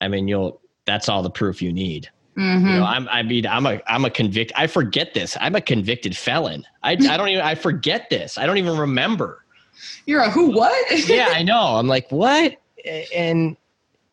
I 0.00 0.08
mean, 0.08 0.28
you'll. 0.28 0.60
That's 0.86 1.08
all 1.08 1.22
the 1.22 1.30
proof 1.30 1.62
you 1.62 1.72
need. 1.72 2.10
Mm-hmm. 2.36 2.66
You 2.66 2.74
know, 2.74 2.84
I'm. 2.84 3.08
I 3.08 3.22
mean, 3.22 3.46
I'm 3.46 3.64
a. 3.64 3.80
I'm 3.86 4.04
a 4.04 4.10
convict. 4.10 4.52
I 4.54 4.66
forget 4.66 5.14
this. 5.14 5.36
I'm 5.40 5.54
a 5.54 5.60
convicted 5.60 6.16
felon. 6.16 6.64
I. 6.82 6.92
I 6.92 7.16
don't 7.16 7.28
even. 7.28 7.42
I 7.42 7.54
forget 7.54 8.10
this. 8.10 8.36
I 8.36 8.44
don't 8.44 8.58
even 8.58 8.76
remember. 8.76 9.44
You're 10.06 10.20
a 10.20 10.30
who? 10.30 10.50
What? 10.50 11.08
yeah, 11.08 11.28
I 11.30 11.42
know. 11.42 11.76
I'm 11.76 11.88
like 11.88 12.10
what, 12.10 12.56
and 13.14 13.56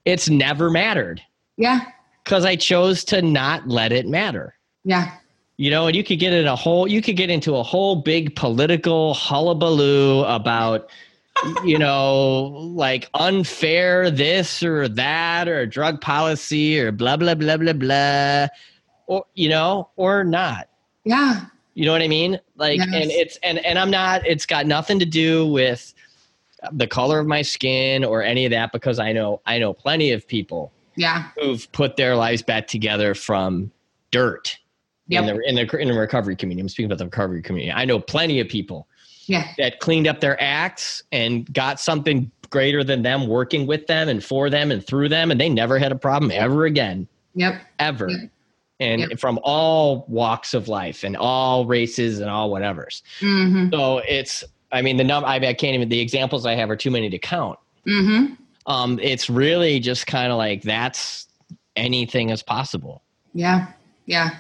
it's 0.06 0.30
never 0.30 0.70
mattered. 0.70 1.22
Yeah 1.58 1.82
because 2.24 2.46
I 2.46 2.56
chose 2.56 3.04
to 3.06 3.22
not 3.22 3.68
let 3.68 3.92
it 3.92 4.08
matter. 4.08 4.56
Yeah. 4.84 5.12
You 5.58 5.70
know, 5.70 5.88
and 5.88 5.96
you 5.96 6.04
could 6.04 6.20
get 6.20 6.34
in 6.34 6.48
a 6.48 6.56
whole, 6.56 6.88
you 6.88 7.02
could 7.02 7.18
get 7.18 7.30
into 7.30 7.56
a 7.56 7.64
whole 7.64 7.96
big 7.96 8.36
political 8.36 9.14
hullabaloo 9.14 10.24
about, 10.24 10.90
you 11.64 11.78
know, 11.78 12.44
like 12.74 13.10
unfair 13.14 14.10
this 14.10 14.64
or 14.64 14.88
that 14.88 15.48
or 15.48 15.66
drug 15.66 16.02
policy 16.02 16.80
or 16.80 16.92
blah, 16.92 17.18
blah, 17.18 17.36
blah, 17.36 17.58
blah, 17.58 17.74
blah, 17.74 18.48
or, 19.08 19.26
you 19.36 19.50
know, 19.50 19.90
or 19.96 20.24
not. 20.24 20.68
Yeah. 21.04 21.46
You 21.74 21.86
know 21.86 21.94
what 21.94 22.02
I 22.02 22.08
mean? 22.08 22.40
Like, 22.56 22.80
yes. 22.80 22.88
and 22.94 23.12
it's, 23.12 23.38
and, 23.44 23.60
and 23.60 23.80
I'm 23.80 23.92
not, 23.92 24.26
it's 24.26 24.46
got 24.46 24.66
nothing 24.66 25.00
to 25.00 25.06
do 25.06 25.48
with 25.48 25.94
the 26.72 26.86
color 26.86 27.20
of 27.20 27.28
my 27.28 27.42
skin 27.42 28.04
or 28.04 28.22
any 28.22 28.46
of 28.46 28.52
that 28.52 28.72
because 28.72 29.00
I 29.00 29.14
know, 29.14 29.42
I 29.46 29.58
know 29.58 29.74
plenty 29.74 30.12
of 30.12 30.28
people 30.28 30.72
yeah 30.96 31.30
who've 31.40 31.72
put 31.72 31.96
their 31.96 32.16
lives 32.16 32.42
back 32.42 32.68
together 32.68 33.14
from 33.14 33.72
dirt 34.12 34.58
yep. 35.08 35.24
in 35.24 35.28
the 35.28 35.42
in 35.48 35.56
the 35.56 35.78
in 35.78 35.88
the 35.88 35.94
recovery 35.94 36.36
community. 36.36 36.62
I'm 36.62 36.70
speaking 36.70 36.86
about 36.86 37.00
the 37.00 37.06
recovery 37.06 37.42
community. 37.42 37.72
I 37.72 37.86
know 37.86 38.00
plenty 38.00 38.40
of 38.40 38.48
people 38.48 38.88
yeah. 39.26 39.48
that 39.58 39.80
cleaned 39.80 40.08
up 40.08 40.20
their 40.20 40.42
acts 40.42 41.04
and 41.12 41.52
got 41.54 41.80
something 41.80 42.32
greater 42.50 42.84
than 42.84 43.02
them 43.02 43.28
working 43.28 43.66
with 43.68 43.88
them 43.88 44.10
and 44.10 44.24
for 44.24 44.50
them 44.50 44.72
and 44.72 44.86
through 44.86 45.10
them, 45.10 45.32
and 45.32 45.40
they 45.40 45.50
never 45.50 45.80
had 45.80 45.92
a 45.92 45.96
problem 45.96 46.32
ever 46.32 46.66
again. 46.66 47.08
Yep. 47.36 47.62
Ever. 47.80 48.10
Yep. 48.10 48.30
And 48.80 49.02
yep. 49.02 49.20
from 49.20 49.40
all 49.44 50.06
walks 50.08 50.54
of 50.54 50.68
life 50.68 51.04
and 51.04 51.16
all 51.16 51.66
races 51.66 52.20
and 52.20 52.30
all 52.30 52.50
whatevers. 52.50 53.04
Mm-hmm. 53.20 53.70
So 53.72 54.00
it's, 54.00 54.44
I 54.72 54.82
mean, 54.82 54.98
the 54.98 55.04
number, 55.04 55.28
I, 55.28 55.36
I 55.36 55.54
can't 55.54 55.76
even, 55.76 55.88
the 55.88 56.00
examples 56.00 56.48
I 56.48 56.56
have 56.56 56.72
are 56.72 56.76
too 56.76 56.90
many 56.90 57.10
to 57.10 57.20
count. 57.20 57.60
Mm-hmm 57.88 58.41
um, 58.72 59.00
it's 59.02 59.30
really 59.30 59.82
just 59.82 60.08
kind 60.08 60.32
of 60.32 60.38
like 60.38 60.62
that's 60.62 61.28
anything 61.76 62.30
is 62.30 62.42
possible. 62.42 63.02
Yeah. 63.34 63.68
Yeah. 64.06 64.32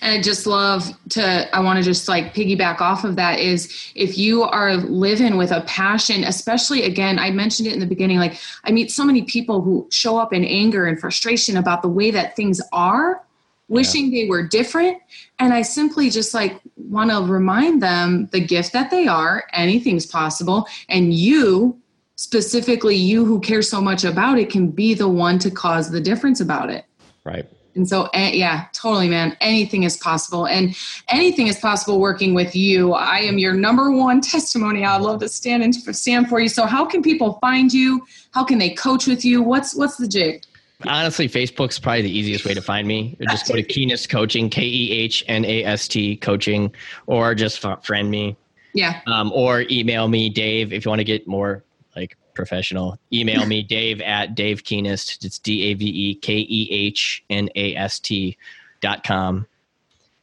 And 0.00 0.18
I 0.18 0.22
just 0.22 0.46
love 0.46 0.88
to, 1.10 1.54
I 1.54 1.60
want 1.60 1.78
to 1.78 1.82
just 1.82 2.08
like 2.08 2.32
piggyback 2.32 2.80
off 2.80 3.04
of 3.04 3.16
that 3.16 3.40
is 3.40 3.92
if 3.94 4.16
you 4.16 4.44
are 4.44 4.76
living 4.76 5.36
with 5.36 5.50
a 5.50 5.62
passion, 5.62 6.22
especially 6.24 6.84
again, 6.84 7.18
I 7.18 7.30
mentioned 7.30 7.66
it 7.68 7.74
in 7.74 7.80
the 7.80 7.86
beginning, 7.86 8.18
like 8.18 8.40
I 8.64 8.70
meet 8.70 8.92
so 8.92 9.04
many 9.04 9.22
people 9.22 9.60
who 9.60 9.88
show 9.90 10.18
up 10.18 10.32
in 10.32 10.44
anger 10.44 10.86
and 10.86 10.98
frustration 10.98 11.56
about 11.56 11.82
the 11.82 11.88
way 11.88 12.12
that 12.12 12.36
things 12.36 12.60
are, 12.72 13.24
wishing 13.68 14.12
yeah. 14.12 14.22
they 14.22 14.28
were 14.28 14.46
different. 14.46 14.98
And 15.38 15.52
I 15.52 15.62
simply 15.62 16.10
just 16.10 16.32
like 16.32 16.60
want 16.76 17.10
to 17.10 17.20
remind 17.20 17.82
them 17.82 18.28
the 18.32 18.40
gift 18.40 18.72
that 18.72 18.90
they 18.90 19.06
are, 19.06 19.44
anything's 19.52 20.06
possible. 20.06 20.66
And 20.88 21.12
you 21.12 21.79
specifically 22.20 22.94
you 22.94 23.24
who 23.24 23.40
care 23.40 23.62
so 23.62 23.80
much 23.80 24.04
about 24.04 24.38
it 24.38 24.50
can 24.50 24.70
be 24.70 24.92
the 24.92 25.08
one 25.08 25.38
to 25.38 25.50
cause 25.50 25.90
the 25.90 26.02
difference 26.02 26.38
about 26.38 26.68
it. 26.68 26.84
Right. 27.24 27.46
And 27.74 27.88
so 27.88 28.10
eh, 28.12 28.32
yeah 28.34 28.66
totally 28.74 29.08
man. 29.08 29.34
Anything 29.40 29.84
is 29.84 29.96
possible. 29.96 30.46
And 30.46 30.76
anything 31.08 31.46
is 31.46 31.58
possible 31.58 31.98
working 31.98 32.34
with 32.34 32.54
you. 32.54 32.92
I 32.92 33.20
am 33.20 33.38
your 33.38 33.54
number 33.54 33.90
one 33.90 34.20
testimony. 34.34 34.84
I'd 34.84 35.00
love 35.00 35.20
to 35.20 35.30
stand 35.30 35.62
and 35.62 35.74
stand 35.74 36.28
for 36.28 36.40
you. 36.40 36.50
So 36.50 36.66
how 36.66 36.84
can 36.84 37.02
people 37.02 37.38
find 37.40 37.72
you? 37.72 38.06
How 38.32 38.44
can 38.44 38.58
they 38.58 38.68
coach 38.68 39.06
with 39.06 39.24
you? 39.24 39.40
What's 39.40 39.74
what's 39.74 39.96
the 39.96 40.06
jig? 40.06 40.44
Honestly, 40.86 41.26
Facebook's 41.26 41.78
probably 41.78 42.02
the 42.02 42.18
easiest 42.18 42.44
way 42.44 42.52
to 42.52 42.62
find 42.62 42.86
me. 42.86 43.16
Just 43.30 43.48
go 43.48 43.54
to 43.54 43.62
Kehnast 43.72 44.10
Coaching, 44.10 44.50
K 44.50 44.62
E 44.62 44.92
H 44.92 45.24
N 45.26 45.46
A 45.46 45.64
S 45.64 45.88
T 45.88 46.16
Coaching, 46.16 46.74
or 47.06 47.34
just 47.34 47.64
friend 47.82 48.10
me. 48.10 48.36
Yeah. 48.74 49.00
Um, 49.06 49.32
or 49.32 49.64
email 49.70 50.06
me, 50.08 50.28
Dave, 50.28 50.74
if 50.74 50.84
you 50.84 50.90
want 50.90 51.00
to 51.00 51.04
get 51.04 51.26
more 51.26 51.64
like 51.96 52.16
professional. 52.34 52.98
Email 53.12 53.46
me, 53.46 53.62
Dave 53.62 54.00
at 54.00 54.34
Dave 54.34 54.64
Kehnast. 54.64 55.24
It's 55.24 55.38
D 55.38 55.64
A 55.64 55.74
V 55.74 55.84
E 55.84 56.14
K 56.14 56.38
E 56.38 56.68
H 56.70 57.24
N 57.30 57.48
A 57.54 57.74
S 57.74 57.98
T 57.98 58.36
dot 58.80 59.04
com. 59.04 59.46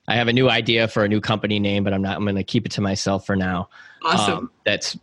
I 0.08 0.16
have 0.16 0.28
a 0.28 0.34
new 0.34 0.50
idea 0.50 0.88
for 0.88 1.04
a 1.04 1.10
new 1.10 1.20
company 1.20 1.60
name, 1.60 1.84
but 1.84 1.94
I'm 1.94 2.02
not. 2.02 2.18
I'm 2.18 2.24
going 2.24 2.36
to 2.36 2.44
keep 2.44 2.66
it 2.66 2.72
to 2.74 2.82
myself 2.82 3.26
for 3.26 3.36
now. 3.36 3.70
Awesome. 4.04 4.38
Um, 4.38 4.52
that's 4.66 4.98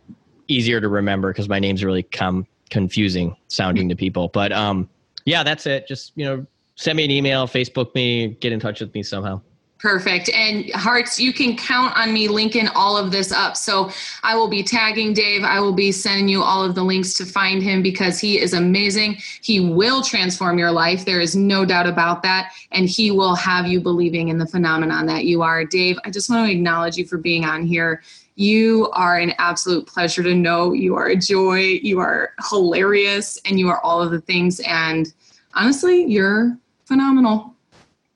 easier 0.47 0.81
to 0.81 0.87
remember 0.87 1.31
because 1.31 1.47
my 1.47 1.59
name's 1.59 1.83
really 1.83 2.03
come 2.03 2.47
confusing 2.69 3.35
sounding 3.47 3.89
to 3.89 3.95
people. 3.95 4.29
But 4.29 4.51
um, 4.51 4.89
yeah, 5.25 5.43
that's 5.43 5.67
it. 5.67 5.87
Just 5.87 6.11
you 6.15 6.25
know, 6.25 6.45
send 6.75 6.97
me 6.97 7.05
an 7.05 7.11
email, 7.11 7.47
Facebook 7.47 7.93
me, 7.93 8.29
get 8.39 8.51
in 8.51 8.59
touch 8.59 8.81
with 8.81 8.93
me 8.93 9.03
somehow. 9.03 9.41
Perfect. 9.85 10.31
And 10.33 10.71
hearts, 10.71 11.19
you 11.19 11.31
can 11.31 11.55
count 11.55 11.95
on 11.95 12.11
me 12.11 12.27
linking 12.27 12.67
all 12.69 12.97
of 12.97 13.11
this 13.11 13.31
up. 13.31 13.55
So 13.55 13.91
I 14.23 14.35
will 14.35 14.47
be 14.47 14.63
tagging 14.63 15.13
Dave. 15.13 15.43
I 15.43 15.59
will 15.59 15.73
be 15.73 15.91
sending 15.91 16.27
you 16.27 16.41
all 16.41 16.63
of 16.63 16.73
the 16.73 16.83
links 16.83 17.13
to 17.19 17.23
find 17.23 17.61
him 17.61 17.83
because 17.83 18.19
he 18.19 18.39
is 18.39 18.53
amazing. 18.53 19.17
He 19.43 19.59
will 19.59 20.01
transform 20.01 20.57
your 20.57 20.71
life. 20.71 21.05
There 21.05 21.21
is 21.21 21.35
no 21.35 21.65
doubt 21.65 21.85
about 21.85 22.23
that. 22.23 22.53
And 22.71 22.89
he 22.89 23.11
will 23.11 23.35
have 23.35 23.67
you 23.67 23.79
believing 23.79 24.29
in 24.29 24.39
the 24.39 24.47
phenomenon 24.47 25.05
that 25.05 25.25
you 25.25 25.43
are. 25.43 25.63
Dave, 25.63 25.99
I 26.03 26.09
just 26.09 26.31
want 26.31 26.47
to 26.47 26.51
acknowledge 26.51 26.97
you 26.97 27.05
for 27.05 27.19
being 27.19 27.45
on 27.45 27.63
here. 27.63 28.01
You 28.33 28.89
are 28.93 29.19
an 29.19 29.33
absolute 29.37 29.85
pleasure 29.85 30.23
to 30.23 30.33
know. 30.33 30.73
You 30.73 30.95
are 30.95 31.09
a 31.09 31.15
joy. 31.15 31.79
You 31.83 31.99
are 31.99 32.33
hilarious. 32.49 33.37
And 33.45 33.59
you 33.59 33.69
are 33.69 33.79
all 33.81 34.01
of 34.01 34.09
the 34.09 34.21
things. 34.21 34.61
And 34.61 35.13
honestly, 35.53 36.05
you're 36.05 36.57
phenomenal. 36.85 37.53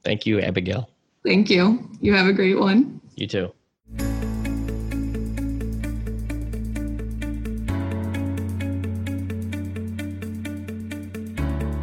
Thank 0.04 0.26
you, 0.26 0.42
Abigail. 0.42 0.89
Thank 1.24 1.50
you. 1.50 1.90
You 2.00 2.14
have 2.14 2.28
a 2.28 2.34
great 2.34 2.60
one. 2.60 3.02
You 3.16 3.28
too. 3.28 3.52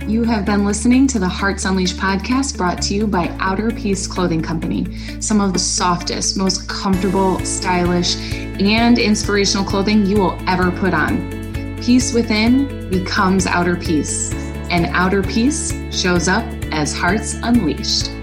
You 0.08 0.22
have 0.22 0.46
been 0.46 0.64
listening 0.64 1.08
to 1.08 1.18
the 1.18 1.28
Hearts 1.28 1.64
Unleashed 1.64 1.96
podcast 1.96 2.56
brought 2.56 2.80
to 2.82 2.94
you 2.94 3.08
by 3.08 3.26
Outer 3.40 3.72
Peace 3.72 4.06
Clothing 4.06 4.40
Company. 4.40 4.96
Some 5.20 5.40
of 5.40 5.52
the 5.52 5.58
softest, 5.58 6.38
most 6.38 6.68
comfortable, 6.68 7.40
stylish, 7.40 8.16
and 8.60 8.98
inspirational 8.98 9.64
clothing 9.64 10.06
you 10.06 10.18
will 10.18 10.38
ever 10.46 10.70
put 10.70 10.94
on. 10.94 11.76
Peace 11.82 12.14
within 12.14 12.88
becomes 12.88 13.46
outer 13.46 13.76
peace, 13.76 14.32
and 14.70 14.86
outer 14.92 15.22
peace 15.24 15.74
shows 15.90 16.28
up 16.28 16.44
as 16.70 16.96
Hearts 16.96 17.34
Unleashed. 17.42 18.15